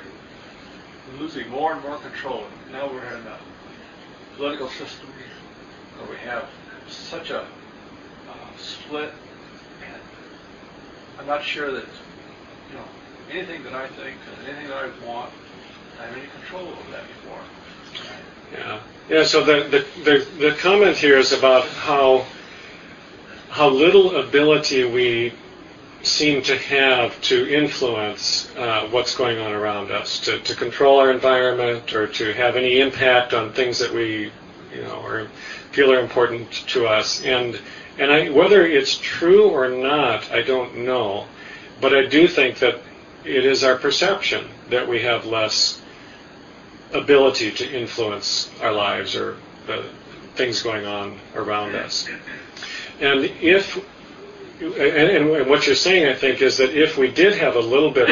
losing 1.20 1.50
more 1.50 1.74
and 1.74 1.82
more 1.84 1.98
control. 1.98 2.46
Now 2.72 2.88
we're 2.92 3.06
in 3.16 3.26
a 3.28 3.38
political 4.36 4.70
system 4.70 5.10
where 5.98 6.10
we 6.10 6.18
have 6.18 6.48
such 6.88 7.30
a 7.30 7.42
uh, 7.42 7.46
split, 8.58 9.12
and 9.84 10.02
I'm 11.20 11.28
not 11.28 11.44
sure 11.44 11.72
that 11.72 11.86
you 12.70 12.78
know 12.78 12.86
anything 13.32 13.64
that 13.64 13.74
I 13.74 13.88
think 13.88 14.18
and 14.38 14.48
anything 14.48 14.68
that 14.70 14.78
I 14.78 15.06
want, 15.06 15.32
I 16.00 16.06
have 16.06 16.18
any 16.18 16.28
control 16.28 16.68
over 16.68 16.92
that 16.92 17.04
anymore. 17.20 17.42
Yeah. 18.54 18.80
Yeah. 19.10 19.24
So 19.24 19.44
the, 19.44 19.68
the 19.70 19.86
the 20.04 20.48
the 20.50 20.56
comment 20.56 20.98
here 20.98 21.18
is 21.18 21.32
about 21.34 21.68
how 21.68 22.26
how 23.50 23.70
little 23.70 24.18
ability 24.18 24.86
we 24.86 25.34
seem 26.04 26.42
to 26.44 26.58
have 26.58 27.20
to 27.22 27.48
influence 27.54 28.50
uh, 28.58 28.88
what's 28.90 29.16
going 29.16 29.38
on 29.40 29.52
around 29.52 29.92
us, 29.92 30.20
to, 30.22 30.40
to 30.40 30.56
control 30.56 31.00
our 31.00 31.12
environment 31.12 31.94
or 31.94 32.08
to 32.08 32.34
have 32.34 32.56
any 32.56 32.80
impact 32.80 33.34
on 33.34 33.54
things 33.54 33.80
that 33.80 33.94
we, 33.94 34.32
you 34.74 34.82
know, 34.82 35.02
or 35.04 35.28
feel 35.72 35.92
are 35.92 36.00
important 36.00 36.52
to 36.52 36.88
us. 36.88 37.24
And 37.24 37.60
and 37.98 38.12
I, 38.12 38.30
whether 38.30 38.66
it's 38.66 38.98
true 38.98 39.50
or 39.50 39.70
not, 39.70 40.32
I 40.32 40.42
don't 40.42 40.86
know, 40.86 41.28
but 41.82 41.94
I 41.94 42.06
do 42.06 42.28
think 42.28 42.60
that 42.60 42.80
it 43.26 43.46
is 43.46 43.64
our 43.64 43.76
perception 43.76 44.48
that 44.70 44.88
we 44.88 45.02
have 45.02 45.26
less 45.26 45.82
ability 46.94 47.52
to 47.52 47.70
influence 47.70 48.50
our 48.62 48.72
lives 48.72 49.16
or 49.16 49.38
the 49.68 49.84
things 50.36 50.62
going 50.64 50.86
on 50.86 51.20
around 51.36 51.76
us. 51.76 52.10
And 53.00 53.26
if 53.42 53.84
and, 54.62 55.34
and 55.34 55.50
what 55.50 55.66
you're 55.66 55.76
saying, 55.76 56.08
I 56.08 56.14
think, 56.14 56.42
is 56.42 56.58
that 56.58 56.70
if 56.72 56.98
we 56.98 57.10
did 57.10 57.36
have 57.36 57.56
a 57.56 57.60
little 57.60 57.90
bit 57.90 58.10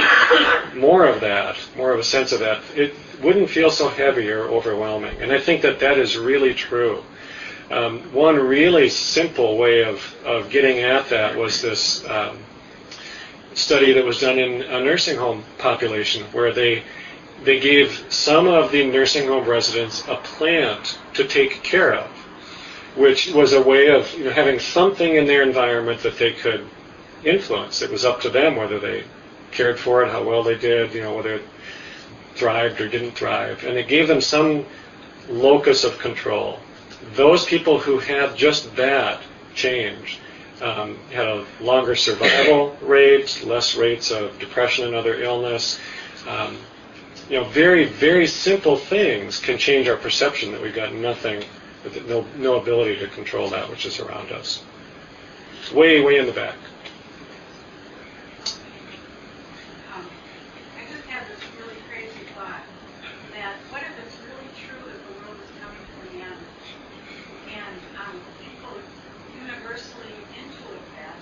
more 0.76 1.06
of 1.06 1.22
that, 1.22 1.58
more 1.78 1.92
of 1.92 2.00
a 2.00 2.04
sense 2.04 2.32
of 2.32 2.40
that, 2.40 2.62
it 2.76 2.96
wouldn't 3.22 3.50
feel 3.50 3.70
so 3.70 3.88
heavy 3.88 4.30
or 4.32 4.44
overwhelming. 4.44 5.16
And 5.22 5.32
I 5.32 5.40
think 5.40 5.62
that 5.62 5.80
that 5.80 5.98
is 5.98 6.18
really 6.18 6.54
true. 6.54 7.04
Um, 7.70 8.00
one 8.14 8.36
really 8.36 8.90
simple 8.90 9.58
way 9.58 9.84
of, 9.84 10.16
of 10.26 10.50
getting 10.50 10.80
at 10.80 11.10
that 11.10 11.38
was 11.38 11.62
this 11.62 12.04
um, 12.10 12.40
study 13.54 13.94
that 13.94 14.04
was 14.04 14.20
done 14.20 14.40
in 14.40 14.64
a 14.64 14.84
nursing 14.84 15.18
home 15.18 15.44
population 15.60 16.24
where 16.32 16.52
they 16.52 16.84
they 17.44 17.58
gave 17.58 18.06
some 18.10 18.48
of 18.48 18.70
the 18.72 18.86
nursing 18.86 19.26
home 19.26 19.48
residents 19.48 20.06
a 20.10 20.16
plant 20.18 21.00
to 21.14 21.26
take 21.26 21.64
care 21.64 21.94
of 21.94 22.19
which 22.96 23.32
was 23.34 23.54
a 23.54 23.62
way 23.62 23.88
of 23.88 24.12
you 24.14 24.26
know, 24.26 24.32
having 24.32 24.60
something 24.60 25.16
in 25.16 25.26
their 25.26 25.44
environment 25.44 26.02
that 26.02 26.18
they 26.18 26.34
could 26.34 26.66
influence. 27.24 27.82
It 27.82 27.92
was 27.92 28.06
up 28.06 28.22
to 28.22 28.30
them 28.30 28.56
whether 28.56 28.80
they 28.80 29.04
cared 29.52 29.80
for 29.80 30.04
it, 30.04 30.12
how 30.12 30.24
well 30.24 30.44
they 30.44 30.58
did, 30.58 30.94
you 30.94 31.02
know, 31.02 31.16
whether 31.16 31.36
it 31.36 31.44
thrived 32.36 32.80
or 32.82 32.88
didn't 32.88 33.12
thrive. 33.12 33.64
And 33.64 33.78
it 33.78 33.88
gave 33.88 34.08
them 34.08 34.22
some 34.22 34.66
locus 35.30 35.84
of 35.84 35.98
control. 36.00 36.60
Those 37.16 37.46
people 37.46 37.80
who 37.80 38.00
had 38.00 38.36
just 38.36 38.76
that 38.76 39.22
change 39.56 40.20
um, 40.62 40.98
had 41.12 41.28
a 41.28 41.46
longer 41.62 41.96
survival 41.96 42.78
rate, 42.82 43.44
less 43.46 43.76
rates 43.76 44.12
of 44.12 44.38
depression 44.40 44.86
and 44.86 44.96
other 44.96 45.22
illness. 45.22 45.80
Um, 46.28 46.58
you 47.30 47.38
know, 47.38 47.44
very, 47.46 47.86
very 47.86 48.28
simple 48.28 48.76
things 48.76 49.40
can 49.40 49.58
change 49.58 49.88
our 49.88 49.98
perception 49.98 50.52
that 50.52 50.62
we've 50.62 50.76
got 50.76 50.94
nothing 50.94 51.44
no, 52.08 52.26
no 52.38 52.56
ability 52.62 52.98
to 53.00 53.08
control 53.08 53.50
that 53.50 53.70
which 53.70 53.86
is 53.86 54.00
around 54.00 54.32
us. 54.32 54.64
It's 55.62 55.72
way, 55.72 56.02
way 56.02 56.18
in 56.18 56.26
the 56.26 56.32
back. 56.34 56.56
Um, 59.96 60.06
I 60.78 60.84
just 60.92 61.06
had 61.08 61.24
this 61.28 61.40
really 61.60 61.80
crazy 61.90 62.26
thought 62.36 62.64
that 63.34 63.56
what 63.72 63.82
if 63.84 63.94
it's 64.06 64.18
really 64.28 64.50
true 64.60 64.80
that 64.92 65.00
the 65.00 65.14
world 65.24 65.40
is 65.40 65.52
coming 65.64 65.80
to 65.80 65.96
an 66.04 66.22
end, 66.28 66.42
and 67.56 67.80
um, 68.00 68.16
people 68.44 68.76
universally 69.40 70.16
intuit 70.36 70.84
that. 71.00 71.16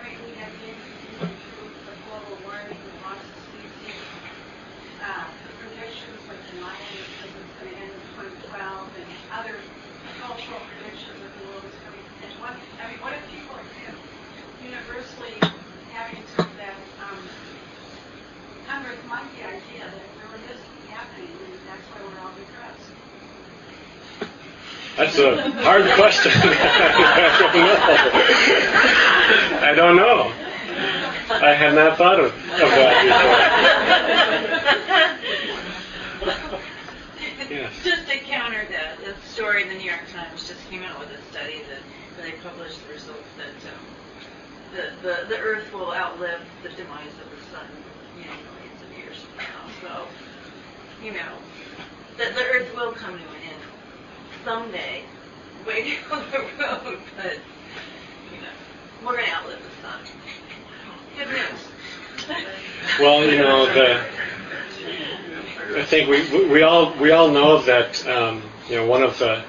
I 0.00 0.08
mean, 0.08 0.18
we 0.24 0.32
have 0.40 0.52
the 0.64 0.72
Institute 0.72 1.72
of 1.88 1.96
Global 2.08 2.36
Warming, 2.48 2.72
the 2.80 2.96
loss 3.04 3.20
of 3.20 3.36
species, 3.52 4.00
uh, 5.04 5.28
predictions 5.60 6.20
like 6.28 6.40
the 6.52 6.56
Mayan 6.60 7.04
says 7.20 7.32
it's 7.32 7.52
going 7.60 7.72
to 7.72 7.80
end 7.84 7.92
in 7.92 8.00
2012, 8.48 8.88
and 9.00 9.08
other 9.32 9.56
cultural 10.20 10.60
predictions 10.72 11.16
that 11.20 11.32
the 11.36 11.42
world 11.48 11.64
is 11.68 11.76
coming. 11.84 12.00
And 12.24 12.32
what 12.40 12.54
I 12.56 12.88
mean, 12.88 13.00
what 13.04 13.12
if 13.12 13.24
people 13.28 13.56
are 13.56 13.64
universally 14.64 15.36
having 15.92 16.22
sort 16.36 16.48
of 16.48 16.56
that 16.56 16.76
um, 17.04 17.20
hundredth 18.66 19.04
monkey 19.08 19.42
idea 19.44 19.84
that 19.84 20.00
it 20.00 20.12
really 20.24 20.40
is 20.52 20.60
happening, 20.88 21.28
and 21.28 21.52
that's 21.68 21.84
why 21.92 22.00
we're 22.00 22.20
all 22.24 22.32
depressed. 22.32 22.88
That's 24.96 25.18
a 25.18 25.50
hard 25.62 25.84
question. 25.98 26.32
I 29.60 29.72
don't 29.74 29.96
know. 29.96 30.32
I 31.30 31.52
had 31.54 31.74
not 31.74 31.96
thought 31.98 32.20
of, 32.20 32.26
of 32.26 32.32
that 32.58 32.94
before. 36.20 36.60
Yes. 37.50 37.72
Just 37.84 38.08
to 38.08 38.16
counter 38.18 38.66
that, 38.70 38.98
the 39.04 39.14
story, 39.28 39.64
the 39.64 39.74
New 39.74 39.84
York 39.84 40.00
Times 40.12 40.48
just 40.48 40.60
came 40.70 40.82
out 40.82 40.98
with 40.98 41.10
a 41.10 41.22
study 41.30 41.60
that 41.68 41.82
where 42.16 42.30
they 42.30 42.36
published 42.38 42.78
the 42.86 42.92
results 42.94 43.28
that 43.36 43.54
um, 43.70 43.84
the, 44.74 44.90
the 45.06 45.26
the 45.28 45.38
Earth 45.38 45.70
will 45.72 45.92
outlive 45.92 46.40
the 46.62 46.70
demise 46.70 47.12
of 47.22 47.28
the 47.30 47.40
sun, 47.52 47.66
you 48.18 48.24
know, 48.24 48.32
millions 48.32 48.82
of 48.82 48.90
years 48.98 49.16
from 49.18 49.36
now. 49.38 49.70
So 49.82 50.08
you 51.04 51.12
know, 51.12 51.32
that 52.18 52.34
the 52.34 52.42
Earth 52.42 52.74
will 52.74 52.92
come 52.92 53.18
to 53.18 53.22
an 53.22 53.42
end 53.42 53.62
someday, 54.44 55.02
way 55.66 55.96
down 56.10 56.24
the 56.32 56.38
road, 56.38 56.98
but, 57.16 57.38
you 58.32 58.40
know, 58.40 58.54
we're 59.04 59.12
going 59.16 59.26
to 59.26 59.32
outlive 59.32 59.62
the 59.62 59.86
sun. 59.86 60.00
Good 61.18 61.28
news. 61.28 61.60
Well, 63.00 63.24
you 63.24 63.38
know, 63.38 63.66
the, 63.66 64.04
I 65.76 65.84
think 65.84 66.08
we, 66.08 66.48
we 66.48 66.62
all 66.62 66.94
we 66.98 67.10
all 67.10 67.28
know 67.28 67.60
that 67.62 68.06
um, 68.06 68.40
you 68.68 68.76
know 68.76 68.86
one 68.86 69.02
of 69.02 69.18
the 69.18 69.42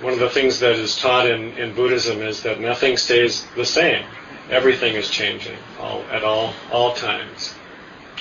one 0.00 0.12
of 0.12 0.20
the 0.20 0.30
things 0.30 0.60
that 0.60 0.76
is 0.76 0.96
taught 0.96 1.28
in, 1.28 1.56
in 1.58 1.74
Buddhism 1.74 2.22
is 2.22 2.42
that 2.44 2.60
nothing 2.60 2.96
stays 2.96 3.46
the 3.56 3.64
same. 3.64 4.04
Everything 4.48 4.94
is 4.94 5.10
changing 5.10 5.56
all, 5.80 6.02
at 6.12 6.22
all 6.22 6.54
all 6.70 6.94
times. 6.94 7.54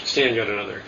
Stan, 0.03 0.33
you 0.33 0.39
had 0.39 0.49
another. 0.49 0.81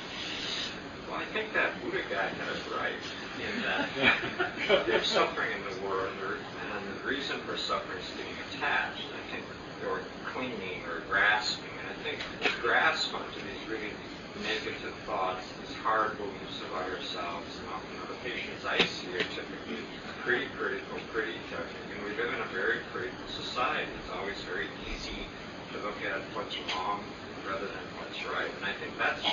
Well, 1.08 1.20
I 1.20 1.26
think 1.26 1.54
that 1.54 1.80
Buddha 1.84 2.02
guy 2.10 2.24
had 2.24 2.56
it 2.56 2.76
right 2.76 2.94
in 3.38 3.62
that 3.62 4.86
there's 4.88 5.06
suffering 5.06 5.50
in 5.52 5.76
the 5.76 5.88
world, 5.88 6.10
and 6.10 6.22
the, 6.22 6.36
and 6.78 7.00
the 7.00 7.08
reason 7.08 7.40
for 7.42 7.56
suffering 7.58 8.00
is 8.00 8.10
getting 8.18 8.34
attached. 8.50 9.04
I 9.14 9.32
think, 9.32 9.46
or 9.88 10.00
clinging 10.26 10.82
or 10.90 11.02
grasping. 11.08 11.73
Think 12.04 12.20
we 12.44 12.52
grasp 12.60 13.16
onto 13.16 13.40
these 13.40 13.64
really 13.72 13.96
negative 14.44 14.92
thoughts, 15.08 15.48
these 15.64 15.72
hard 15.80 16.20
beliefs 16.20 16.60
about 16.68 16.92
ourselves, 16.92 17.48
and 17.64 17.72
often 17.72 17.96
the 18.12 18.20
patients 18.28 18.68
I 18.68 18.76
see 18.92 19.08
are 19.16 19.24
typically 19.32 19.80
pretty 20.20 20.52
critical, 20.60 21.00
pretty 21.16 21.40
judging. 21.48 21.88
And 21.96 22.04
we 22.04 22.12
live 22.20 22.28
in 22.28 22.44
a 22.44 22.52
very 22.52 22.84
critical 22.92 23.24
society. 23.32 23.88
It's 24.04 24.12
always 24.12 24.36
very 24.44 24.68
easy 24.92 25.32
to 25.72 25.80
look 25.80 25.96
at 26.04 26.20
what's 26.36 26.60
wrong 26.76 27.08
rather 27.48 27.72
than 27.72 27.88
what's 27.96 28.20
right. 28.36 28.52
And 28.52 28.68
I 28.68 28.76
think 28.84 29.00
that's 29.00 29.24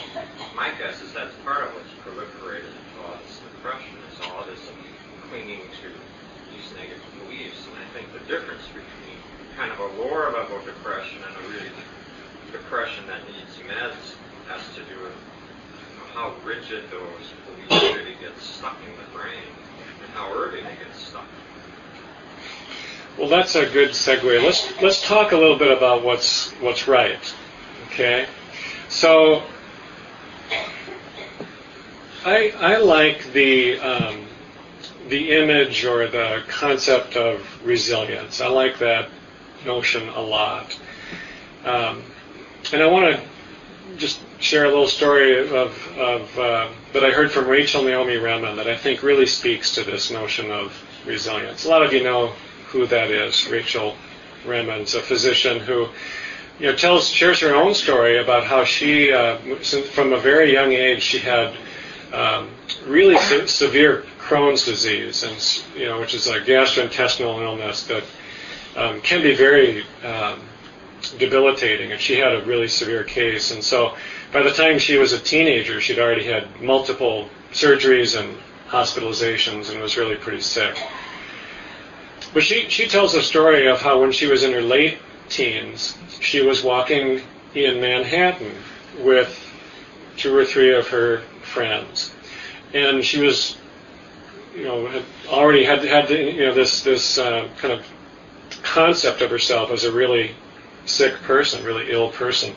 my 0.55 0.71
guess 0.79 1.03
is 1.03 1.11
that's 1.11 1.35
part 1.43 1.67
of 1.67 1.75
what's 1.75 1.91
proliferated 2.07 2.71
in 2.71 2.87
thoughts. 3.03 3.43
Depression 3.59 3.99
is 4.15 4.23
all 4.31 4.47
this 4.47 4.63
clinging 5.27 5.67
to 5.83 5.91
these 6.55 6.71
negative 6.79 7.03
beliefs. 7.19 7.67
And 7.67 7.83
I 7.83 7.87
think 7.99 8.15
the 8.15 8.23
difference 8.31 8.63
between 8.71 9.19
kind 9.59 9.75
of 9.75 9.83
a 9.83 9.91
lower 9.99 10.31
level 10.31 10.63
depression 10.63 11.19
and 11.19 11.35
a 11.35 11.43
really 11.51 11.75
depression 12.51 13.07
that 13.07 13.21
needs 13.27 13.57
meds 13.69 14.17
has 14.49 14.63
to 14.75 14.83
do 14.83 15.01
with 15.03 15.13
how 16.15 16.35
rigid 16.45 16.85
those 16.91 17.33
beliefs 17.69 18.01
get 18.21 18.39
stuck 18.39 18.77
in 18.87 18.93
the 18.97 19.19
brain 19.19 19.39
and 20.03 20.11
how 20.13 20.33
early 20.33 20.63
they 20.63 20.75
get 20.77 20.95
stuck. 20.95 21.25
Well, 23.19 23.29
that's 23.29 23.55
a 23.55 23.67
good 23.67 23.91
segue. 23.91 24.43
Let's 24.43 24.81
let's 24.81 25.07
talk 25.07 25.33
a 25.33 25.37
little 25.37 25.59
bit 25.59 25.77
about 25.77 26.03
what's 26.03 26.51
what's 26.53 26.89
right. 26.89 27.35
Okay, 27.87 28.27
so 28.89 29.43
I 32.25 32.53
I 32.59 32.77
like 32.77 33.33
the 33.33 33.79
um, 33.81 34.27
the 35.09 35.33
image 35.33 35.85
or 35.85 36.07
the 36.09 36.43
concept 36.49 37.17
of 37.17 37.45
resilience. 37.65 38.41
I 38.41 38.49
like 38.49 38.79
that 38.79 39.09
notion 39.67 40.09
a 40.09 40.21
lot, 40.21 40.79
um, 41.65 42.03
and 42.73 42.83
I 42.83 42.87
want 42.87 43.17
to 43.17 43.97
just 43.97 44.21
share 44.39 44.65
a 44.65 44.69
little 44.69 44.87
story 44.87 45.39
of, 45.41 45.53
of 45.53 46.39
uh, 46.39 46.69
that 46.93 47.05
I 47.05 47.11
heard 47.11 47.31
from 47.31 47.47
Rachel 47.47 47.83
Naomi 47.83 48.17
Remen 48.17 48.57
that 48.57 48.69
I 48.69 48.77
think 48.77 49.03
really 49.03 49.27
speaks 49.27 49.75
to 49.75 49.85
this 49.85 50.11
notion 50.11 50.51
of 50.51 50.73
resilience. 51.07 51.65
A 51.65 51.69
lot 51.69 51.83
of 51.83 51.93
you 51.93 52.03
know 52.03 52.29
who 52.69 52.87
that 52.87 53.11
is. 53.11 53.49
Rachel 53.49 53.97
Remen's 54.47 54.95
a 54.95 55.01
physician 55.01 55.61
who 55.61 55.89
you 56.59 56.67
know 56.67 56.77
tells 56.77 57.09
shares 57.09 57.41
her 57.41 57.55
own 57.55 57.75
story 57.75 58.19
about 58.19 58.45
how 58.45 58.65
she 58.65 59.13
uh, 59.13 59.39
from 59.93 60.13
a 60.13 60.19
very 60.19 60.53
young 60.53 60.73
age 60.73 61.03
she 61.03 61.19
had 61.19 61.55
um, 62.13 62.51
really 62.87 63.17
se- 63.19 63.47
severe 63.47 64.05
Crohn's 64.19 64.65
disease 64.65 65.23
and 65.23 65.79
you 65.79 65.87
know 65.87 66.01
which 66.01 66.15
is 66.15 66.27
a 66.27 66.41
gastrointestinal 66.41 67.43
illness 67.43 67.85
that 67.85 68.05
um, 68.77 69.01
can 69.01 69.23
be 69.23 69.35
very 69.35 69.85
um, 70.05 70.41
debilitating 71.19 71.93
and 71.93 72.01
she 72.01 72.17
had 72.17 72.33
a 72.33 72.43
really 72.45 72.69
severe 72.69 73.05
case 73.05 73.51
and 73.51 73.63
so 73.65 73.95
by 74.33 74.43
the 74.43 74.53
time 74.53 74.79
she 74.79 74.99
was 74.99 75.13
a 75.13 75.19
teenager 75.19 75.81
she'd 75.81 75.99
already 75.99 76.25
had 76.25 76.61
multiple 76.61 77.29
surgeries 77.53 78.19
and 78.19 78.37
hospitalizations 78.71 79.71
and 79.71 79.81
was 79.81 79.97
really 79.97 80.15
pretty 80.15 80.41
sick. 80.41 80.81
But 82.33 82.45
she, 82.45 82.69
she 82.69 82.87
tells 82.87 83.15
a 83.15 83.23
story 83.23 83.67
of 83.67 83.81
how 83.81 84.01
when 84.01 84.13
she 84.13 84.27
was 84.27 84.45
in 84.45 84.53
her 84.53 84.63
late 84.63 84.99
teens, 85.29 85.97
she 86.21 86.43
was 86.43 86.63
walking 86.63 87.21
in 87.55 87.81
Manhattan 87.81 88.53
with 89.01 89.37
two 90.17 90.37
or 90.37 90.45
three 90.45 90.73
of 90.73 90.87
her 90.89 91.23
friends. 91.43 92.15
And 92.73 93.05
she 93.05 93.21
was, 93.21 93.57
you 94.55 94.65
know, 94.65 94.87
had 94.87 95.03
already 95.29 95.65
had, 95.65 95.83
had 95.83 96.07
the, 96.07 96.23
you 96.23 96.47
know, 96.47 96.55
this, 96.55 96.83
this 96.85 97.19
uh, 97.19 97.49
kind 97.59 97.75
of 97.75 97.85
concept 98.63 99.21
of 99.21 99.31
herself 99.31 99.71
as 99.71 99.83
a 99.83 99.91
really 99.91 100.37
sick 100.91 101.15
person, 101.23 101.65
really 101.65 101.91
ill 101.91 102.11
person. 102.11 102.55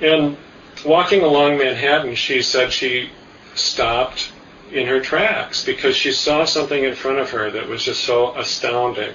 And 0.00 0.36
walking 0.84 1.22
along 1.22 1.58
Manhattan, 1.58 2.14
she 2.14 2.42
said 2.42 2.72
she 2.72 3.10
stopped 3.54 4.32
in 4.72 4.86
her 4.86 5.00
tracks 5.00 5.64
because 5.64 5.96
she 5.96 6.12
saw 6.12 6.44
something 6.44 6.84
in 6.84 6.94
front 6.94 7.18
of 7.18 7.30
her 7.30 7.50
that 7.50 7.68
was 7.68 7.82
just 7.82 8.04
so 8.04 8.36
astounding. 8.36 9.14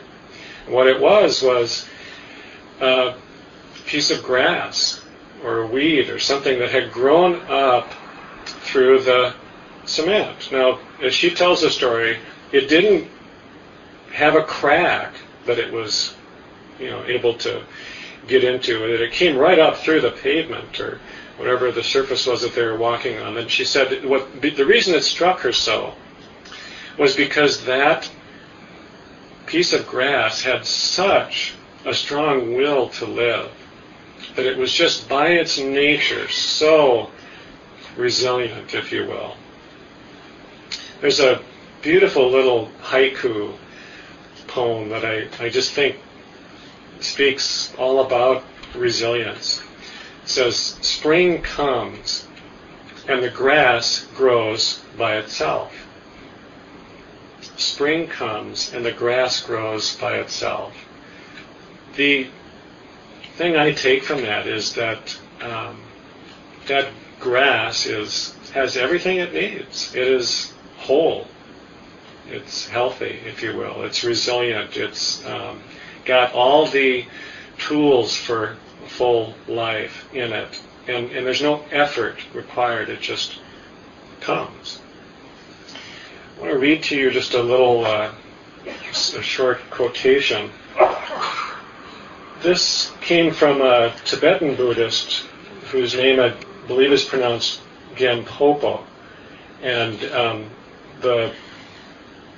what 0.68 0.88
it 0.88 1.00
was 1.00 1.42
was 1.42 1.88
a 2.80 3.16
piece 3.86 4.12
of 4.12 4.24
grass 4.24 5.04
or 5.44 5.62
a 5.62 5.68
weed 5.68 6.10
or 6.10 6.20
something 6.20 6.60
that 6.60 6.70
had 6.70 6.92
grown 6.92 7.42
up 7.50 7.92
through 8.46 9.02
the 9.02 9.34
cement. 9.86 10.52
Now, 10.52 10.80
as 11.02 11.14
she 11.14 11.32
tells 11.32 11.62
the 11.62 11.72
story, 11.72 12.20
it 12.52 12.70
didn't 12.70 13.10
have 14.12 14.36
a 14.36 14.44
crack 14.44 15.16
that 15.46 15.60
it 15.60 15.72
was, 15.74 16.16
you 16.80 16.90
know, 16.90 17.04
able 17.06 17.34
to 17.36 17.64
get 18.28 18.44
into. 18.44 18.94
It, 18.94 19.02
it 19.02 19.12
came 19.12 19.38
right 19.38 19.60
up 19.60 19.78
through 19.78 20.02
the 20.02 20.12
pavement 20.12 20.80
or 20.80 21.00
whatever 21.38 21.72
the 21.72 21.84
surface 21.84 22.26
was 22.26 22.42
that 22.42 22.54
they 22.54 22.66
were 22.66 22.78
walking 22.78 23.18
on. 23.20 23.38
And 23.38 23.50
she 23.50 23.66
said 23.66 24.06
what 24.06 24.42
the 24.42 24.66
reason 24.66 24.96
it 24.96 25.04
struck 25.04 25.40
her 25.42 25.54
so 25.54 25.94
was 26.98 27.16
because 27.16 27.66
that 27.66 28.10
piece 29.46 29.74
of 29.74 29.88
grass 29.88 30.44
had 30.44 30.66
such 30.66 31.54
a 31.86 31.94
strong 31.94 32.54
will 32.56 32.90
to 32.90 33.06
live 33.06 33.50
that 34.36 34.46
it 34.46 34.58
was 34.58 34.74
just 34.74 35.10
by 35.10 35.30
its 35.30 35.58
nature 35.58 36.28
so 36.30 37.10
resilient, 37.98 38.74
if 38.74 38.92
you 38.92 39.06
will. 39.06 39.36
There's 41.02 41.20
a 41.20 41.42
beautiful 41.82 42.30
little 42.30 42.70
haiku 42.82 43.54
poem 44.48 44.90
that 44.90 45.06
I, 45.06 45.28
I 45.44 45.50
just 45.50 45.72
think 45.72 45.98
speaks 47.00 47.74
all 47.78 48.02
about 48.06 48.44
resilience. 48.76 49.62
It 50.24 50.30
says, 50.30 50.56
Spring 50.56 51.42
comes 51.42 52.28
and 53.08 53.24
the 53.24 53.30
grass 53.30 54.06
grows 54.16 54.82
by 54.98 55.18
itself. 55.18 55.74
Spring 57.58 58.08
comes 58.08 58.74
and 58.74 58.86
the 58.86 58.92
grass 58.92 59.42
grows 59.42 59.96
by 59.96 60.18
itself. 60.18 60.74
The 61.96 62.28
thing 63.36 63.56
I 63.56 63.72
take 63.72 64.04
from 64.04 64.22
that 64.22 64.48
is 64.48 64.74
that 64.74 65.18
um, 65.42 65.82
that 66.68 66.90
grass 67.20 67.86
is 67.86 68.36
has 68.54 68.78
everything 68.78 69.18
it 69.18 69.34
needs. 69.34 69.96
It 69.96 70.08
is 70.08 70.54
whole. 70.78 71.28
It's 72.30 72.68
healthy, 72.68 73.20
if 73.26 73.42
you 73.42 73.56
will. 73.56 73.84
It's 73.84 74.04
resilient. 74.04 74.78
It's 74.78 75.26
um, 75.26 75.62
got 76.10 76.34
all 76.34 76.66
the 76.66 77.06
tools 77.60 78.16
for 78.16 78.58
full 78.88 79.36
life 79.48 80.10
in 80.12 80.34
it. 80.34 80.60
And, 80.88 81.12
and 81.12 81.24
there's 81.24 81.44
no 81.44 81.64
effort 81.72 82.18
required, 82.34 82.90
it 82.90 83.00
just 83.00 83.40
comes. 84.20 84.82
I 86.36 86.42
want 86.42 86.54
to 86.54 86.58
read 86.58 86.82
to 86.84 86.98
you 86.98 87.12
just 87.12 87.36
a 87.36 87.44
little, 87.44 87.86
uh, 87.86 88.12
a 88.92 89.22
short 89.22 89.60
quotation. 89.70 90.50
This 92.42 92.92
came 93.02 93.32
from 93.32 93.62
a 93.62 93.94
Tibetan 94.04 94.56
Buddhist 94.56 95.28
whose 95.72 95.94
name 95.94 96.20
I 96.20 96.34
believe 96.68 96.92
is 96.92 97.06
pronounced 97.06 97.62
Gampopa. 97.96 98.82
And 99.62 100.04
um, 100.06 100.50
the, 101.02 101.34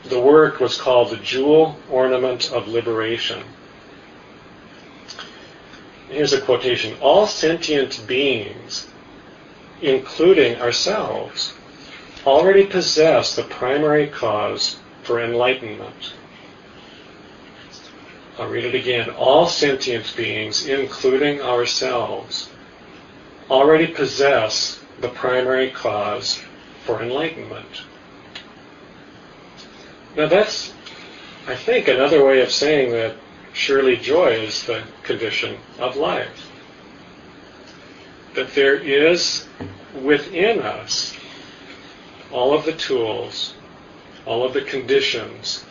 the 0.06 0.20
work 0.20 0.60
was 0.60 0.78
called 0.78 1.12
The 1.12 1.18
Jewel 1.18 1.78
Ornament 1.90 2.52
of 2.52 2.68
Liberation. 2.68 3.44
Here's 6.12 6.34
a 6.34 6.42
quotation 6.42 6.98
All 7.00 7.26
sentient 7.26 8.06
beings, 8.06 8.88
including 9.82 10.60
ourselves, 10.62 11.54
already 12.26 12.66
possess 12.66 13.34
the 13.34 13.44
primary 13.44 14.08
cause 14.08 14.78
for 15.04 15.24
enlightenment. 15.24 16.14
I'll 18.38 18.50
read 18.50 18.66
it 18.66 18.76
again. 18.76 19.10
All 19.12 19.48
sentient 19.48 20.14
beings, 20.18 20.68
including 20.68 21.42
ourselves, 21.42 22.50
already 23.50 23.88
possess 23.88 24.84
the 25.00 25.10
primary 25.10 25.70
cause 25.70 26.42
for 26.84 27.02
enlightenment. 27.02 27.84
Now 30.18 30.28
that's, 30.28 30.74
I 31.48 31.56
think, 31.56 31.88
another 31.88 32.26
way 32.26 32.42
of 32.42 32.52
saying 32.52 32.92
that 32.92 33.16
surely 33.54 33.98
joy 33.98 34.30
is 34.30 34.64
the 34.64 34.84
condition 35.04 35.58
of 35.80 35.96
life. 35.96 36.50
That 38.36 38.54
there 38.54 38.76
is 38.76 39.48
within 40.02 40.60
us 40.60 41.16
all 42.32 42.54
of 42.54 42.66
the 42.66 42.74
tools, 42.74 43.54
all 44.26 44.46
of 44.46 44.54
the 44.54 44.62
conditions 44.62 45.66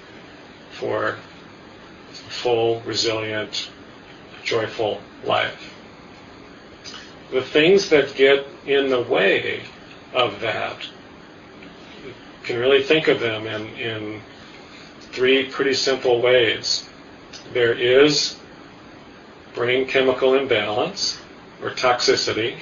for 0.73 1.17
full, 2.13 2.81
resilient, 2.83 3.71
joyful 4.45 5.01
life. 5.25 5.75
The 7.31 7.43
things 7.43 7.89
that 7.91 8.15
get 8.15 8.47
in 8.67 8.91
the 8.91 9.01
way 9.01 9.63
of 10.13 10.41
that, 10.41 10.79
you 12.05 12.13
can 12.43 12.59
really 12.59 12.83
think 12.83 13.09
of 13.09 13.21
them 13.21 13.47
in, 13.47 13.69
in 13.77 14.21
three 15.13 15.49
pretty 15.49 15.75
simple 15.75 16.21
ways. 16.21 16.90
There 17.53 17.75
is 17.75 18.37
brain 19.55 19.87
chemical 19.87 20.35
imbalance 20.35 21.21
or 21.63 21.71
toxicity, 21.71 22.59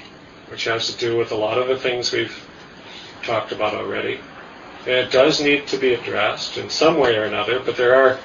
which 0.51 0.65
has 0.65 0.91
to 0.91 0.99
do 0.99 1.17
with 1.17 1.31
a 1.31 1.37
lot 1.37 1.59
of 1.59 1.69
the 1.69 1.77
things 1.77 2.11
we've 2.11 2.49
talked 3.23 3.53
about 3.53 3.75
already. 3.75 4.21
And 4.87 4.95
it 4.95 5.13
does 5.13 5.41
need 5.41 5.67
to 5.69 5.77
be 5.77 5.93
addressed 5.93 6.57
in 6.57 6.71
some 6.71 6.97
way 6.99 7.17
or 7.17 7.25
another, 7.25 7.61
but 7.61 7.77
there 7.77 7.95
are 7.95 8.19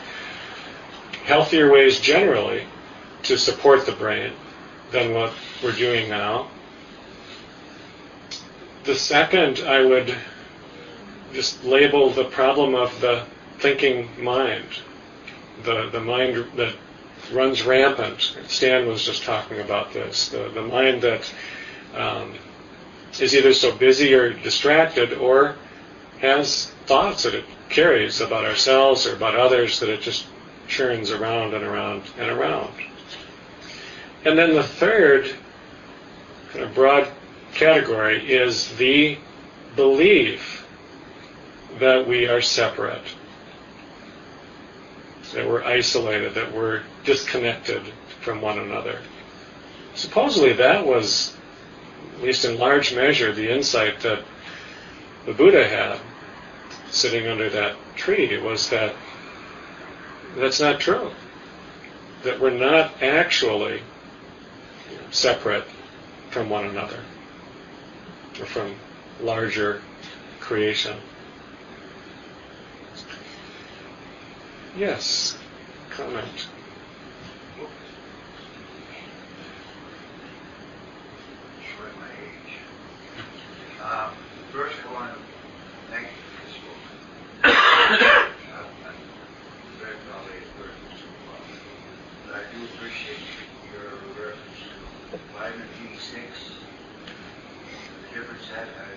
healthier 1.25 1.71
ways 1.71 1.99
generally 1.99 2.63
to 3.23 3.37
support 3.37 3.85
the 3.85 3.91
brain 3.91 4.31
than 4.91 5.13
what 5.13 5.33
we're 5.61 5.75
doing 5.75 6.09
now. 6.09 6.47
The 8.85 8.95
second, 8.95 9.59
I 9.59 9.83
would 9.83 10.15
just 11.33 11.63
label 11.63 12.09
the 12.09 12.25
problem 12.25 12.75
of 12.75 13.01
the 13.01 13.25
thinking 13.59 14.09
mind, 14.21 14.65
the, 15.63 15.89
the 15.91 15.99
mind 15.99 16.45
that 16.55 16.75
runs 17.31 17.63
rampant. 17.63 18.35
Stan 18.47 18.87
was 18.87 19.05
just 19.05 19.23
talking 19.23 19.59
about 19.59 19.93
this. 19.93 20.29
The, 20.29 20.49
the 20.49 20.61
mind 20.61 21.01
that 21.01 21.33
um, 21.95 22.33
is 23.19 23.35
either 23.35 23.53
so 23.53 23.75
busy 23.75 24.13
or 24.13 24.33
distracted 24.33 25.13
or 25.13 25.55
has 26.19 26.67
thoughts 26.85 27.23
that 27.23 27.33
it 27.33 27.45
carries 27.69 28.21
about 28.21 28.45
ourselves 28.45 29.07
or 29.07 29.15
about 29.15 29.35
others 29.35 29.79
that 29.79 29.89
it 29.89 30.01
just 30.01 30.25
churns 30.67 31.11
around 31.11 31.53
and 31.53 31.63
around 31.63 32.03
and 32.17 32.29
around. 32.29 32.73
And 34.25 34.37
then 34.37 34.53
the 34.53 34.63
third 34.63 35.33
kind 36.51 36.65
of 36.65 36.73
broad 36.73 37.09
category 37.53 38.31
is 38.31 38.75
the 38.77 39.17
belief 39.75 40.65
that 41.79 42.07
we 42.07 42.27
are 42.27 42.41
separate, 42.41 43.03
that 45.31 45.47
we're 45.47 45.63
isolated, 45.63 46.35
that 46.35 46.53
we're 46.53 46.81
disconnected 47.03 47.81
from 48.21 48.41
one 48.41 48.59
another. 48.59 48.99
Supposedly 49.95 50.53
that 50.53 50.85
was, 50.85 51.35
at 52.15 52.23
least 52.23 52.45
in 52.45 52.57
large 52.57 52.93
measure, 52.95 53.31
the 53.31 53.51
insight 53.51 53.99
that 54.01 54.23
the 55.25 55.33
Buddha 55.33 55.67
had 55.67 55.99
sitting 56.89 57.27
under 57.27 57.49
that 57.49 57.75
tree. 57.95 58.37
Was 58.39 58.69
that 58.69 58.93
that's 60.35 60.59
not 60.59 60.79
true. 60.79 61.11
That 62.23 62.39
we're 62.39 62.51
not 62.51 63.01
actually 63.01 63.81
separate 65.11 65.65
from 66.31 66.49
one 66.49 66.65
another 66.65 66.99
or 68.39 68.45
from 68.45 68.75
larger 69.21 69.81
creation. 70.39 70.97
Yes, 74.75 75.37
comment. 75.91 76.47
age. 82.17 82.53
Um, 83.83 84.09
first, 84.51 84.75
to 85.13 85.19
thank 85.91 86.07
you 86.07 86.21
for 86.25 86.41
very. 89.77 89.99
But 92.25 92.35
I 92.35 92.43
do 92.49 92.63
appreciate 92.65 93.21
your 93.69 93.93
reference 94.17 94.57
to 94.73 95.19
vitamin 95.37 95.69
B6. 95.77 96.17
The 97.05 98.09
difference 98.17 98.47
that 98.49 98.69
I, 98.73 98.89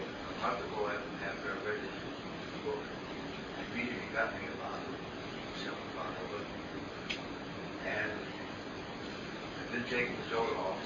book, 2.64 2.80
immediately 3.72 4.08
got 4.14 4.32
me 4.40 4.46
about 4.56 4.80
it, 4.88 4.96
myself 5.52 5.78
about 5.92 6.14
it. 6.16 6.46
And 7.84 8.16
Taking 9.86 10.18
Zoloft 10.34 10.82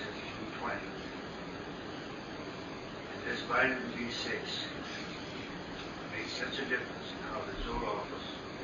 since 0.00 0.16
June 0.16 0.48
20. 0.64 0.80
And 3.12 3.20
this 3.28 3.44
vitamin 3.44 3.84
B6 3.92 4.32
makes 6.16 6.32
such 6.40 6.56
a 6.56 6.64
difference 6.72 7.08
in 7.12 7.20
how 7.28 7.44
the 7.44 7.52
Zoloft 7.68 8.08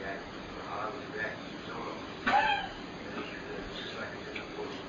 react, 0.00 0.24
or 0.56 0.64
how 0.64 0.88
I 0.88 0.96
was 0.96 1.04
reacting 1.12 1.44
to 1.44 1.60
Zoloft. 1.68 2.00
And 2.24 3.20
It's 3.20 3.84
just 3.84 4.00
like 4.00 4.08
a 4.16 4.32
different. 4.32 4.80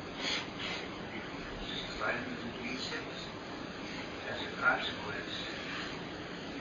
Just 1.68 1.84
vitamin 2.00 2.40
B6. 2.64 2.96
As 2.96 4.40
a 4.40 4.52
consequence, 4.64 5.36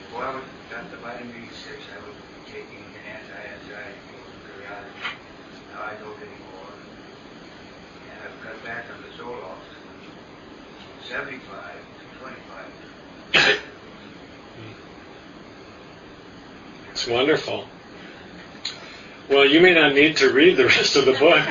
before 0.03 0.19
I 0.19 0.35
would, 0.35 0.43
got 0.67 0.91
the 0.91 0.97
vitamin 0.99 1.31
B6, 1.31 1.79
I 1.79 2.03
was 2.03 2.19
taking 2.51 2.83
an 2.91 3.07
anti-anxiety 3.07 4.03
periodically. 4.51 5.15
Now 5.71 5.87
I 5.87 5.95
don't 5.95 6.19
anymore. 6.19 6.72
I've 8.23 8.41
cut 8.43 8.63
back 8.63 8.85
on 8.95 9.01
the 9.01 9.09
Zoloft. 9.21 9.67
75 11.09 11.43
to 11.43 11.49
25. 13.33 13.59
It's 16.91 17.07
wonderful. 17.07 17.65
Well, 19.29 19.45
you 19.45 19.59
may 19.61 19.73
not 19.73 19.93
need 19.93 20.17
to 20.17 20.31
read 20.31 20.57
the 20.57 20.65
rest 20.65 20.95
of 20.95 21.05
the 21.05 21.13
book 21.13 21.43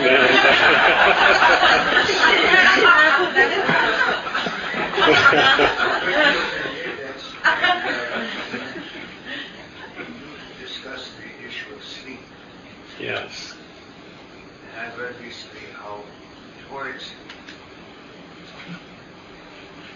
Discuss 10.60 11.10
the 11.16 11.46
issue 11.46 11.74
of 11.74 11.82
sleep. 11.84 12.20
yes. 13.00 13.54
And 14.76 14.86
I've 14.86 14.98
read 14.98 15.14
towards 16.72 17.04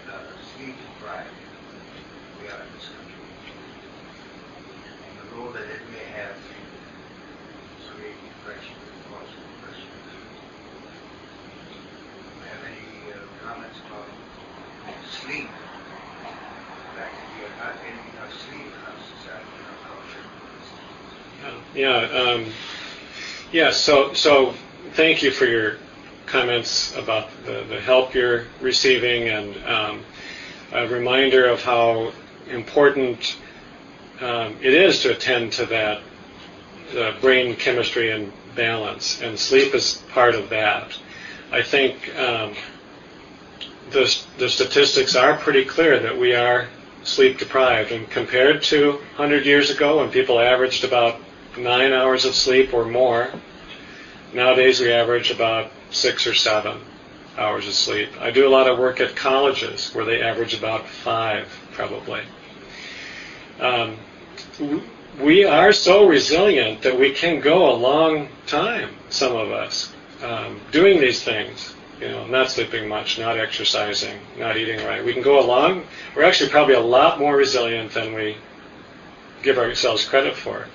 uh, 0.05 0.13
sleep 0.53 0.75
deprived 0.77 1.33
we 2.37 2.45
are 2.53 2.61
in 2.61 2.69
this 2.77 2.85
country. 2.93 3.25
And 5.09 5.13
the 5.17 5.25
role 5.41 5.51
that 5.57 5.65
it 5.65 5.81
may 5.89 6.05
have 6.21 6.37
in 6.37 6.61
creating 7.89 8.21
depression 8.29 8.77
and 8.77 8.93
causing 9.09 9.41
depression. 9.57 9.89
Do 10.05 11.81
you 12.29 12.45
have 12.45 12.61
any 12.69 13.09
uh, 13.09 13.25
comments 13.41 13.81
about 13.89 14.05
sleep? 15.25 15.49
The 15.49 16.93
fact 16.93 17.17
that 17.17 17.25
we 17.33 17.41
are 17.41 17.57
not 17.57 17.73
getting 17.81 18.05
enough 18.13 18.29
sleep 18.45 18.69
in 18.69 18.81
our 18.85 19.01
society, 19.17 19.49
in 19.57 19.65
our 19.65 19.81
culture. 19.97 20.25
Yeah. 21.73 22.05
Um, 22.13 22.45
yeah. 23.51 23.71
So, 23.71 24.13
so 24.13 24.53
thank 24.93 25.23
you 25.23 25.31
for 25.31 25.45
your 25.45 25.77
comments 26.27 26.95
about 26.95 27.29
the, 27.45 27.65
the 27.69 27.79
help 27.79 28.13
you're 28.13 28.45
receiving 28.61 29.29
and 29.29 29.65
um, 29.65 30.05
a 30.73 30.87
reminder 30.87 31.47
of 31.47 31.63
how 31.63 32.11
important 32.49 33.37
um, 34.21 34.55
it 34.61 34.73
is 34.73 35.01
to 35.01 35.11
attend 35.11 35.53
to 35.53 35.65
that 35.65 36.01
uh, 36.97 37.19
brain 37.19 37.55
chemistry 37.55 38.11
and 38.11 38.31
balance, 38.55 39.21
and 39.21 39.37
sleep 39.37 39.73
is 39.73 40.03
part 40.09 40.35
of 40.35 40.49
that. 40.49 40.97
I 41.51 41.61
think 41.61 42.15
um, 42.17 42.53
the, 43.91 44.23
the 44.37 44.49
statistics 44.49 45.15
are 45.15 45.37
pretty 45.37 45.63
clear 45.65 45.99
that 45.99 46.17
we 46.17 46.33
are 46.33 46.67
sleep 47.03 47.37
deprived, 47.37 47.91
and 47.91 48.09
compared 48.09 48.61
to 48.63 48.91
100 48.91 49.45
years 49.45 49.69
ago 49.69 49.99
when 49.99 50.11
people 50.11 50.39
averaged 50.39 50.83
about 50.83 51.19
nine 51.57 51.93
hours 51.93 52.25
of 52.25 52.35
sleep 52.35 52.73
or 52.73 52.85
more, 52.85 53.29
nowadays 54.33 54.79
we 54.79 54.91
average 54.91 55.31
about 55.31 55.71
six 55.91 56.27
or 56.27 56.33
seven 56.33 56.79
hours 57.37 57.67
of 57.67 57.73
sleep. 57.73 58.09
I 58.19 58.31
do 58.31 58.47
a 58.47 58.49
lot 58.49 58.67
of 58.67 58.79
work 58.79 58.99
at 58.99 59.15
colleges 59.15 59.93
where 59.93 60.05
they 60.05 60.21
average 60.21 60.53
about 60.53 60.87
five, 60.87 61.47
probably. 61.71 62.21
Um, 63.59 63.97
we 65.19 65.45
are 65.45 65.73
so 65.73 66.07
resilient 66.07 66.81
that 66.81 66.97
we 66.97 67.11
can 67.11 67.39
go 67.39 67.69
a 67.71 67.75
long 67.75 68.29
time, 68.45 68.95
some 69.09 69.35
of 69.35 69.51
us, 69.51 69.93
um, 70.23 70.59
doing 70.71 70.99
these 70.99 71.23
things 71.23 71.75
you 71.99 72.09
know, 72.09 72.27
not 72.27 72.51
sleeping 72.51 72.87
much, 72.87 73.17
not 73.17 73.37
exercising, 73.37 74.19
not 74.37 74.57
eating 74.57 74.85
right. 74.85 75.03
We 75.03 75.13
can 75.13 75.23
go 75.23 75.39
along. 75.39 75.83
We're 76.15 76.23
actually 76.23 76.49
probably 76.49 76.75
a 76.75 76.79
lot 76.79 77.19
more 77.19 77.35
resilient 77.35 77.91
than 77.93 78.13
we 78.13 78.37
give 79.41 79.57
ourselves 79.57 80.05
credit 80.05 80.35
for, 80.35 80.65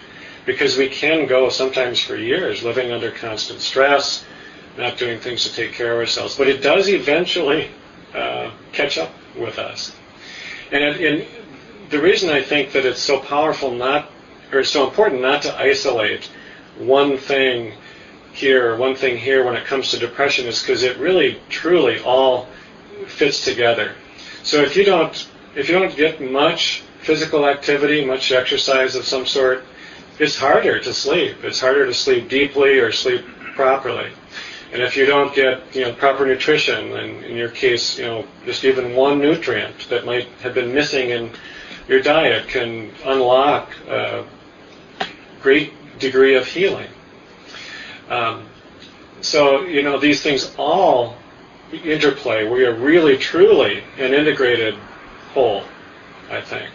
because 0.46 0.76
we 0.76 0.88
can 0.88 1.26
go 1.26 1.48
sometimes 1.48 2.00
for 2.00 2.16
years 2.16 2.62
living 2.62 2.92
under 2.92 3.10
constant 3.10 3.60
stress, 3.60 4.24
not 4.76 4.98
doing 4.98 5.18
things 5.18 5.44
to 5.44 5.54
take 5.54 5.72
care 5.72 5.92
of 5.92 5.98
ourselves. 5.98 6.36
But 6.36 6.48
it 6.48 6.62
does 6.62 6.88
eventually 6.88 7.70
uh, 8.14 8.50
catch 8.72 8.98
up 8.98 9.10
with 9.36 9.58
us. 9.58 9.94
And, 10.70 10.82
and 10.82 11.26
the 11.90 12.00
reason 12.00 12.30
I 12.30 12.42
think 12.42 12.72
that 12.72 12.84
it's 12.84 13.00
so 13.00 13.20
powerful 13.20 13.70
not, 13.70 14.10
or 14.52 14.60
it's 14.60 14.70
so 14.70 14.86
important 14.86 15.20
not 15.20 15.42
to 15.42 15.54
isolate 15.56 16.30
one 16.78 17.18
thing 17.18 17.74
here, 18.32 18.76
one 18.76 18.94
thing 18.94 19.18
here 19.18 19.44
when 19.44 19.54
it 19.54 19.66
comes 19.66 19.90
to 19.90 19.98
depression 19.98 20.46
is 20.46 20.60
because 20.60 20.82
it 20.82 20.96
really, 20.98 21.40
truly 21.50 22.00
all 22.00 22.48
fits 23.06 23.44
together. 23.44 23.94
So 24.42 24.62
if 24.62 24.76
you 24.76 24.84
don't, 24.84 25.28
if 25.54 25.68
you 25.68 25.78
don't 25.78 25.94
get 25.94 26.20
much 26.20 26.82
physical 27.02 27.46
activity, 27.46 28.04
much 28.04 28.32
exercise 28.32 28.94
of 28.94 29.04
some 29.04 29.26
sort, 29.26 29.64
it's 30.22 30.38
harder 30.38 30.78
to 30.78 30.94
sleep. 30.94 31.42
It's 31.42 31.58
harder 31.58 31.84
to 31.84 31.92
sleep 31.92 32.28
deeply 32.28 32.78
or 32.78 32.92
sleep 32.92 33.24
properly. 33.56 34.08
And 34.72 34.80
if 34.80 34.96
you 34.96 35.04
don't 35.04 35.34
get 35.34 35.74
you 35.74 35.82
know 35.82 35.92
proper 35.92 36.24
nutrition, 36.24 36.92
and 36.96 37.24
in 37.24 37.36
your 37.36 37.48
case, 37.48 37.98
you 37.98 38.04
know 38.04 38.24
just 38.46 38.64
even 38.64 38.94
one 38.94 39.18
nutrient 39.18 39.88
that 39.88 40.06
might 40.06 40.28
have 40.42 40.54
been 40.54 40.72
missing 40.72 41.10
in 41.10 41.30
your 41.88 42.00
diet 42.00 42.46
can 42.46 42.92
unlock 43.04 43.72
a 43.88 44.24
great 45.40 45.72
degree 45.98 46.36
of 46.36 46.46
healing. 46.46 46.88
Um, 48.08 48.46
so 49.20 49.62
you 49.62 49.82
know 49.82 49.98
these 49.98 50.22
things 50.22 50.54
all 50.56 51.16
interplay. 51.72 52.48
We 52.48 52.64
are 52.64 52.74
really 52.74 53.18
truly 53.18 53.82
an 53.98 54.14
integrated 54.14 54.74
whole. 55.34 55.64
I 56.30 56.40
think 56.40 56.70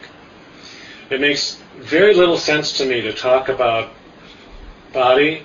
it 1.09 1.21
makes 1.21 1.61
very 1.77 2.13
little 2.13 2.37
sense 2.37 2.77
to 2.77 2.85
me 2.85 3.01
to 3.01 3.13
talk 3.13 3.49
about 3.49 3.89
body 4.93 5.43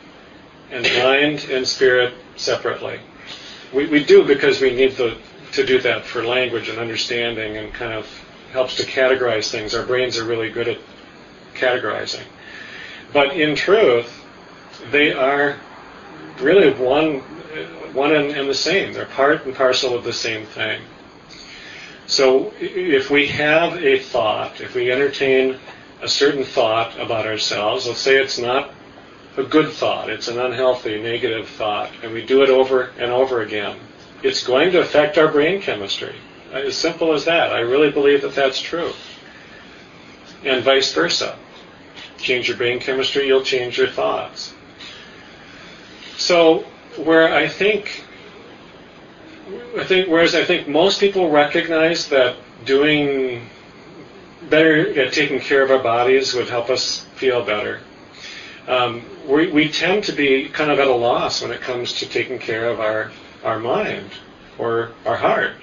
and 0.71 0.85
mind 0.99 1.47
and 1.51 1.67
spirit 1.67 2.15
separately. 2.37 2.99
We, 3.73 3.87
we 3.87 4.05
do 4.05 4.25
because 4.25 4.61
we 4.61 4.75
need 4.75 4.93
the, 4.93 5.17
to 5.53 5.65
do 5.65 5.81
that 5.81 6.05
for 6.05 6.25
language 6.25 6.69
and 6.69 6.79
understanding 6.79 7.57
and 7.57 7.73
kind 7.73 7.93
of 7.93 8.07
helps 8.53 8.77
to 8.77 8.85
categorize 8.85 9.51
things. 9.51 9.75
Our 9.75 9.85
brains 9.85 10.19
are 10.19 10.25
really 10.25 10.51
good 10.51 10.69
at 10.69 10.79
categorizing. 11.55 12.25
But 13.13 13.37
in 13.37 13.55
truth, 13.55 14.25
they 14.91 15.13
are 15.13 15.59
really 16.41 16.73
one, 16.73 17.21
one 17.93 18.15
and, 18.15 18.31
and 18.31 18.49
the 18.49 18.55
same. 18.55 18.93
They're 18.93 19.07
part 19.07 19.45
and 19.45 19.55
parcel 19.55 19.95
of 19.95 20.05
the 20.05 20.13
same 20.13 20.47
thing. 20.47 20.83
So 22.07 22.53
if 22.59 23.11
we 23.11 23.27
have 23.29 23.83
a 23.83 23.99
thought, 23.99 24.61
if 24.61 24.75
we 24.75 24.91
entertain 24.91 25.59
a 26.03 26.09
certain 26.09 26.45
thought 26.45 26.99
about 26.99 27.27
ourselves, 27.27 27.87
let's 27.87 28.01
say 28.01 28.17
it's 28.17 28.39
not 28.39 28.71
a 29.37 29.45
good 29.45 29.71
thought, 29.71 30.11
it's 30.11 30.29
an 30.29 30.39
unhealthy, 30.39 31.01
negative 31.01 31.49
thought, 31.49 31.91
and 32.03 32.13
we 32.13 32.27
do 32.27 32.43
it 32.43 32.51
over 32.51 32.91
and 32.99 33.11
over 33.11 33.41
again, 33.43 33.79
it's 34.23 34.45
going 34.45 34.73
to 34.73 34.81
affect 34.81 35.17
our 35.17 35.29
brain 35.29 35.63
chemistry. 35.63 36.15
As 36.53 36.77
simple 36.77 37.15
as 37.15 37.25
that. 37.25 37.51
I 37.51 37.61
really 37.61 37.91
believe 37.91 38.23
that 38.23 38.35
that's 38.35 38.61
true. 38.61 38.93
And 40.45 40.63
vice 40.63 40.93
versa. 40.93 41.39
Change 42.19 42.49
your 42.49 42.57
brain 42.57 42.79
chemistry, 42.79 43.27
you'll 43.27 43.43
change 43.43 43.79
your 43.79 43.89
thoughts. 43.89 44.53
So, 46.19 46.67
where 46.97 47.33
I 47.33 47.49
think, 47.49 48.05
I 49.79 49.85
think, 49.85 50.09
whereas 50.09 50.35
I 50.35 50.45
think 50.45 50.69
most 50.69 51.01
people 51.01 51.31
recognize 51.31 52.09
that 52.11 52.37
doing 52.65 53.49
better 54.49 55.11
taking 55.11 55.41
care 55.41 55.63
of 55.63 55.71
our 55.71 55.83
bodies 55.83 56.35
would 56.35 56.49
help 56.49 56.71
us 56.71 57.05
feel 57.17 57.45
better. 57.45 57.81
Um, 58.67 59.03
we, 59.27 59.51
we 59.51 59.69
tend 59.69 60.05
to 60.05 60.13
be 60.13 60.49
kind 60.49 60.71
of 60.71 60.79
at 60.79 60.87
a 60.87 60.95
loss 60.95 61.43
when 61.43 61.51
it 61.51 61.61
comes 61.61 61.93
to 61.95 62.09
taking 62.09 62.39
care 62.39 62.69
of 62.69 62.81
our, 62.81 63.11
our 63.43 63.59
mind 63.59 64.11
or 64.59 64.93
our 65.05 65.17
heart. 65.17 65.57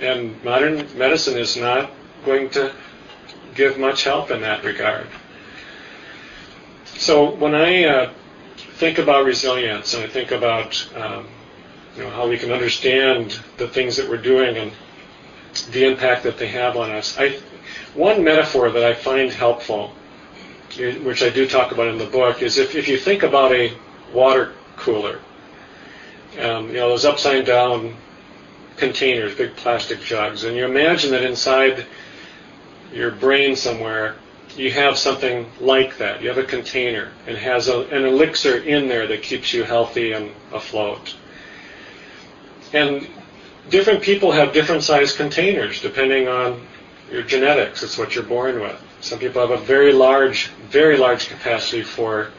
And 0.00 0.42
modern 0.44 0.86
medicine 0.96 1.36
is 1.36 1.56
not 1.56 1.90
going 2.24 2.50
to 2.50 2.72
give 3.54 3.78
much 3.78 4.04
help 4.04 4.30
in 4.30 4.40
that 4.42 4.64
regard. 4.64 5.06
So 6.84 7.34
when 7.34 7.54
I 7.54 7.84
uh, 7.84 8.12
think 8.56 8.98
about 8.98 9.24
resilience 9.24 9.94
and 9.94 10.04
I 10.04 10.06
think 10.08 10.30
about 10.30 10.88
um, 10.96 11.26
you 11.96 12.04
know, 12.04 12.10
how 12.10 12.28
we 12.28 12.38
can 12.38 12.52
understand 12.52 13.38
the 13.56 13.68
things 13.68 13.96
that 13.96 14.08
we're 14.08 14.22
doing 14.22 14.56
and 14.56 14.72
the 15.72 15.84
impact 15.84 16.22
that 16.22 16.38
they 16.38 16.46
have 16.48 16.76
on 16.76 16.90
us, 16.90 17.16
I, 17.18 17.38
one 17.94 18.22
metaphor 18.24 18.70
that 18.70 18.84
I 18.84 18.94
find 18.94 19.30
helpful 19.30 19.94
which 20.76 21.22
I 21.22 21.30
do 21.30 21.48
talk 21.48 21.72
about 21.72 21.88
in 21.88 21.98
the 21.98 22.06
book, 22.06 22.42
is 22.42 22.58
if, 22.58 22.74
if 22.74 22.88
you 22.88 22.98
think 22.98 23.22
about 23.22 23.52
a 23.52 23.72
water 24.12 24.52
cooler, 24.76 25.20
um, 26.38 26.68
you 26.68 26.74
know, 26.74 26.90
those 26.90 27.04
upside 27.04 27.46
down 27.46 27.96
containers, 28.76 29.34
big 29.34 29.56
plastic 29.56 30.00
jugs, 30.00 30.44
and 30.44 30.56
you 30.56 30.64
imagine 30.64 31.10
that 31.12 31.24
inside 31.24 31.86
your 32.92 33.10
brain 33.10 33.56
somewhere 33.56 34.16
you 34.56 34.70
have 34.72 34.98
something 34.98 35.46
like 35.60 35.98
that. 35.98 36.22
You 36.22 36.28
have 36.28 36.38
a 36.38 36.44
container 36.44 37.10
and 37.26 37.36
has 37.36 37.68
a, 37.68 37.80
an 37.88 38.04
elixir 38.04 38.58
in 38.58 38.88
there 38.88 39.06
that 39.06 39.22
keeps 39.22 39.52
you 39.52 39.62
healthy 39.62 40.12
and 40.12 40.32
afloat. 40.52 41.14
And 42.72 43.06
different 43.68 44.02
people 44.02 44.32
have 44.32 44.52
different 44.52 44.82
size 44.82 45.12
containers 45.14 45.80
depending 45.80 46.28
on 46.28 46.66
your 47.10 47.22
genetics. 47.22 47.82
It's 47.82 47.98
what 47.98 48.14
you're 48.14 48.24
born 48.24 48.60
with. 48.60 48.80
Some 49.00 49.18
people 49.18 49.40
have 49.40 49.50
a 49.50 49.62
very 49.62 49.92
large, 49.92 50.48
very 50.70 50.96
large 50.96 51.28
capacity 51.28 51.82
for 51.82 52.30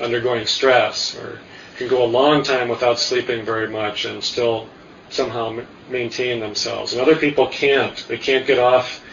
undergoing 0.00 0.46
stress 0.46 1.16
or 1.16 1.38
can 1.76 1.88
go 1.88 2.04
a 2.04 2.06
long 2.06 2.42
time 2.42 2.68
without 2.68 2.98
sleeping 2.98 3.44
very 3.44 3.68
much 3.68 4.04
and 4.04 4.22
still 4.22 4.68
somehow 5.10 5.60
maintain 5.88 6.40
themselves. 6.40 6.92
And 6.92 7.02
other 7.02 7.16
people 7.16 7.46
can't. 7.48 7.96
They 8.08 8.18
can't 8.18 8.46
get 8.46 8.58
off 8.58 9.04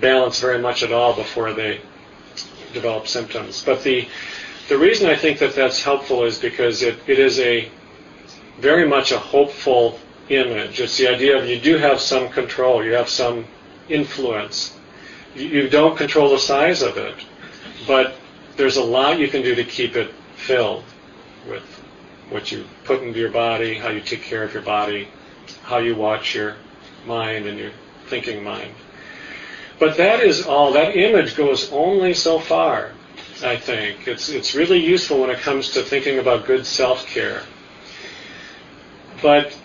balance 0.00 0.40
very 0.40 0.58
much 0.58 0.82
at 0.82 0.92
all 0.92 1.14
before 1.14 1.52
they 1.52 1.80
develop 2.72 3.08
symptoms. 3.08 3.62
But 3.64 3.82
the 3.82 4.06
the 4.68 4.76
reason 4.76 5.08
I 5.08 5.16
think 5.16 5.38
that 5.38 5.54
that's 5.54 5.82
helpful 5.82 6.24
is 6.24 6.38
because 6.38 6.82
it, 6.82 6.98
it 7.06 7.18
is 7.18 7.40
a 7.40 7.70
very 8.58 8.86
much 8.86 9.12
a 9.12 9.18
hopeful 9.18 9.98
image. 10.30 10.80
It's 10.80 10.96
the 10.98 11.08
idea 11.08 11.38
of 11.38 11.48
you 11.48 11.58
do 11.58 11.76
have 11.76 12.00
some 12.00 12.28
control, 12.28 12.84
you 12.84 12.92
have 12.92 13.08
some 13.08 13.46
influence 13.88 14.78
you 15.38 15.68
don't 15.68 15.96
control 15.96 16.30
the 16.30 16.38
size 16.38 16.82
of 16.82 16.96
it, 16.96 17.14
but 17.86 18.14
there's 18.56 18.76
a 18.76 18.82
lot 18.82 19.18
you 19.18 19.28
can 19.28 19.42
do 19.42 19.54
to 19.54 19.64
keep 19.64 19.96
it 19.96 20.12
filled 20.36 20.84
with 21.48 21.62
what 22.30 22.50
you 22.50 22.64
put 22.84 23.02
into 23.02 23.18
your 23.18 23.30
body, 23.30 23.74
how 23.74 23.88
you 23.88 24.00
take 24.00 24.22
care 24.22 24.42
of 24.42 24.52
your 24.52 24.62
body, 24.62 25.08
how 25.62 25.78
you 25.78 25.94
watch 25.94 26.34
your 26.34 26.56
mind 27.06 27.46
and 27.46 27.58
your 27.58 27.70
thinking 28.06 28.42
mind. 28.42 28.72
But 29.78 29.96
that 29.96 30.20
is 30.20 30.44
all. 30.44 30.72
That 30.72 30.96
image 30.96 31.36
goes 31.36 31.72
only 31.72 32.14
so 32.14 32.40
far. 32.40 32.92
I 33.44 33.56
think 33.56 34.08
it's 34.08 34.28
it's 34.28 34.56
really 34.56 34.84
useful 34.84 35.20
when 35.20 35.30
it 35.30 35.38
comes 35.38 35.70
to 35.70 35.82
thinking 35.82 36.18
about 36.18 36.46
good 36.46 36.66
self-care. 36.66 37.42
But 39.22 39.56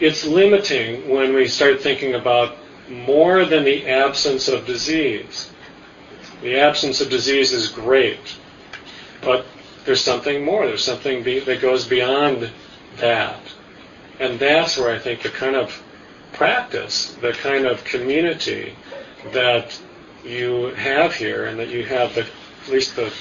it's 0.00 0.24
limiting 0.24 1.08
when 1.08 1.34
we 1.34 1.48
start 1.48 1.80
thinking 1.80 2.14
about 2.14 2.56
more 2.88 3.44
than 3.44 3.64
the 3.64 3.86
absence 3.86 4.48
of 4.48 4.66
disease. 4.66 5.50
The 6.42 6.58
absence 6.60 7.00
of 7.00 7.08
disease 7.08 7.52
is 7.52 7.68
great, 7.68 8.36
but 9.22 9.46
there's 9.84 10.02
something 10.02 10.44
more. 10.44 10.66
There's 10.66 10.84
something 10.84 11.22
be, 11.22 11.40
that 11.40 11.60
goes 11.60 11.86
beyond 11.86 12.50
that. 12.96 13.40
And 14.20 14.38
that's 14.38 14.76
where 14.76 14.94
I 14.94 14.98
think 14.98 15.22
the 15.22 15.30
kind 15.30 15.56
of 15.56 15.82
practice, 16.32 17.14
the 17.20 17.32
kind 17.32 17.66
of 17.66 17.84
community 17.84 18.74
that 19.32 19.80
you 20.24 20.74
have 20.74 21.14
here, 21.14 21.46
and 21.46 21.58
that 21.58 21.68
you 21.68 21.84
have, 21.84 22.14
the, 22.14 22.22
at 22.22 22.68
least 22.68 22.96
the 22.96 23.12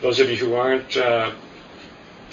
those 0.00 0.20
of 0.20 0.30
you 0.30 0.36
who 0.36 0.54
aren't 0.54 0.96
uh, 0.96 1.32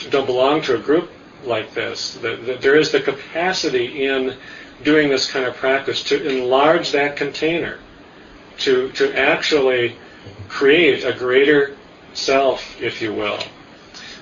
don't 0.09 0.25
belong 0.25 0.61
to 0.61 0.75
a 0.75 0.77
group 0.77 1.09
like 1.45 1.73
this, 1.73 2.15
that, 2.15 2.45
that 2.45 2.61
there 2.61 2.75
is 2.75 2.91
the 2.91 3.01
capacity 3.01 4.05
in 4.05 4.35
doing 4.83 5.09
this 5.09 5.29
kind 5.29 5.45
of 5.45 5.55
practice 5.55 6.03
to 6.03 6.27
enlarge 6.27 6.91
that 6.91 7.15
container, 7.15 7.79
to, 8.57 8.91
to 8.91 9.17
actually 9.17 9.95
create 10.47 11.03
a 11.03 11.13
greater 11.13 11.75
self, 12.13 12.81
if 12.81 13.01
you 13.01 13.13
will, 13.13 13.39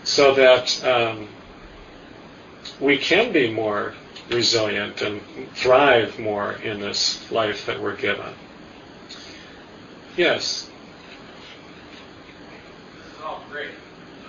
so 0.04 0.34
that 0.36 0.84
um, 0.86 1.28
we 2.80 2.98
can 2.98 3.32
be 3.32 3.52
more 3.52 3.94
resilient 4.30 5.02
and 5.02 5.22
thrive 5.54 6.18
more 6.20 6.54
in 6.64 6.80
this 6.80 7.32
life 7.32 7.66
that 7.66 7.80
we're 7.82 7.96
given. 7.96 8.34
Yes? 10.16 10.70
This 12.96 13.18
is 13.18 13.22
all 13.24 13.44
great. 13.52 13.72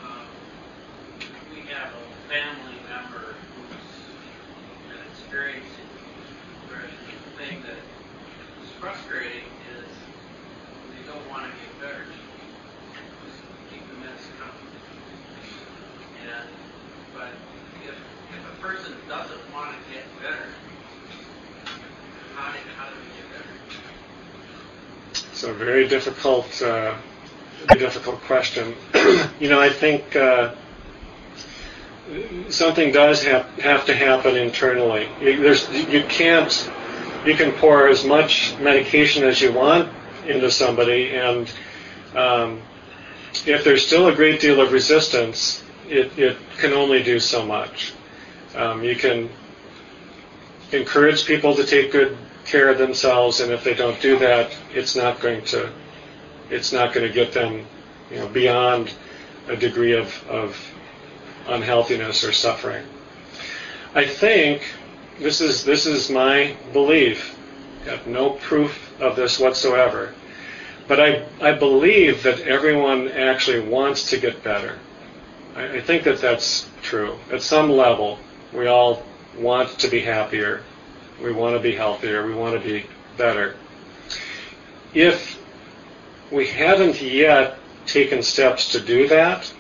Um, 0.02 0.26
we 1.52 1.60
have 1.70 1.92
a 1.92 2.28
family 2.28 2.73
the 5.34 5.50
thing 7.42 7.60
that 7.62 7.74
is 8.62 8.70
frustrating 8.78 9.42
is 9.74 9.90
you 10.96 11.04
don't 11.06 11.28
want 11.28 11.44
to 11.44 11.50
get 11.50 11.80
better. 11.80 12.04
Just 13.26 13.40
keep 13.72 13.82
the 13.88 13.96
mess 13.96 14.22
coming. 14.38 14.54
And 16.22 16.46
but 17.12 17.30
if 17.82 17.94
if 18.30 18.44
a 18.46 18.62
person 18.62 18.94
doesn't 19.08 19.52
want 19.52 19.72
to 19.72 19.92
get 19.92 20.04
better, 20.22 20.46
how 22.36 22.52
do 22.52 22.58
how 22.76 22.88
do 22.90 22.96
we 23.00 23.06
get 23.18 23.26
better? 23.32 23.50
So 25.32 25.50
a 25.50 25.54
very 25.54 25.88
difficult, 25.88 26.62
uh, 26.62 26.94
difficult 27.76 28.20
question. 28.22 28.76
you 29.40 29.48
know, 29.48 29.60
I 29.60 29.70
think 29.70 30.14
uh, 30.14 30.54
something 32.48 32.92
does 32.92 33.24
have, 33.24 33.46
have 33.58 33.86
to 33.86 33.94
happen 33.94 34.36
internally. 34.36 35.08
You, 35.20 35.40
there's, 35.40 35.68
you 35.70 36.02
can't, 36.04 36.70
you 37.24 37.34
can 37.34 37.52
pour 37.52 37.88
as 37.88 38.04
much 38.04 38.54
medication 38.60 39.24
as 39.24 39.40
you 39.40 39.52
want 39.52 39.90
into 40.26 40.50
somebody, 40.50 41.10
and 41.10 41.52
um, 42.14 42.62
if 43.46 43.64
there's 43.64 43.86
still 43.86 44.08
a 44.08 44.14
great 44.14 44.40
deal 44.40 44.60
of 44.60 44.72
resistance, 44.72 45.62
it, 45.88 46.18
it 46.18 46.36
can 46.58 46.72
only 46.72 47.02
do 47.02 47.18
so 47.18 47.44
much. 47.44 47.92
Um, 48.54 48.84
you 48.84 48.96
can 48.96 49.28
encourage 50.72 51.26
people 51.26 51.54
to 51.54 51.64
take 51.64 51.92
good 51.92 52.16
care 52.44 52.68
of 52.68 52.78
themselves, 52.78 53.40
and 53.40 53.52
if 53.52 53.64
they 53.64 53.74
don't 53.74 54.00
do 54.00 54.18
that, 54.18 54.56
it's 54.72 54.96
not 54.96 55.20
going 55.20 55.44
to 55.46 55.72
it's 56.50 56.72
not 56.72 56.92
going 56.92 57.06
to 57.06 57.12
get 57.12 57.32
them 57.32 57.66
you 58.10 58.18
know 58.18 58.28
beyond 58.28 58.92
a 59.48 59.56
degree 59.56 59.92
of, 59.92 60.28
of 60.28 60.56
unhealthiness 61.46 62.24
or 62.24 62.32
suffering. 62.32 62.84
I 63.94 64.06
think 64.06 64.62
this 65.18 65.40
is 65.40 65.64
this 65.64 65.86
is 65.86 66.10
my 66.10 66.56
belief. 66.72 67.38
I 67.86 67.90
have 67.90 68.06
no 68.06 68.30
proof 68.30 69.00
of 69.00 69.16
this 69.16 69.38
whatsoever. 69.38 70.14
But 70.86 71.00
I, 71.00 71.24
I 71.40 71.52
believe 71.52 72.22
that 72.24 72.40
everyone 72.40 73.08
actually 73.08 73.60
wants 73.60 74.10
to 74.10 74.18
get 74.18 74.42
better. 74.42 74.78
I, 75.56 75.76
I 75.76 75.80
think 75.80 76.04
that 76.04 76.20
that's 76.20 76.68
true. 76.82 77.18
At 77.32 77.42
some 77.42 77.70
level, 77.70 78.18
we 78.52 78.66
all 78.66 79.02
want 79.38 79.70
to 79.80 79.88
be 79.88 80.00
happier. 80.00 80.62
We 81.22 81.32
want 81.32 81.56
to 81.56 81.62
be 81.62 81.74
healthier. 81.74 82.26
We 82.26 82.34
want 82.34 82.60
to 82.60 82.68
be 82.68 82.86
better. 83.16 83.56
If 84.92 85.40
we 86.30 86.46
haven't 86.48 87.00
yet 87.00 87.58
taken 87.86 88.22
steps 88.22 88.72
to 88.72 88.80
do 88.80 89.08
that, 89.08 89.52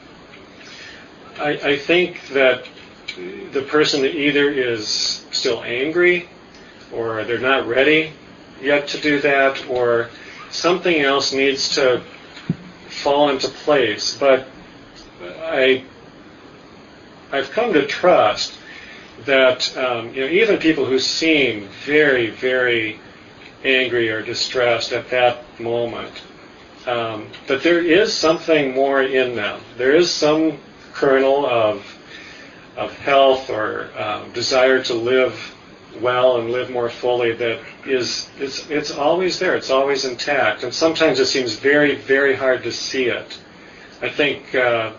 I, 1.38 1.50
I 1.50 1.76
think 1.76 2.28
that 2.28 2.66
the 3.52 3.62
person 3.62 4.04
either 4.04 4.50
is 4.50 5.24
still 5.30 5.62
angry 5.62 6.28
or 6.92 7.24
they're 7.24 7.38
not 7.38 7.66
ready 7.66 8.12
yet 8.60 8.88
to 8.88 9.00
do 9.00 9.20
that 9.20 9.68
or 9.68 10.10
something 10.50 11.00
else 11.00 11.32
needs 11.32 11.74
to 11.74 12.02
fall 12.88 13.30
into 13.30 13.48
place. 13.48 14.16
But 14.16 14.46
I, 15.40 15.84
I've 17.32 17.50
come 17.50 17.72
to 17.72 17.86
trust 17.86 18.56
that 19.24 19.76
um, 19.76 20.14
you 20.14 20.22
know 20.22 20.28
even 20.28 20.58
people 20.58 20.84
who 20.84 20.98
seem 20.98 21.68
very, 21.84 22.30
very 22.30 23.00
angry 23.64 24.10
or 24.10 24.22
distressed 24.22 24.92
at 24.92 25.08
that 25.10 25.42
moment, 25.58 26.22
um, 26.86 27.28
that 27.46 27.62
there 27.62 27.80
is 27.80 28.12
something 28.12 28.74
more 28.74 29.02
in 29.02 29.34
them. 29.34 29.60
There 29.76 29.94
is 29.94 30.10
some 30.10 30.58
kernel 30.94 31.44
of 31.44 31.84
of 32.76 32.96
health 32.98 33.50
or 33.50 33.88
um, 33.96 34.32
desire 34.32 34.82
to 34.82 34.94
live 34.94 35.54
well 36.00 36.38
and 36.38 36.50
live 36.50 36.70
more 36.70 36.90
fully 36.90 37.32
that 37.32 37.60
is 37.86 38.28
it's 38.38 38.68
it's 38.70 38.90
always 38.90 39.38
there. 39.38 39.54
It's 39.54 39.70
always 39.70 40.04
intact, 40.04 40.64
and 40.64 40.74
sometimes 40.74 41.20
it 41.20 41.26
seems 41.26 41.54
very 41.54 41.94
very 41.96 42.34
hard 42.34 42.62
to 42.64 42.72
see 42.72 43.06
it. 43.06 43.38
I 44.02 44.08
think 44.08 44.54
uh, 44.54 44.92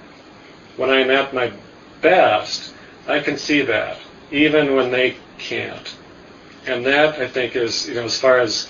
when 0.77 0.89
I'm 0.89 1.11
at 1.11 1.33
my 1.33 1.51
best, 2.01 2.73
I 3.07 3.19
can 3.19 3.37
see 3.37 3.61
that 3.63 3.97
even 4.31 4.75
when 4.75 4.91
they 4.91 5.17
can't, 5.37 5.95
and 6.65 6.85
that 6.85 7.19
I 7.19 7.27
think 7.27 7.55
is 7.55 7.87
you 7.87 7.95
know 7.95 8.05
as 8.05 8.19
far 8.19 8.39
as 8.39 8.69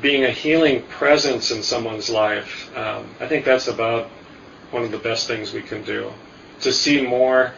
being 0.00 0.24
a 0.24 0.30
healing 0.30 0.82
presence 0.84 1.50
in 1.50 1.62
someone's 1.62 2.10
life, 2.10 2.76
um, 2.76 3.14
I 3.20 3.26
think 3.26 3.44
that's 3.44 3.68
about 3.68 4.08
one 4.70 4.82
of 4.84 4.90
the 4.90 4.98
best 4.98 5.26
things 5.28 5.52
we 5.52 5.62
can 5.62 5.84
do 5.84 6.12
to 6.62 6.72
see 6.72 7.06
more 7.06 7.52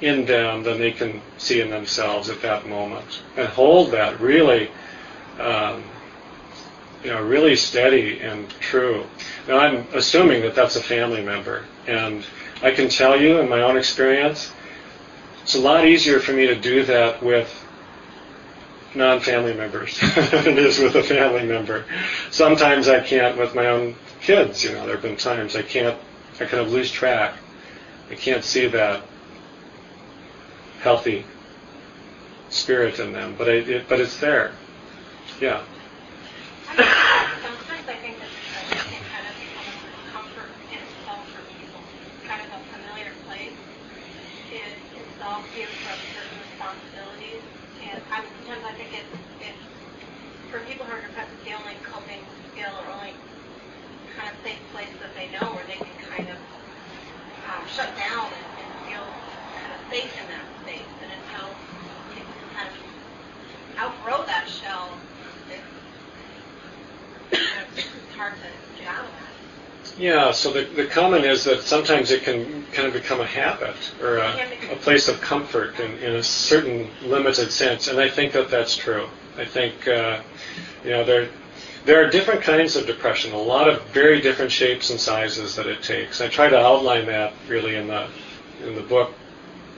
in 0.00 0.26
them 0.26 0.62
than 0.62 0.78
they 0.78 0.92
can 0.92 1.22
see 1.38 1.60
in 1.60 1.70
themselves 1.70 2.28
at 2.28 2.42
that 2.42 2.68
moment, 2.68 3.22
and 3.36 3.48
hold 3.48 3.92
that 3.92 4.20
really, 4.20 4.70
um, 5.40 5.82
you 7.02 7.10
know, 7.10 7.22
really 7.22 7.56
steady 7.56 8.20
and 8.20 8.48
true. 8.60 9.04
Now 9.48 9.58
I'm 9.58 9.86
assuming 9.94 10.42
that 10.42 10.54
that's 10.54 10.76
a 10.76 10.82
family 10.82 11.22
member, 11.22 11.64
and 11.86 12.24
I 12.62 12.72
can 12.72 12.88
tell 12.88 13.18
you 13.20 13.38
in 13.38 13.48
my 13.48 13.62
own 13.62 13.76
experience, 13.76 14.52
it's 15.42 15.54
a 15.54 15.60
lot 15.60 15.86
easier 15.86 16.20
for 16.20 16.32
me 16.32 16.46
to 16.48 16.56
do 16.56 16.84
that 16.84 17.22
with 17.22 17.62
non-family 18.94 19.54
members 19.54 19.98
than 20.14 20.46
it 20.46 20.58
is 20.58 20.78
with 20.78 20.94
a 20.96 21.02
family 21.02 21.46
member. 21.46 21.84
Sometimes 22.30 22.88
I 22.88 23.00
can't 23.00 23.36
with 23.36 23.54
my 23.54 23.66
own 23.66 23.94
kids. 24.20 24.64
You 24.64 24.72
know, 24.72 24.86
there 24.86 24.96
have 24.96 25.02
been 25.02 25.16
times 25.16 25.54
I 25.54 25.62
can't. 25.62 25.96
I 26.40 26.44
kind 26.44 26.62
of 26.62 26.72
lose 26.72 26.90
track. 26.90 27.34
I 28.10 28.14
can't 28.14 28.44
see 28.44 28.68
that 28.68 29.02
healthy 30.80 31.24
spirit 32.48 33.00
in 33.00 33.12
them, 33.12 33.34
but 33.36 33.48
I, 33.48 33.52
it, 33.54 33.88
but 33.88 33.98
it's 33.98 34.18
there. 34.18 34.52
Yeah. 35.40 35.62
Sometimes 36.76 37.88
I 37.88 37.94
think 37.98 38.18
that 38.22 38.30
it 38.30 39.02
kind 39.10 39.26
of 39.26 39.34
become 39.42 39.66
a 39.66 40.10
comfort 40.14 40.50
for 41.34 41.42
people, 41.58 41.80
kind 42.28 42.42
of 42.46 42.48
a 42.54 42.60
familiar 42.70 43.10
place. 43.26 43.58
It 44.54 44.78
certain 46.14 46.38
responsibilities, 46.46 47.42
and 47.82 47.98
sometimes 48.06 48.62
I 48.62 48.72
think 48.78 48.94
it, 48.94 49.06
it, 49.42 49.56
for 50.50 50.60
people 50.60 50.86
who 50.86 50.94
are 50.94 51.02
depressed, 51.02 51.34
it's 51.34 51.42
the 51.42 51.58
only 51.58 51.74
coping 51.82 52.22
skill 52.54 52.70
or 52.70 52.86
only 52.94 53.18
kind 54.14 54.30
of 54.30 54.36
safe 54.46 54.62
place 54.70 54.94
that 55.02 55.10
they 55.18 55.26
know 55.34 55.50
where 55.50 55.66
they 55.66 55.82
can 55.82 55.95
shut 57.76 57.94
down 57.98 58.24
and, 58.24 58.46
and 58.58 58.88
feel 58.88 59.04
kind 59.52 59.72
of 59.74 59.80
safe 59.90 60.10
in 60.18 60.26
that 60.28 60.46
space. 60.62 60.80
And 61.02 61.12
until 61.12 61.48
can 62.14 62.24
kind 62.54 62.68
of 62.68 63.78
outgrow 63.78 64.24
that 64.24 64.48
shell, 64.48 64.88
it's, 67.30 67.42
it's 67.76 68.14
hard 68.16 68.32
to 68.32 68.80
get 68.80 68.88
out 68.88 69.04
of 69.04 69.10
that. 69.10 70.00
Yeah, 70.00 70.32
so 70.32 70.52
the, 70.52 70.64
the 70.64 70.86
comment 70.86 71.26
is 71.26 71.44
that 71.44 71.62
sometimes 71.62 72.10
it 72.10 72.22
can 72.22 72.64
kind 72.72 72.88
of 72.88 72.94
become 72.94 73.20
a 73.20 73.26
habit 73.26 73.76
or 74.00 74.18
a, 74.18 74.48
a 74.72 74.76
place 74.76 75.08
of 75.08 75.20
comfort 75.20 75.78
in, 75.78 75.98
in 75.98 76.16
a 76.16 76.22
certain 76.22 76.88
limited 77.02 77.50
sense, 77.52 77.88
and 77.88 78.00
I 78.00 78.08
think 78.08 78.32
that 78.32 78.48
that's 78.50 78.74
true. 78.74 79.06
I 79.36 79.44
think, 79.44 79.86
uh, 79.86 80.20
you 80.82 80.90
know, 80.90 81.04
there, 81.04 81.28
there 81.86 82.04
are 82.04 82.10
different 82.10 82.42
kinds 82.42 82.74
of 82.74 82.84
depression, 82.84 83.32
a 83.32 83.38
lot 83.38 83.68
of 83.68 83.80
very 83.86 84.20
different 84.20 84.50
shapes 84.50 84.90
and 84.90 85.00
sizes 85.00 85.54
that 85.54 85.66
it 85.66 85.82
takes. 85.82 86.20
I 86.20 86.28
try 86.28 86.48
to 86.48 86.58
outline 86.58 87.06
that 87.06 87.32
really 87.48 87.76
in 87.76 87.86
the, 87.86 88.08
in 88.64 88.74
the 88.74 88.82
book 88.82 89.12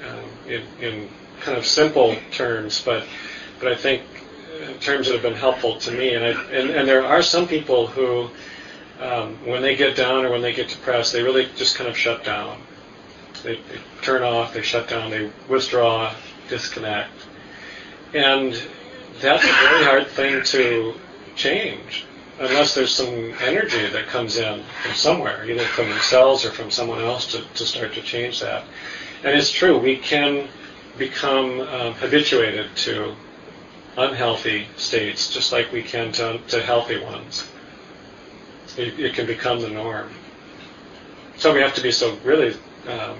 um, 0.09 0.51
in, 0.51 0.63
in 0.81 1.09
kind 1.41 1.59
of 1.59 1.67
simple 1.67 2.17
terms, 2.31 2.81
but, 2.83 3.05
but 3.61 3.71
I 3.71 3.77
think 3.77 4.03
terms 4.81 5.07
that 5.07 5.13
have 5.13 5.23
been 5.23 5.35
helpful 5.35 5.79
to 5.81 5.91
me. 5.91 6.15
And, 6.15 6.25
I, 6.25 6.31
and, 6.51 6.71
and 6.71 6.89
there 6.89 7.05
are 7.05 7.23
some 7.23 7.47
people 7.47 7.87
who, 7.87 8.31
um, 9.01 9.37
when 9.45 9.61
they 9.61 9.77
get 9.77 9.95
down 9.95 10.25
or 10.25 10.31
when 10.31 10.41
they 10.41 10.55
get 10.55 10.69
depressed, 10.69 11.13
they 11.13 11.23
really 11.23 11.47
just 11.57 11.77
kind 11.77 11.91
of 11.91 11.97
shut 11.97 12.25
down. 12.25 12.63
They, 13.43 13.57
they 13.57 13.81
turn 14.01 14.23
off, 14.23 14.55
they 14.55 14.63
shut 14.63 14.89
down, 14.89 15.11
they 15.11 15.31
withdraw, 15.47 16.15
disconnect. 16.49 17.13
And 18.15 18.61
that's 19.21 19.45
a 19.45 19.47
very 19.47 19.85
hard 19.85 20.07
thing 20.07 20.43
to 20.45 20.95
change 21.39 22.05
unless 22.41 22.75
there's 22.75 22.95
some 22.95 23.33
energy 23.41 23.87
that 23.89 24.07
comes 24.07 24.37
in 24.37 24.63
from 24.83 24.95
somewhere, 24.95 25.49
either 25.49 25.65
from 25.65 25.89
themselves 25.89 26.45
or 26.45 26.51
from 26.51 26.71
someone 26.71 27.01
else 27.01 27.33
to, 27.33 27.43
to 27.55 27.65
start 27.65 27.93
to 27.95 28.03
change 28.03 28.41
that. 28.41 28.65
And 29.25 29.37
it's 29.37 29.51
true, 29.51 29.79
we 29.79 29.97
can 29.97 30.49
become 30.97 31.61
um, 31.61 31.95
habituated 31.95 32.75
to 32.77 33.15
unhealthy 33.97 34.67
states 34.77 35.33
just 35.33 35.51
like 35.51 35.73
we 35.73 35.83
can 35.83 36.13
to, 36.13 36.39
to 36.49 36.63
healthy 36.63 37.03
ones. 37.03 37.49
It, 38.77 38.99
it, 39.01 39.15
can 39.15 39.27
become 39.27 39.61
the 39.61 39.71
norm. 39.71 40.11
So 41.37 41.53
we 41.53 41.61
have 41.61 41.75
to 41.75 41.83
be 41.83 41.91
so 41.91 42.17
really 42.25 42.57
um, 42.87 43.19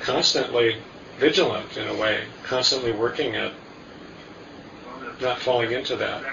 constantly 0.00 0.76
vigilant 1.18 1.76
in 1.76 1.88
a 1.88 1.94
way, 1.94 2.24
constantly 2.44 2.92
working 2.92 3.34
at 3.34 3.52
not 5.20 5.38
falling 5.38 5.72
into 5.72 5.96
that. 5.96 6.24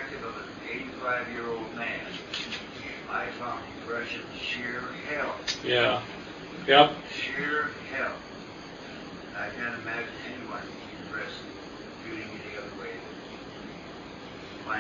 Perspective 1.10 1.36
85-year-old 1.36 1.76
man, 1.76 2.00
I 3.10 3.26
found 3.40 3.64
depression 3.80 4.22
sheer 4.40 4.84
hell. 5.10 5.36
Yeah. 5.64 6.02
Yep. 6.68 6.92
Sheer 7.12 7.72
hell. 7.92 8.14
I 9.36 9.50
can't 9.50 9.82
imagine 9.82 10.10
anyone 10.36 10.62
depressed 11.06 11.34
feeling 12.04 12.24
any 12.24 12.58
other 12.58 12.82
way 12.82 12.92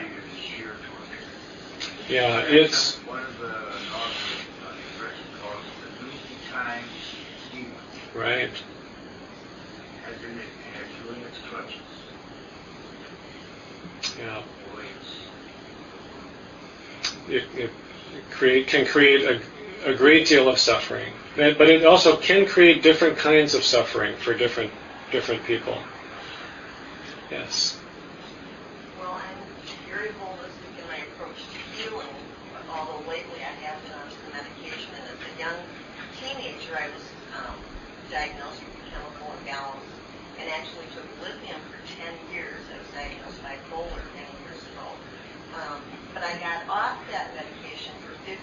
is 0.06 0.40
sheer 0.40 0.68
torture. 0.68 2.10
Yeah, 2.10 2.44
it's 2.48 2.96
One 3.08 3.24
of 3.24 3.40
the 3.40 3.48
authors, 3.48 4.46
uh, 4.66 5.00
direction 5.00 5.26
calls 5.42 5.66
the 5.82 6.52
Time 6.52 6.84
demon, 7.52 7.72
right. 8.14 8.50
as 10.08 10.24
in 10.24 10.38
it 10.38 10.46
has 10.74 10.88
clutches. 11.50 11.80
Yeah, 14.20 14.42
Boy, 14.76 14.84
it, 17.30 17.44
it 17.56 17.72
create 18.32 18.68
can 18.68 18.86
create 18.86 19.22
a, 19.24 19.92
a 19.92 19.96
great 19.96 20.28
deal 20.28 20.50
of 20.50 20.60
suffering, 20.60 21.14
but 21.36 21.62
it 21.62 21.86
also 21.86 22.18
can 22.18 22.46
create 22.46 22.84
different 22.84 23.18
kinds 23.18 23.54
of 23.56 23.64
suffering 23.64 24.16
for 24.18 24.34
different 24.34 24.72
different 25.12 25.44
people. 25.46 25.78
Yes. 27.32 27.78
Well, 29.00 29.14
I'm 29.14 29.38
very 29.88 30.10
holistic 30.18 30.74
in 30.82 30.86
my 30.88 30.98
approach 31.14 31.38
to 31.38 31.60
healing, 31.78 32.16
although 32.74 33.06
lately 33.10 33.42
I 33.42 33.54
have 33.70 33.82
been 33.84 33.94
on 33.94 34.10
some 34.10 34.34
medication. 34.34 34.90
And 34.98 35.06
as 35.14 35.22
a 35.22 35.34
young 35.38 35.60
teenager, 36.18 36.74
I 36.74 36.90
was 36.90 37.06
um, 37.38 37.56
diagnosed 38.10 38.62
with 38.66 38.78
chemical 38.90 39.30
imbalance 39.40 39.86
and 40.42 40.50
actually 40.50 40.90
took 40.96 41.06
lithium 41.22 41.60
for 41.70 41.80
10 42.02 42.34
years. 42.34 42.64
I 42.74 42.78
was 42.82 42.90
diagnosed 42.96 43.40
bipolar 43.44 44.02
10 44.18 44.26
years 44.42 44.62
ago. 44.74 44.88
Um, 45.54 45.82
but 46.14 46.24
I 46.24 46.34
got 46.40 46.66
off 46.70 46.98
that 47.12 47.34
medication 47.36 47.94
for 48.02 48.14
15 48.26 48.42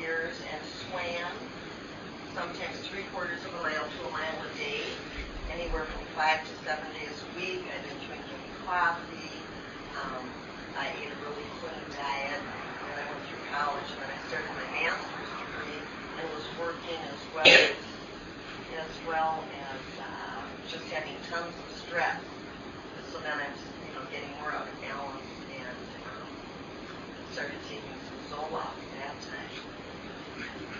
years 0.00 0.34
and 0.50 0.60
swam 0.88 1.30
sometimes 2.34 2.78
three 2.88 3.06
quarters 3.14 3.38
of 3.46 3.54
a 3.54 3.62
mile 3.62 3.86
to 3.86 4.00
a 4.08 4.10
mile 4.10 4.38
a 4.42 4.50
day, 4.58 4.82
anywhere 5.52 5.84
from 5.84 6.03
five 6.14 6.46
to 6.46 6.54
seven 6.62 6.86
days 6.94 7.10
a 7.10 7.28
week. 7.34 7.66
I've 7.74 7.82
been 7.90 7.98
drinking 8.06 8.38
coffee. 8.62 9.34
Um, 9.98 10.22
I 10.78 10.86
ate 10.94 11.10
a 11.10 11.18
really 11.26 11.42
clean 11.58 11.82
diet. 11.90 12.38
When 12.86 12.94
I 12.94 13.04
went 13.10 13.22
through 13.26 13.42
college, 13.50 13.90
then 13.98 14.06
I 14.06 14.18
started 14.30 14.46
my 14.54 14.68
master's 14.78 15.32
degree 15.42 15.82
and 15.82 16.24
was 16.30 16.46
working 16.54 17.02
as 17.10 17.18
well 17.34 17.50
as, 17.50 17.74
as 18.78 18.94
well 19.10 19.42
as 19.42 19.82
uh, 19.98 20.38
just 20.70 20.86
having 20.94 21.18
tons 21.26 21.50
of 21.50 21.68
stress. 21.82 22.22
So 23.10 23.18
then 23.18 23.34
I 23.34 23.50
was, 23.50 23.62
you 23.82 23.92
know, 23.98 24.06
getting 24.14 24.30
more 24.38 24.54
out 24.54 24.70
of 24.70 24.76
balance 24.86 25.34
and 25.50 25.78
um, 26.14 26.30
started 27.34 27.58
taking 27.66 27.98
some 28.06 28.38
Zoloft 28.38 28.78
at 28.78 28.90
that 29.02 29.16
time. 29.34 29.54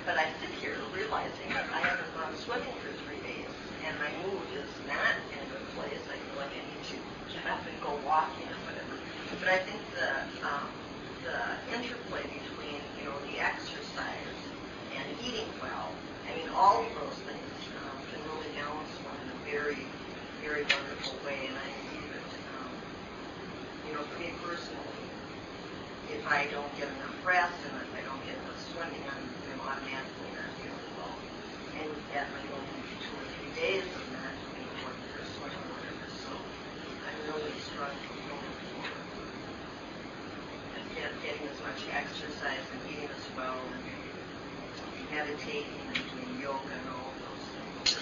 But 0.06 0.14
I 0.14 0.30
sit 0.38 0.54
here 0.62 0.78
realizing 0.94 1.50
that 1.58 1.66
I 1.74 1.82
haven't 1.82 2.10
gone 2.14 2.34
swimming 2.38 2.70
for 2.86 2.94
three 3.02 3.13
and 3.84 3.98
my 4.00 4.12
mood 4.24 4.48
is 4.52 4.80
not 4.88 5.14
in 5.32 5.44
a 5.44 5.48
good 5.50 5.68
place. 5.76 6.08
I 6.08 6.16
feel 6.24 6.36
like 6.36 6.52
I 6.56 6.64
need 6.72 6.82
to 6.84 6.98
get 7.32 7.46
up 7.46 7.66
and 7.68 7.80
go 7.80 8.00
walking 8.04 8.48
or 8.48 8.60
whatever. 8.64 9.00
But 9.40 9.48
I 9.48 9.58
think 9.58 9.90
the 9.92 10.08
um, 10.46 10.70
the 11.22 11.38
interplay 11.76 12.24
between 12.28 12.80
you 12.96 13.04
know 13.04 13.20
the 13.20 13.40
exercise 13.40 14.52
and 14.96 15.06
eating 15.20 15.52
well, 15.60 16.00
I 16.28 16.34
mean 16.34 16.48
all 16.54 16.86
of 16.86 16.94
those 16.94 17.20
things 17.22 17.68
um, 17.76 18.04
can 18.08 18.24
really 18.24 18.48
balance 18.56 19.00
one 19.04 19.20
in 19.20 19.28
a 19.30 19.38
very 19.44 19.92
very 20.40 20.64
wonderful 20.72 21.20
way. 21.24 21.46
And 21.48 21.56
I 21.58 21.68
believe 21.84 22.10
it. 22.12 22.30
Um, 22.48 22.72
you 23.84 23.92
know, 23.92 24.02
for 24.04 24.16
me 24.18 24.32
personally, 24.40 25.12
if 26.08 26.26
I 26.26 26.46
don't 26.50 26.74
get 26.76 26.88
enough 26.88 27.16
rest 27.24 27.64
and 27.64 27.74
if 27.80 27.92
I 27.94 28.02
don't 28.04 28.22
get 28.24 28.36
enough 28.38 28.58
swimming, 28.58 29.02
I'm 29.08 29.32
you 29.42 29.50
know, 29.50 29.60
automatically 29.64 30.30
not 30.32 30.52
feeling 30.60 30.88
well. 30.96 31.18
And 31.74 31.90
that, 32.12 32.30
I 32.36 32.46
go 32.46 32.60
into 32.62 32.94
two 33.00 33.16
or 33.16 33.24
three 33.26 33.42
days 33.54 33.82
of 33.82 34.04
for 35.14 35.22
a 35.22 35.26
swim. 35.26 35.50
So 36.22 36.30
I'm 40.76 41.16
getting 41.22 41.48
as 41.48 41.60
much 41.62 41.80
exercise 41.92 42.64
and 42.72 42.80
eating 42.90 43.08
as 43.10 43.36
well 43.36 43.58
and 43.72 45.14
meditating 45.14 45.80
and 45.86 45.94
doing 45.94 46.42
yoga 46.42 46.58
and 46.58 46.88
all 46.90 47.12
those 47.20 47.44
things. 47.86 47.98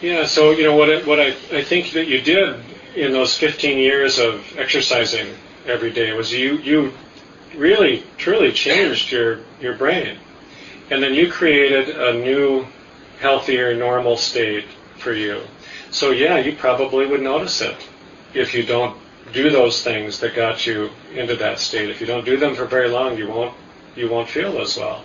Yeah. 0.00 0.26
So 0.26 0.50
you 0.50 0.64
know 0.64 0.76
what? 0.76 0.90
I, 0.90 1.02
what 1.02 1.20
I, 1.20 1.28
I 1.52 1.62
think 1.62 1.92
that 1.92 2.06
you 2.06 2.20
did 2.20 2.60
in 2.94 3.12
those 3.12 3.36
15 3.36 3.78
years 3.78 4.18
of 4.18 4.44
exercising 4.56 5.34
every 5.66 5.90
day 5.90 6.12
was 6.12 6.32
you 6.32 6.58
you 6.58 6.92
really 7.56 8.04
truly 8.18 8.52
changed 8.52 9.10
your 9.10 9.40
your 9.60 9.74
brain, 9.76 10.18
and 10.90 11.02
then 11.02 11.14
you 11.14 11.30
created 11.30 11.88
a 11.88 12.12
new, 12.12 12.66
healthier, 13.20 13.74
normal 13.74 14.16
state 14.16 14.66
for 14.98 15.12
you. 15.12 15.42
So 15.90 16.10
yeah, 16.10 16.38
you 16.38 16.56
probably 16.56 17.06
would 17.06 17.22
notice 17.22 17.60
it 17.60 17.76
if 18.34 18.54
you 18.54 18.64
don't 18.64 18.96
do 19.32 19.50
those 19.50 19.82
things 19.82 20.20
that 20.20 20.34
got 20.34 20.66
you 20.66 20.90
into 21.14 21.36
that 21.36 21.58
state. 21.58 21.90
If 21.90 22.00
you 22.00 22.06
don't 22.06 22.24
do 22.24 22.36
them 22.36 22.54
for 22.54 22.64
very 22.66 22.88
long, 22.88 23.16
you 23.16 23.28
won't 23.28 23.54
you 23.96 24.10
won't 24.10 24.28
feel 24.28 24.60
as 24.60 24.76
well. 24.76 25.04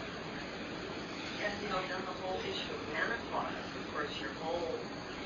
And, 1.44 1.53
you 1.61 1.69
know, 1.69 1.77
then 1.88 2.02
the 2.06 2.15
whole 2.26 2.40
issue 2.41 2.73
of 2.73 2.81
menopause, 2.90 3.53
of 3.53 3.94
course, 3.94 4.14
your 4.19 4.34
whole 4.41 4.73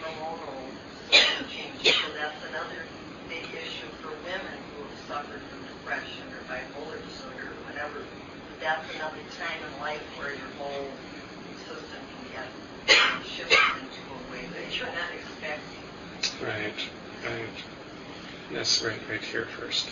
hormonal 0.04 0.68
system 1.10 1.48
changes. 1.48 1.96
So 1.96 2.12
that's 2.20 2.44
another 2.52 2.84
big 3.30 3.48
issue 3.56 3.88
for 4.04 4.12
women 4.28 4.58
who 4.76 4.84
have 4.84 5.00
suffered 5.08 5.40
from 5.48 5.60
depression 5.64 6.28
or 6.36 6.44
bipolar 6.52 7.00
disorder 7.08 7.56
or 7.56 7.60
whatever. 7.72 8.04
But 8.04 8.60
that's 8.60 8.88
another 8.96 9.24
time 9.40 9.60
in 9.64 9.74
life 9.80 10.04
where 10.20 10.36
your 10.36 10.52
whole 10.60 10.92
system 11.64 12.04
can 12.04 12.24
get 12.36 12.48
um, 13.00 13.24
shifted 13.24 13.60
into 13.80 14.02
a 14.12 14.20
way 14.28 14.44
that 14.60 14.68
you're 14.76 14.92
not 14.92 15.12
expecting. 15.16 15.88
Right. 16.44 16.76
Right. 17.24 17.58
Yes. 18.64 18.82
Right. 18.82 18.98
Right 19.10 19.22
here 19.22 19.46
first. 19.60 19.90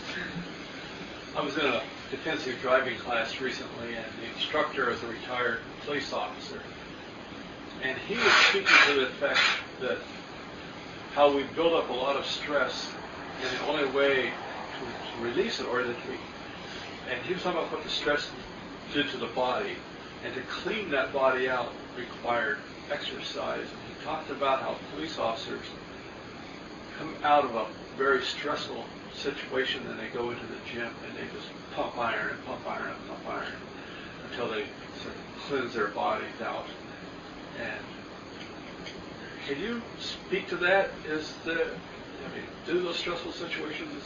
I 1.35 1.41
was 1.41 1.57
in 1.57 1.65
a 1.65 1.83
defensive 2.09 2.57
driving 2.61 2.97
class 2.99 3.41
recently, 3.41 3.95
and 3.95 4.05
the 4.21 4.33
instructor 4.33 4.89
is 4.89 5.03
a 5.03 5.07
retired 5.07 5.59
police 5.83 6.13
officer. 6.13 6.61
And 7.83 7.97
he 7.97 8.15
was 8.15 8.31
speaking 8.47 8.73
to 8.87 9.01
the 9.01 9.07
fact 9.07 9.41
that 9.81 9.97
how 11.13 11.35
we 11.35 11.43
build 11.53 11.73
up 11.73 11.89
a 11.89 11.93
lot 11.93 12.15
of 12.15 12.25
stress, 12.25 12.89
and 13.43 13.59
the 13.59 13.65
only 13.67 13.91
way 13.91 14.31
to, 14.31 15.17
to 15.17 15.21
release 15.21 15.59
it, 15.59 15.67
or 15.67 15.83
that 15.83 15.97
we, 16.07 16.15
and 17.11 17.21
he 17.25 17.33
was 17.33 17.43
talking 17.43 17.59
about 17.59 17.73
what 17.73 17.83
the 17.83 17.89
stress 17.89 18.31
did 18.93 19.09
to 19.09 19.17
the 19.17 19.27
body, 19.27 19.75
and 20.23 20.33
to 20.33 20.41
clean 20.43 20.89
that 20.91 21.11
body 21.11 21.49
out 21.49 21.73
required 21.97 22.59
exercise. 22.89 23.67
And 23.67 23.97
he 23.97 24.05
talked 24.05 24.29
about 24.29 24.61
how 24.61 24.77
police 24.95 25.19
officers 25.19 25.65
come 26.97 27.13
out 27.21 27.43
of 27.43 27.53
a 27.53 27.65
very 27.97 28.23
stressful 28.23 28.85
situation 29.13 29.85
and 29.87 29.99
they 29.99 30.07
go 30.07 30.31
into 30.31 30.43
the 30.43 30.71
gym 30.71 30.89
and 31.07 31.17
they 31.17 31.33
just 31.33 31.47
pump 31.75 31.97
iron 31.97 32.31
and 32.31 32.45
pump 32.45 32.65
iron 32.67 32.89
and 32.89 33.07
pump 33.07 33.27
iron 33.27 33.53
until 34.29 34.49
they 34.49 34.65
sort 35.01 35.13
of 35.15 35.43
cleanse 35.47 35.73
their 35.73 35.87
bodies 35.87 36.41
out. 36.43 36.65
And 37.59 37.85
can 39.47 39.59
you 39.59 39.81
speak 39.99 40.47
to 40.49 40.55
that? 40.57 40.91
Is 41.07 41.33
the 41.45 41.53
I 41.53 42.35
mean, 42.35 42.45
do 42.65 42.81
those 42.81 42.97
stressful 42.97 43.31
situations 43.31 44.03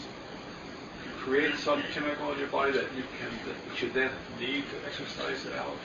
create 1.19 1.55
some 1.55 1.81
chemical 1.93 2.31
in 2.31 2.39
your 2.39 2.47
body 2.47 2.71
that 2.71 2.85
you 2.95 3.03
can 3.19 3.29
that 3.45 3.81
you 3.81 3.89
then 3.91 4.11
need 4.39 4.63
to 4.69 4.87
exercise 4.87 5.45
it 5.45 5.53
out? 5.57 5.75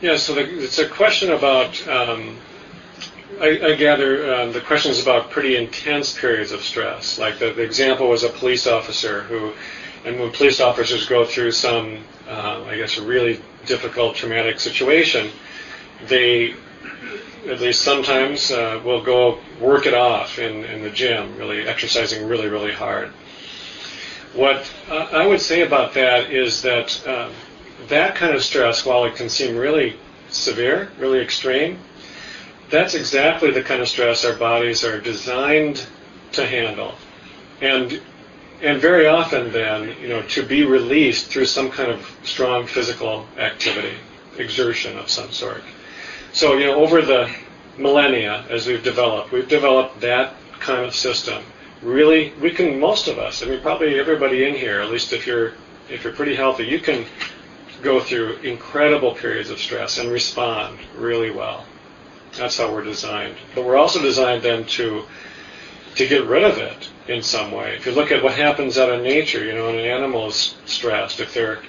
Yeah. 0.00 0.16
So 0.16 0.34
the, 0.34 0.62
it's 0.62 0.78
a 0.78 0.88
question 0.88 1.32
about. 1.32 1.86
Um, 1.88 2.36
I, 3.40 3.60
I 3.62 3.74
gather 3.74 4.34
um, 4.34 4.52
the 4.52 4.60
question 4.60 4.90
is 4.92 5.02
about 5.02 5.30
pretty 5.30 5.56
intense 5.56 6.18
periods 6.18 6.52
of 6.52 6.62
stress. 6.62 7.18
Like 7.18 7.38
the, 7.38 7.52
the 7.52 7.62
example 7.62 8.08
was 8.08 8.22
a 8.22 8.28
police 8.28 8.66
officer 8.66 9.22
who, 9.22 9.52
and 10.04 10.20
when 10.20 10.30
police 10.32 10.60
officers 10.60 11.06
go 11.06 11.24
through 11.24 11.52
some, 11.52 11.98
uh, 12.28 12.64
I 12.66 12.76
guess, 12.76 12.98
a 12.98 13.02
really 13.02 13.40
difficult 13.66 14.16
traumatic 14.16 14.60
situation, 14.60 15.30
they, 16.06 16.54
at 17.48 17.60
least 17.60 17.82
sometimes, 17.82 18.50
uh, 18.50 18.80
will 18.84 19.02
go 19.02 19.38
work 19.60 19.86
it 19.86 19.94
off 19.94 20.38
in, 20.38 20.64
in 20.64 20.82
the 20.82 20.90
gym, 20.90 21.36
really 21.36 21.66
exercising 21.66 22.28
really, 22.28 22.48
really 22.48 22.72
hard. 22.72 23.08
What 24.34 24.70
uh, 24.90 25.08
I 25.12 25.26
would 25.26 25.40
say 25.40 25.62
about 25.62 25.94
that 25.94 26.30
is 26.30 26.62
that 26.62 27.06
um, 27.06 27.32
that 27.88 28.14
kind 28.14 28.34
of 28.34 28.42
stress, 28.42 28.84
while 28.84 29.04
it 29.04 29.14
can 29.14 29.28
seem 29.28 29.56
really 29.56 29.96
severe, 30.28 30.90
really 30.98 31.20
extreme, 31.20 31.78
that's 32.70 32.94
exactly 32.94 33.50
the 33.50 33.62
kind 33.62 33.82
of 33.82 33.88
stress 33.88 34.24
our 34.24 34.34
bodies 34.34 34.84
are 34.84 35.00
designed 35.00 35.86
to 36.32 36.46
handle. 36.46 36.94
And 37.60 38.00
and 38.62 38.80
very 38.80 39.06
often 39.06 39.52
then, 39.52 39.94
you 40.00 40.08
know, 40.08 40.22
to 40.22 40.42
be 40.42 40.64
released 40.64 41.26
through 41.26 41.44
some 41.44 41.70
kind 41.70 41.90
of 41.90 42.18
strong 42.22 42.66
physical 42.66 43.26
activity, 43.36 43.94
exertion 44.38 44.96
of 44.96 45.10
some 45.10 45.30
sort. 45.32 45.62
So, 46.32 46.56
you 46.56 46.66
know, 46.66 46.76
over 46.76 47.02
the 47.02 47.30
millennia 47.76 48.44
as 48.48 48.66
we've 48.66 48.82
developed, 48.82 49.32
we've 49.32 49.48
developed 49.48 50.00
that 50.00 50.34
kind 50.60 50.84
of 50.84 50.94
system. 50.94 51.42
Really, 51.82 52.32
we 52.40 52.50
can 52.50 52.80
most 52.80 53.08
of 53.08 53.18
us, 53.18 53.42
I 53.42 53.46
mean 53.46 53.60
probably 53.60 53.98
everybody 53.98 54.44
in 54.44 54.54
here, 54.54 54.80
at 54.80 54.90
least 54.90 55.12
if 55.12 55.26
you're 55.26 55.52
if 55.90 56.02
you're 56.02 56.14
pretty 56.14 56.34
healthy, 56.34 56.64
you 56.64 56.80
can 56.80 57.04
go 57.82 58.00
through 58.00 58.36
incredible 58.36 59.14
periods 59.14 59.50
of 59.50 59.58
stress 59.58 59.98
and 59.98 60.10
respond 60.10 60.78
really 60.96 61.30
well. 61.30 61.66
That's 62.36 62.58
how 62.58 62.72
we're 62.72 62.84
designed. 62.84 63.36
But 63.54 63.64
we're 63.64 63.76
also 63.76 64.02
designed 64.02 64.42
then 64.42 64.64
to 64.66 65.04
to 65.96 66.08
get 66.08 66.24
rid 66.24 66.42
of 66.42 66.58
it 66.58 66.90
in 67.06 67.22
some 67.22 67.52
way. 67.52 67.76
If 67.76 67.86
you 67.86 67.92
look 67.92 68.10
at 68.10 68.22
what 68.22 68.34
happens 68.34 68.78
out 68.78 68.92
in 68.92 69.02
nature, 69.02 69.44
you 69.44 69.52
know, 69.52 69.66
when 69.66 69.76
an 69.76 69.84
animal 69.84 70.26
is 70.26 70.56
stressed, 70.66 71.20
if 71.20 71.32
they're 71.32 71.60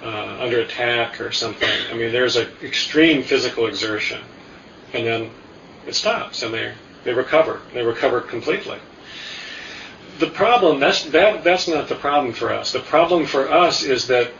uh, 0.00 0.38
under 0.40 0.60
attack 0.60 1.20
or 1.20 1.32
something, 1.32 1.68
I 1.90 1.94
mean, 1.94 2.12
there's 2.12 2.36
an 2.36 2.48
extreme 2.62 3.24
physical 3.24 3.66
exertion, 3.66 4.20
and 4.92 5.04
then 5.06 5.30
it 5.86 5.94
stops, 5.94 6.42
and 6.42 6.54
they 6.54 6.72
they 7.04 7.12
recover. 7.12 7.60
They 7.72 7.82
recover 7.82 8.20
completely. 8.20 8.78
The 10.18 10.28
problem 10.28 10.78
that's 10.78 11.04
that 11.06 11.42
that's 11.42 11.66
not 11.66 11.88
the 11.88 11.96
problem 11.96 12.32
for 12.32 12.52
us. 12.52 12.72
The 12.72 12.80
problem 12.80 13.26
for 13.26 13.50
us 13.50 13.82
is 13.82 14.06
that 14.06 14.30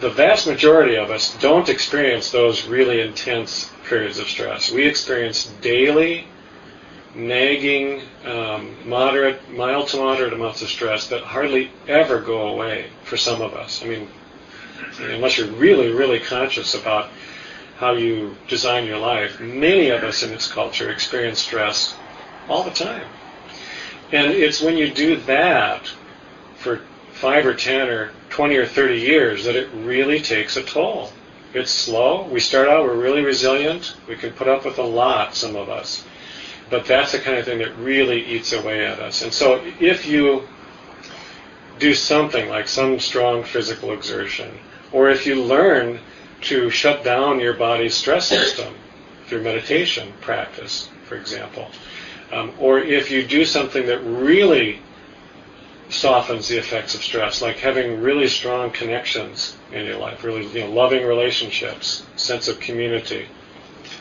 the 0.00 0.10
vast 0.10 0.46
majority 0.46 0.96
of 0.96 1.10
us 1.10 1.36
don't 1.38 1.68
experience 1.68 2.30
those 2.30 2.66
really 2.66 3.00
intense 3.00 3.72
periods 3.88 4.18
of 4.18 4.28
stress. 4.28 4.70
We 4.70 4.86
experience 4.86 5.50
daily 5.60 6.26
nagging, 7.14 8.02
um, 8.24 8.76
moderate, 8.88 9.50
mild 9.50 9.88
to 9.88 9.96
moderate 9.96 10.32
amounts 10.32 10.62
of 10.62 10.68
stress 10.68 11.08
that 11.08 11.22
hardly 11.22 11.70
ever 11.88 12.20
go 12.20 12.48
away 12.48 12.86
for 13.04 13.16
some 13.16 13.40
of 13.40 13.54
us. 13.54 13.82
I 13.82 13.88
mean, 13.88 14.08
unless 15.00 15.38
you're 15.38 15.48
really, 15.48 15.90
really 15.90 16.20
conscious 16.20 16.74
about 16.74 17.10
how 17.76 17.92
you 17.92 18.36
design 18.48 18.86
your 18.86 18.98
life, 18.98 19.40
many 19.40 19.90
of 19.90 20.02
us 20.04 20.22
in 20.22 20.30
this 20.30 20.50
culture 20.50 20.90
experience 20.90 21.40
stress 21.40 21.96
all 22.48 22.62
the 22.62 22.70
time. 22.70 23.06
And 24.12 24.32
it's 24.32 24.60
when 24.60 24.76
you 24.76 24.90
do 24.90 25.16
that 25.22 25.90
for 26.56 26.80
five 27.12 27.46
or 27.46 27.54
ten 27.54 27.88
or 27.88 28.10
20 28.30 28.56
or 28.56 28.66
30 28.66 29.00
years 29.00 29.44
that 29.44 29.56
it 29.56 29.68
really 29.74 30.20
takes 30.20 30.56
a 30.56 30.62
toll. 30.62 31.12
It's 31.54 31.70
slow. 31.70 32.24
We 32.24 32.40
start 32.40 32.68
out, 32.68 32.84
we're 32.84 33.00
really 33.00 33.22
resilient. 33.22 33.96
We 34.06 34.16
can 34.16 34.32
put 34.32 34.48
up 34.48 34.64
with 34.64 34.78
a 34.78 34.82
lot, 34.82 35.34
some 35.34 35.56
of 35.56 35.70
us. 35.70 36.04
But 36.68 36.84
that's 36.84 37.12
the 37.12 37.18
kind 37.18 37.38
of 37.38 37.46
thing 37.46 37.58
that 37.58 37.74
really 37.78 38.22
eats 38.22 38.52
away 38.52 38.84
at 38.84 39.00
us. 39.00 39.22
And 39.22 39.32
so 39.32 39.62
if 39.80 40.06
you 40.06 40.46
do 41.78 41.94
something 41.94 42.48
like 42.48 42.68
some 42.68 42.98
strong 42.98 43.44
physical 43.44 43.92
exertion, 43.92 44.58
or 44.92 45.08
if 45.08 45.26
you 45.26 45.42
learn 45.42 46.00
to 46.42 46.68
shut 46.68 47.02
down 47.02 47.40
your 47.40 47.54
body's 47.54 47.94
stress 47.94 48.28
system 48.28 48.74
through 49.26 49.42
meditation 49.42 50.12
practice, 50.20 50.90
for 51.04 51.16
example, 51.16 51.70
um, 52.30 52.52
or 52.58 52.78
if 52.78 53.10
you 53.10 53.26
do 53.26 53.46
something 53.46 53.86
that 53.86 54.00
really 54.00 54.80
softens 55.90 56.48
the 56.48 56.58
effects 56.58 56.94
of 56.94 57.02
stress, 57.02 57.40
like 57.40 57.56
having 57.56 58.00
really 58.00 58.28
strong 58.28 58.70
connections 58.70 59.56
in 59.72 59.86
your 59.86 59.96
life, 59.96 60.22
really 60.22 60.46
you 60.48 60.60
know, 60.60 60.70
loving 60.70 61.06
relationships, 61.06 62.04
sense 62.16 62.48
of 62.48 62.60
community, 62.60 63.26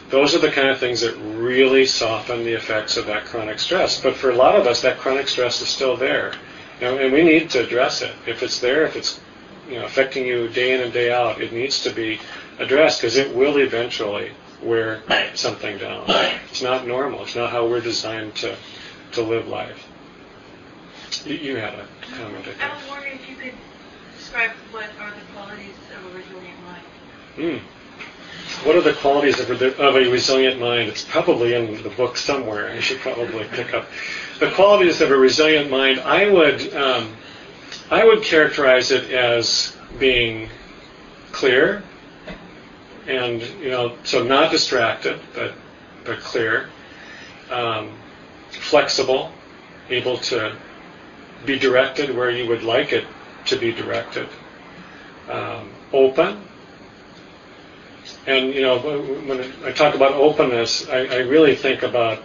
those 0.10 0.34
are 0.34 0.40
the 0.40 0.52
kind 0.52 0.70
of 0.70 0.80
things 0.80 1.02
that 1.02 1.16
really 1.18 1.86
soften 1.86 2.44
the 2.44 2.54
effects 2.54 2.98
of 2.98 3.06
that 3.08 3.26
chronic 3.26 3.60
stress. 3.60 4.02
But 4.02 4.16
for 4.16 4.30
a 4.30 4.36
lot 4.36 4.56
of 4.56 4.66
us, 4.66 4.82
that 4.82 4.98
chronic 4.98 5.28
stress 5.28 5.62
is 5.62 5.68
still 5.68 5.98
there, 5.98 6.34
you 6.80 6.88
know, 6.88 6.98
and 6.98 7.12
we 7.12 7.24
need 7.24 7.50
to 7.52 7.64
address 7.64 8.02
it. 8.02 8.14
If 8.26 8.42
it's 8.42 8.60
there, 8.60 8.84
if 8.84 8.96
it's 8.96 9.20
you 9.68 9.76
know 9.76 9.86
affecting 9.86 10.26
you 10.26 10.48
day 10.48 10.74
in 10.74 10.82
and 10.82 10.94
day 10.94 11.12
out, 11.12 11.42
it 11.42 11.52
needs 11.52 11.84
to 11.84 11.90
be 11.92 12.20
addressed 12.60 13.02
because 13.02 13.18
it 13.18 13.36
will 13.36 13.58
eventually 13.58 14.32
wear 14.62 15.02
something 15.36 15.78
down. 15.78 16.06
It's 16.50 16.62
not 16.62 16.88
normal. 16.88 17.24
It's 17.24 17.36
not 17.36 17.52
how 17.52 17.68
we're 17.68 17.82
designed 17.82 18.36
to 18.38 18.56
to 19.12 19.22
live 19.22 19.48
life. 19.48 19.87
You, 21.26 21.36
you 21.36 21.56
had 21.58 21.74
a 21.74 21.88
comment. 22.02 22.40
I, 22.40 22.52
think. 22.52 22.64
I 22.64 22.76
was 22.76 22.90
wondering 22.90 23.14
if 23.16 23.30
you 23.30 23.36
could 23.36 23.54
describe 24.18 24.52
what 24.72 24.86
are 25.00 25.12
the 25.12 25.26
qualities 25.34 25.76
of 25.96 26.14
a 26.14 26.18
resilient 26.18 26.64
mind. 26.64 26.84
Mm. 27.38 27.62
What 28.66 28.76
are 28.76 28.82
the 28.82 28.94
qualities 28.94 29.40
of 29.40 29.50
a, 29.50 29.78
of 29.78 29.96
a 29.96 30.10
resilient 30.10 30.60
mind? 30.60 30.90
It's 30.90 31.04
probably 31.04 31.54
in 31.54 31.82
the 31.84 31.90
book 31.90 32.18
somewhere. 32.18 32.70
I 32.70 32.80
should 32.80 33.00
probably 33.00 33.46
pick 33.46 33.74
up 33.74 33.88
the 34.40 34.52
qualities 34.52 35.02
of 35.02 35.12
a 35.12 35.18
resilient 35.18 35.70
mind. 35.70 36.00
I 36.00 36.30
would 36.30 36.74
um, 36.74 37.16
I 37.90 38.04
would 38.04 38.24
characterize 38.24 38.92
it 38.92 39.12
as 39.12 39.76
being 40.00 40.50
clear, 41.32 41.84
and 43.08 43.42
you 43.62 43.70
know, 43.70 43.96
so 44.04 44.24
not 44.24 44.52
distracted, 44.52 45.20
but 45.34 45.54
but 46.04 46.20
clear, 46.20 46.70
um, 47.52 47.92
flexible, 48.50 49.32
able 49.90 50.18
to 50.18 50.56
be 51.46 51.58
directed 51.60 52.16
where 52.16 52.30
you 52.30 52.48
would 52.48 52.64
like 52.64 52.94
it 52.94 53.06
to 53.46 53.58
be 53.58 53.72
directed, 53.72 54.28
um, 55.30 55.70
open, 55.94 56.42
and 58.26 58.54
you 58.54 58.62
know, 58.62 58.80
when 58.80 59.42
I 59.64 59.72
talk 59.72 59.96
about 59.96 60.14
openness, 60.14 60.88
I, 60.90 61.06
I 61.06 61.18
really 61.20 61.56
think 61.56 61.84
about 61.84 62.22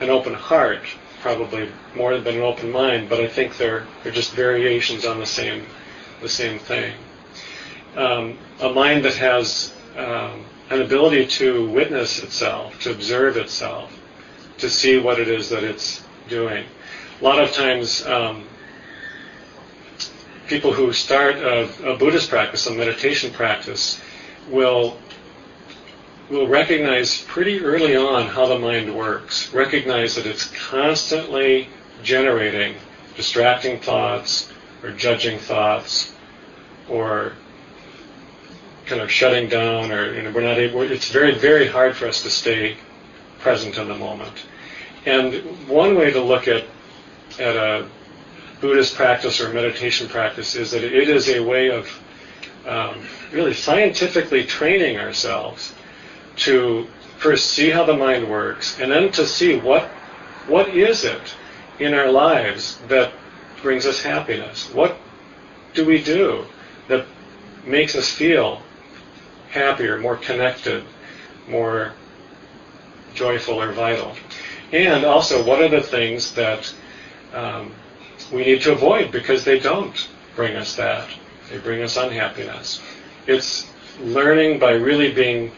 an 0.00 0.10
open 0.10 0.34
heart, 0.34 0.82
probably 1.20 1.70
more 1.94 2.18
than 2.18 2.36
an 2.36 2.42
open 2.42 2.70
mind. 2.70 3.08
But 3.08 3.20
I 3.20 3.28
think 3.28 3.56
they're 3.56 3.86
they're 4.02 4.12
just 4.12 4.32
variations 4.32 5.04
on 5.04 5.18
the 5.20 5.26
same 5.26 5.64
the 6.20 6.28
same 6.28 6.58
thing. 6.58 6.94
Um, 7.96 8.36
a 8.60 8.68
mind 8.68 9.04
that 9.04 9.14
has 9.14 9.74
um, 9.96 10.44
an 10.70 10.82
ability 10.82 11.26
to 11.26 11.70
witness 11.70 12.22
itself, 12.22 12.78
to 12.80 12.90
observe 12.90 13.36
itself, 13.36 13.96
to 14.58 14.68
see 14.68 14.98
what 14.98 15.20
it 15.20 15.28
is 15.28 15.48
that 15.50 15.62
it's 15.64 16.02
doing. 16.28 16.64
A 17.20 17.24
lot 17.24 17.42
of 17.42 17.52
times, 17.52 18.04
um, 18.04 18.44
people 20.48 20.72
who 20.72 20.92
start 20.92 21.36
a, 21.36 21.92
a 21.92 21.96
Buddhist 21.96 22.28
practice, 22.28 22.66
a 22.66 22.72
meditation 22.72 23.32
practice, 23.32 24.00
will 24.50 24.98
will 26.28 26.46
recognize 26.48 27.22
pretty 27.22 27.60
early 27.60 27.96
on 27.96 28.26
how 28.26 28.46
the 28.46 28.58
mind 28.58 28.94
works. 28.94 29.52
Recognize 29.54 30.16
that 30.16 30.26
it's 30.26 30.44
constantly 30.68 31.68
generating 32.02 32.74
distracting 33.16 33.80
thoughts 33.80 34.52
or 34.82 34.90
judging 34.90 35.38
thoughts 35.38 36.12
or 36.88 37.32
kind 38.84 39.00
of 39.00 39.10
shutting 39.10 39.48
down 39.48 39.90
or 39.90 40.14
you 40.14 40.22
know, 40.22 40.30
we're 40.32 40.42
not 40.42 40.58
able 40.58 40.82
it's 40.82 41.10
very 41.10 41.34
very 41.34 41.66
hard 41.66 41.96
for 41.96 42.06
us 42.06 42.22
to 42.22 42.30
stay 42.30 42.76
present 43.38 43.78
in 43.78 43.88
the 43.88 43.94
moment 43.94 44.44
and 45.06 45.34
one 45.66 45.96
way 45.96 46.12
to 46.12 46.20
look 46.20 46.46
at 46.46 46.64
at 47.38 47.56
a 47.56 47.86
buddhist 48.60 48.94
practice 48.94 49.40
or 49.40 49.52
meditation 49.52 50.08
practice 50.08 50.54
is 50.54 50.70
that 50.70 50.82
it 50.82 51.08
is 51.08 51.28
a 51.28 51.40
way 51.40 51.70
of 51.70 51.88
um, 52.66 53.00
really 53.32 53.54
scientifically 53.54 54.44
training 54.44 54.98
ourselves 54.98 55.74
to 56.36 56.86
first 57.18 57.50
see 57.50 57.70
how 57.70 57.84
the 57.84 57.96
mind 57.96 58.28
works 58.28 58.78
and 58.80 58.90
then 58.90 59.10
to 59.12 59.26
see 59.26 59.58
what 59.58 59.84
what 60.48 60.68
is 60.68 61.04
it 61.04 61.34
in 61.78 61.92
our 61.94 62.10
lives 62.10 62.78
that 62.88 63.12
brings 63.62 63.84
us 63.84 64.02
happiness? 64.02 64.72
What 64.72 64.96
do 65.74 65.84
we 65.84 66.02
do 66.02 66.44
that 66.88 67.06
makes 67.64 67.96
us 67.96 68.08
feel 68.08 68.62
happier 69.50 69.98
more 69.98 70.16
connected 70.16 70.84
more 71.48 71.92
joyful 73.14 73.60
or 73.60 73.72
vital? 73.72 74.14
And 74.72 75.04
also 75.04 75.44
what 75.44 75.60
are 75.62 75.68
the 75.68 75.80
things 75.80 76.34
that 76.34 76.72
um, 77.34 77.72
we 78.32 78.44
need 78.44 78.60
to 78.62 78.72
avoid 78.72 79.12
because 79.12 79.44
they 79.44 79.58
don't 79.58 80.08
bring 80.34 80.56
us 80.56 80.76
that 80.76 81.08
they 81.50 81.58
bring 81.58 81.82
us 81.82 81.96
unhappiness 81.96 82.80
it's 83.26 83.68
learning 84.00 84.58
by 84.58 84.72
really 84.72 85.12
being 85.12 85.50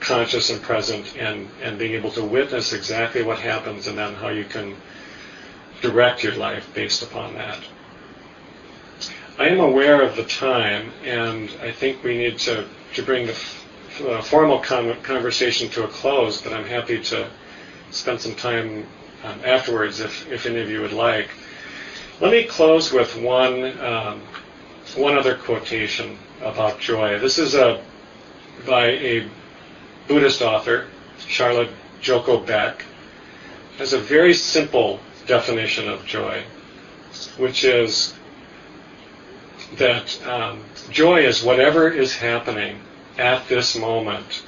conscious 0.00 0.50
and 0.50 0.60
present 0.62 1.16
and, 1.16 1.48
and 1.62 1.78
being 1.78 1.92
able 1.94 2.10
to 2.10 2.22
witness 2.22 2.72
exactly 2.72 3.22
what 3.22 3.38
happens 3.38 3.86
and 3.86 3.96
then 3.96 4.14
how 4.14 4.28
you 4.28 4.44
can 4.44 4.76
direct 5.80 6.22
your 6.22 6.34
life 6.34 6.68
based 6.74 7.02
upon 7.02 7.34
that. 7.34 7.58
I 9.38 9.48
am 9.48 9.60
aware 9.60 10.02
of 10.02 10.14
the 10.14 10.24
time, 10.24 10.92
and 11.04 11.50
I 11.60 11.72
think 11.72 12.04
we 12.04 12.16
need 12.16 12.38
to, 12.40 12.66
to 12.94 13.02
bring 13.02 13.26
the 13.26 13.36
uh, 14.08 14.22
formal 14.22 14.60
con- 14.60 15.00
conversation 15.02 15.68
to 15.70 15.84
a 15.84 15.88
close, 15.88 16.40
but 16.40 16.52
I'm 16.52 16.64
happy 16.64 17.02
to 17.02 17.28
spend 17.90 18.20
some 18.20 18.34
time 18.34 18.86
um, 19.24 19.40
afterwards 19.44 20.00
if, 20.00 20.30
if 20.30 20.46
any 20.46 20.60
of 20.60 20.70
you 20.70 20.80
would 20.82 20.92
like. 20.92 21.30
Let 22.20 22.30
me 22.30 22.44
close 22.44 22.92
with 22.92 23.16
one, 23.16 23.78
um, 23.80 24.20
one 24.96 25.16
other 25.16 25.36
quotation 25.36 26.18
about 26.40 26.78
joy. 26.78 27.18
This 27.18 27.38
is 27.38 27.54
a, 27.54 27.82
by 28.66 28.86
a 28.86 29.28
Buddhist 30.06 30.42
author, 30.42 30.86
Charlotte 31.18 31.70
Joko 32.00 32.38
Beck, 32.38 32.84
has 33.78 33.92
a 33.92 33.98
very 33.98 34.34
simple 34.34 35.00
definition 35.26 35.88
of 35.88 36.04
joy, 36.06 36.44
which 37.38 37.64
is 37.64 38.14
that 39.76 40.24
um, 40.26 40.62
joy 40.90 41.24
is 41.24 41.42
whatever 41.42 41.88
is 41.88 42.14
happening 42.14 42.78
at 43.18 43.48
this 43.48 43.76
moment, 43.76 44.44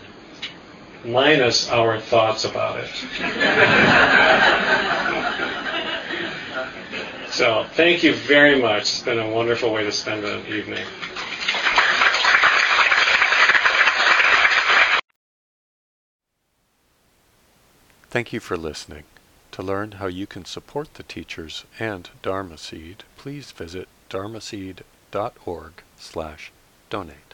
minus 1.05 1.69
our 1.71 2.01
thoughts 2.01 2.45
about 2.45 2.81
it. 2.81 2.91
so, 7.31 7.67
thank 7.75 8.03
you 8.03 8.15
very 8.15 8.61
much. 8.61 8.83
It's 8.83 9.03
been 9.03 9.19
a 9.19 9.29
wonderful 9.29 9.73
way 9.73 9.85
to 9.85 9.93
spend 9.93 10.25
an 10.25 10.47
evening. 10.47 10.87
Thank 18.09 18.33
you 18.33 18.41
for 18.41 18.57
listening. 18.57 19.05
To 19.53 19.63
learn 19.63 19.93
how 19.93 20.07
you 20.07 20.27
can 20.27 20.47
support 20.47 20.95
the 20.95 21.03
teachers 21.03 21.65
and 21.79 22.09
Dharma 22.23 22.57
Seed, 22.57 23.05
please 23.19 23.51
visit 23.53 23.89
dharmaseed.org 24.09 25.73
slash 25.99 26.53
donate. 26.89 27.26